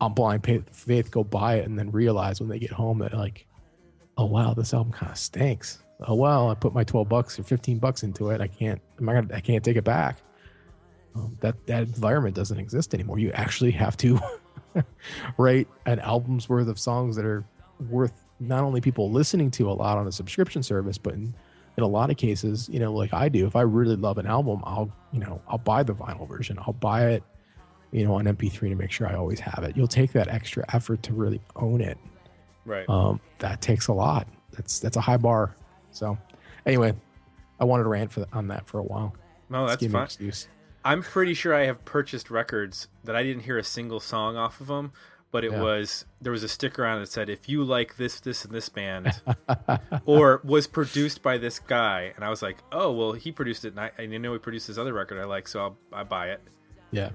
on 0.00 0.12
blind 0.12 0.44
faith 0.72 1.10
go 1.10 1.24
buy 1.24 1.56
it 1.56 1.66
and 1.66 1.78
then 1.78 1.90
realize 1.90 2.40
when 2.40 2.48
they 2.48 2.58
get 2.58 2.72
home 2.72 2.98
that 2.98 3.14
like, 3.14 3.46
oh 4.18 4.26
wow, 4.26 4.54
this 4.54 4.74
album 4.74 4.92
kind 4.92 5.12
of 5.12 5.18
stinks. 5.18 5.82
Oh 6.00 6.14
well, 6.14 6.50
I 6.50 6.54
put 6.54 6.74
my 6.74 6.84
twelve 6.84 7.08
bucks 7.08 7.38
or 7.38 7.44
fifteen 7.44 7.78
bucks 7.78 8.02
into 8.02 8.30
it. 8.30 8.40
I 8.40 8.48
can't. 8.48 8.80
Am 9.00 9.08
I 9.08 9.14
gonna? 9.14 9.34
I 9.34 9.40
can't 9.40 9.64
take 9.64 9.76
it 9.76 9.84
back. 9.84 10.18
Um, 11.14 11.38
that 11.40 11.66
that 11.66 11.84
environment 11.84 12.34
doesn't 12.34 12.58
exist 12.58 12.92
anymore. 12.92 13.18
You 13.18 13.30
actually 13.32 13.70
have 13.70 13.96
to 13.98 14.20
write 15.38 15.68
an 15.86 16.00
album's 16.00 16.48
worth 16.48 16.68
of 16.68 16.78
songs 16.78 17.16
that 17.16 17.24
are 17.24 17.44
worth 17.90 18.12
not 18.40 18.64
only 18.64 18.80
people 18.80 19.10
listening 19.10 19.50
to 19.50 19.70
a 19.70 19.72
lot 19.72 19.98
on 19.98 20.06
a 20.06 20.12
subscription 20.12 20.62
service, 20.62 20.98
but 20.98 21.14
in, 21.14 21.34
in 21.76 21.82
a 21.82 21.86
lot 21.86 22.10
of 22.10 22.16
cases, 22.16 22.68
you 22.70 22.78
know, 22.78 22.92
like 22.92 23.12
I 23.14 23.28
do, 23.28 23.46
if 23.46 23.56
I 23.56 23.62
really 23.62 23.96
love 23.96 24.18
an 24.18 24.26
album, 24.26 24.62
I'll, 24.64 24.90
you 25.12 25.20
know, 25.20 25.40
I'll 25.48 25.58
buy 25.58 25.82
the 25.82 25.94
vinyl 25.94 26.28
version. 26.28 26.58
I'll 26.58 26.74
buy 26.74 27.10
it, 27.10 27.22
you 27.92 28.04
know, 28.04 28.14
on 28.14 28.24
MP3 28.24 28.68
to 28.70 28.74
make 28.74 28.90
sure 28.90 29.08
I 29.08 29.14
always 29.14 29.40
have 29.40 29.64
it. 29.64 29.76
You'll 29.76 29.88
take 29.88 30.12
that 30.12 30.28
extra 30.28 30.64
effort 30.74 31.02
to 31.04 31.14
really 31.14 31.40
own 31.56 31.80
it. 31.80 31.98
Right. 32.64 32.88
Um, 32.88 33.20
that 33.38 33.60
takes 33.60 33.88
a 33.88 33.92
lot. 33.92 34.26
That's 34.52 34.80
that's 34.80 34.96
a 34.96 35.00
high 35.00 35.18
bar. 35.18 35.54
So, 35.90 36.18
anyway, 36.66 36.94
I 37.60 37.64
wanted 37.64 37.84
to 37.84 37.88
rant 37.88 38.12
for 38.12 38.26
on 38.32 38.48
that 38.48 38.66
for 38.66 38.78
a 38.78 38.82
while. 38.82 39.14
no, 39.48 39.66
that's 39.66 39.86
fine. 39.86 40.04
excuse. 40.04 40.48
I'm 40.86 41.02
pretty 41.02 41.34
sure 41.34 41.54
I 41.54 41.64
have 41.66 41.84
purchased 41.84 42.30
records 42.30 42.88
that 43.04 43.16
I 43.16 43.22
didn't 43.22 43.42
hear 43.42 43.58
a 43.58 43.64
single 43.64 44.00
song 44.00 44.36
off 44.36 44.60
of 44.60 44.68
them, 44.68 44.92
but 45.32 45.44
it 45.44 45.50
Yeah. 45.52 45.60
was 45.62 46.04
there 46.20 46.32
was 46.32 46.42
a 46.42 46.48
sticker 46.48 46.84
on 46.86 46.98
it 46.98 47.00
that 47.00 47.10
said 47.10 47.28
if 47.28 47.48
you 47.48 47.64
like 47.64 47.96
this, 47.96 48.20
this, 48.20 48.44
and 48.44 48.54
this 48.54 48.68
band, 48.68 49.20
or 50.06 50.40
was 50.44 50.66
produced 50.66 51.22
by 51.22 51.38
this 51.38 51.58
guy, 51.58 52.12
and 52.16 52.24
I 52.24 52.30
was 52.30 52.40
like, 52.42 52.58
oh 52.72 52.92
well, 52.92 53.12
he 53.12 53.32
produced 53.32 53.64
it, 53.64 53.68
and 53.76 53.80
I, 53.80 53.90
I 53.98 54.06
know 54.06 54.32
he 54.32 54.38
produced 54.38 54.68
this 54.68 54.78
other 54.78 54.92
record 54.92 55.18
I 55.20 55.24
like, 55.24 55.48
so 55.48 55.60
I'll 55.60 55.76
I 55.92 56.04
buy 56.04 56.28
it. 56.30 56.40
Yeah. 56.90 57.10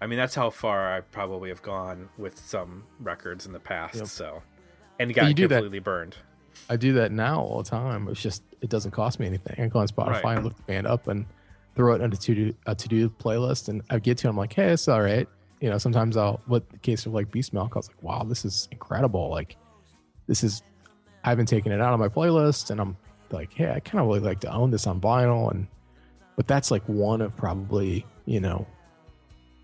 I 0.00 0.06
mean, 0.06 0.18
that's 0.18 0.34
how 0.34 0.50
far 0.50 0.94
I 0.94 1.00
probably 1.00 1.48
have 1.48 1.62
gone 1.62 2.08
with 2.18 2.38
some 2.38 2.84
records 3.00 3.46
in 3.46 3.52
the 3.52 3.58
past. 3.60 3.96
Yep. 3.96 4.06
So, 4.06 4.42
and 4.98 5.10
you 5.10 5.14
got 5.14 5.34
do 5.34 5.48
that- 5.48 5.56
completely 5.56 5.78
burned. 5.80 6.16
I 6.68 6.76
do 6.76 6.92
that 6.94 7.12
now 7.12 7.40
all 7.40 7.62
the 7.62 7.70
time. 7.70 8.08
It's 8.08 8.20
just 8.20 8.42
it 8.60 8.68
doesn't 8.68 8.90
cost 8.90 9.20
me 9.20 9.26
anything. 9.26 9.54
I 9.64 9.68
go 9.68 9.78
on 9.78 9.86
Spotify 9.88 10.24
Right. 10.24 10.36
and 10.36 10.44
look 10.44 10.56
the 10.56 10.62
band 10.64 10.86
up 10.88 11.06
and 11.06 11.24
throw 11.78 11.94
it 11.94 12.02
into 12.02 12.54
a 12.66 12.74
to 12.74 12.88
do 12.88 13.08
playlist, 13.08 13.68
and 13.68 13.82
I 13.88 14.00
get 14.00 14.18
to. 14.18 14.26
it, 14.26 14.30
I'm 14.30 14.36
like, 14.36 14.52
hey, 14.52 14.72
it's 14.72 14.88
all 14.88 15.00
right. 15.00 15.28
You 15.60 15.70
know, 15.70 15.78
sometimes 15.78 16.16
I'll. 16.16 16.40
What 16.46 16.68
the 16.70 16.78
case 16.78 17.06
of 17.06 17.14
like 17.14 17.30
Beastmilk, 17.30 17.70
I 17.72 17.76
was 17.76 17.86
like, 17.86 18.02
wow, 18.02 18.24
this 18.24 18.44
is 18.44 18.68
incredible. 18.72 19.30
Like, 19.30 19.56
this 20.26 20.42
is. 20.42 20.62
I 21.22 21.28
haven't 21.30 21.46
taken 21.46 21.70
it 21.70 21.80
out 21.80 21.94
of 21.94 22.00
my 22.00 22.08
playlist, 22.08 22.70
and 22.70 22.80
I'm 22.80 22.96
like, 23.30 23.52
hey, 23.52 23.70
I 23.70 23.78
kind 23.78 24.00
of 24.02 24.08
really 24.08 24.18
like 24.18 24.40
to 24.40 24.52
own 24.52 24.72
this 24.72 24.88
on 24.88 25.00
vinyl, 25.00 25.52
and 25.52 25.68
but 26.34 26.48
that's 26.48 26.72
like 26.72 26.82
one 26.86 27.22
of 27.22 27.36
probably 27.36 28.04
you 28.26 28.40
know. 28.40 28.66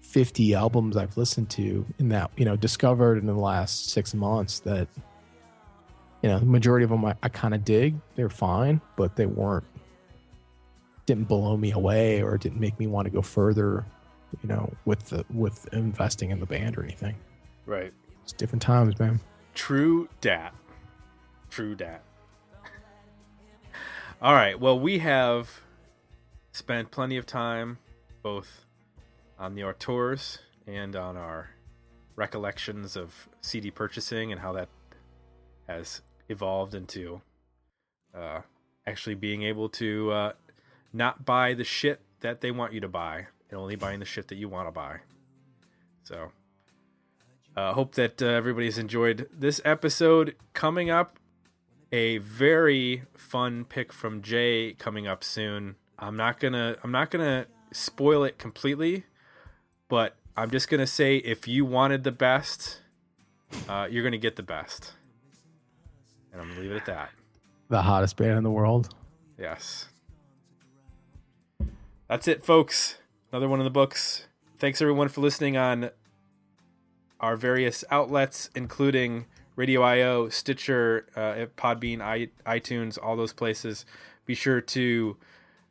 50 0.03 0.55
albums 0.55 0.97
I've 0.97 1.17
listened 1.17 1.51
to 1.51 1.85
in 1.99 2.11
that, 2.11 2.31
you 2.37 2.45
know, 2.45 2.55
discovered 2.55 3.19
in 3.19 3.27
the 3.27 3.35
last 3.35 3.91
six 3.91 4.15
months 4.15 4.61
that 4.61 4.87
you 6.23 6.29
know, 6.29 6.39
the 6.39 6.47
majority 6.47 6.85
of 6.85 6.91
them 6.91 7.05
I, 7.05 7.17
I 7.21 7.29
kind 7.29 7.53
of 7.53 7.65
dig. 7.65 7.97
They're 8.15 8.31
fine, 8.31 8.81
but 8.97 9.17
they 9.17 9.27
weren't 9.27 9.65
didn't 11.07 11.25
blow 11.25 11.57
me 11.57 11.73
away 11.73 12.23
or 12.23 12.39
didn't 12.39 12.61
make 12.61 12.79
me 12.79 12.87
want 12.87 13.07
to 13.07 13.11
go 13.11 13.23
further, 13.23 13.85
you 14.43 14.49
know, 14.49 14.73
with 14.85 15.01
the 15.11 15.25
with 15.33 15.73
investing 15.73 16.31
in 16.31 16.41
the 16.41 16.47
band 16.47 16.77
or 16.79 16.83
anything. 16.83 17.15
Right. 17.67 17.93
It's 18.23 18.33
different 18.33 18.63
times, 18.63 18.99
man. 18.99 19.21
True 19.55 20.09
dat. 20.21 20.55
True 21.51 21.75
dat. 21.75 22.03
All 24.23 24.33
right. 24.35 24.59
Well, 24.59 24.79
we 24.79 24.99
have 24.99 25.61
spent 26.53 26.91
plenty 26.91 27.17
of 27.17 27.27
time 27.27 27.79
both 28.23 28.65
on 29.39 29.55
the 29.55 29.65
Auteurs 29.65 30.39
and 30.67 30.97
on 30.97 31.17
our 31.17 31.51
recollections 32.17 32.97
of 32.97 33.29
CD 33.41 33.71
purchasing 33.71 34.33
and 34.33 34.41
how 34.41 34.53
that 34.53 34.69
has 35.67 36.01
evolved 36.29 36.75
into 36.75 37.21
uh, 38.15 38.41
actually 38.87 39.15
being 39.15 39.43
able 39.43 39.69
to 39.69 40.11
uh, 40.13 40.33
not 40.95 41.25
buy 41.25 41.55
the 41.55 41.65
shit 41.65 42.01
that 42.21 42.41
they 42.41 42.51
want 42.51 42.73
you 42.73 42.81
to 42.81 42.89
buy 42.89 43.27
and 43.51 43.59
only 43.59 43.77
buying 43.77 44.01
the 44.01 44.07
shit 44.07 44.29
that 44.29 44.37
you 44.37 44.49
want 44.49 44.69
to 44.69 44.73
buy. 44.73 44.99
So, 46.05 46.33
uh, 47.57 47.73
hope 47.73 47.95
that 47.95 48.23
uh, 48.23 48.27
everybody's 48.27 48.79
enjoyed 48.79 49.29
this 49.33 49.61
episode. 49.65 50.37
Coming 50.53 50.91
up, 50.91 51.19
a 51.93 52.19
very 52.19 53.03
fun 53.17 53.65
pick 53.65 53.93
from 53.93 54.23
Jay 54.23 54.75
coming 54.75 55.07
up 55.07 55.23
soon. 55.23 55.77
I'm 55.99 56.17
not 56.17 56.41
gonna 56.41 56.77
I'm 56.83 56.91
not 56.91 57.11
gonna 57.11 57.47
spoil 57.73 58.25
it 58.25 58.39
completely, 58.39 59.05
but 59.89 60.17
I'm 60.37 60.51
just 60.51 60.69
gonna 60.69 60.87
say 60.87 61.17
if 61.19 61.47
you 61.47 61.65
wanted 61.65 62.05
the 62.05 62.13
best, 62.13 62.81
uh, 63.69 63.87
you're 63.91 64.03
gonna 64.05 64.19
get 64.19 64.37
the 64.37 64.43
best, 64.43 64.93
and 66.33 66.43
I'm 66.43 66.49
gonna 66.49 66.61
leave 66.61 66.73
it 66.73 66.77
at 66.77 66.87
that. 66.87 67.11
The 67.69 67.83
hottest 67.83 68.17
band 68.17 68.37
in 68.39 68.45
the 68.45 68.51
world. 68.51 68.95
Yes. 69.39 69.89
That's 72.09 72.29
it, 72.29 72.45
folks. 72.45 72.99
Another 73.33 73.49
one 73.49 73.61
in 73.61 73.65
the 73.65 73.71
books. 73.71 74.27
Thanks 74.59 74.81
everyone 74.81 75.09
for 75.09 75.21
listening 75.21 75.57
on 75.57 75.91
our 77.21 77.37
various 77.37 77.85
outlets, 77.91 78.51
including 78.55 79.27
Radio 79.57 79.83
IO, 79.83 80.29
Stitcher, 80.29 81.07
uh, 81.17 81.47
Podbean, 81.57 82.01
I, 82.01 82.29
iTunes, 82.47 82.99
all 83.03 83.17
those 83.17 83.33
places. 83.33 83.87
Be 84.27 84.35
sure 84.35 84.61
to 84.61 85.17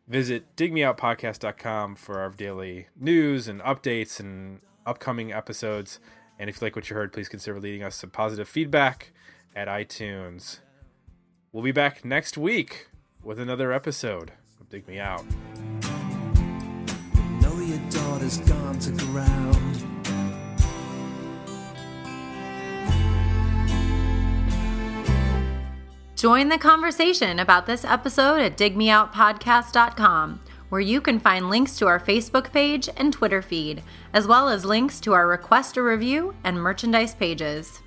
visit 0.07 0.55
digmeoutpodcast.com 0.55 1.95
for 1.95 2.19
our 2.19 2.29
daily 2.29 2.87
news 2.99 3.47
and 3.47 3.61
updates 3.61 4.19
and 4.19 4.61
upcoming 4.85 5.31
episodes. 5.31 5.99
And 6.39 6.49
if 6.49 6.59
you 6.59 6.65
like 6.65 6.75
what 6.75 6.89
you 6.89 6.95
heard, 6.95 7.13
please 7.13 7.29
consider 7.29 7.59
leaving 7.59 7.83
us 7.83 7.95
some 7.95 8.09
positive 8.09 8.47
feedback 8.47 9.13
at 9.55 9.67
iTunes. 9.67 10.59
We'll 11.51 11.63
be 11.63 11.71
back 11.71 12.03
next 12.03 12.37
week 12.37 12.87
with 13.21 13.39
another 13.39 13.71
episode 13.71 14.31
of 14.59 14.69
Dig 14.69 14.87
Me 14.87 14.99
Out. 14.99 15.23
Daughter's 17.93 18.39
gone 18.39 18.79
to 18.79 18.91
ground. 19.05 19.83
Join 26.15 26.49
the 26.49 26.57
conversation 26.57 27.37
about 27.37 27.67
this 27.67 27.85
episode 27.85 28.39
at 28.41 28.57
digmeoutpodcast.com, 28.57 30.39
where 30.69 30.81
you 30.81 31.01
can 31.01 31.19
find 31.19 31.51
links 31.51 31.77
to 31.77 31.85
our 31.85 31.99
Facebook 31.99 32.51
page 32.51 32.89
and 32.97 33.13
Twitter 33.13 33.43
feed, 33.43 33.83
as 34.11 34.25
well 34.25 34.49
as 34.49 34.65
links 34.65 34.99
to 35.01 35.13
our 35.13 35.27
request 35.27 35.77
a 35.77 35.83
review 35.83 36.33
and 36.43 36.59
merchandise 36.59 37.13
pages. 37.13 37.82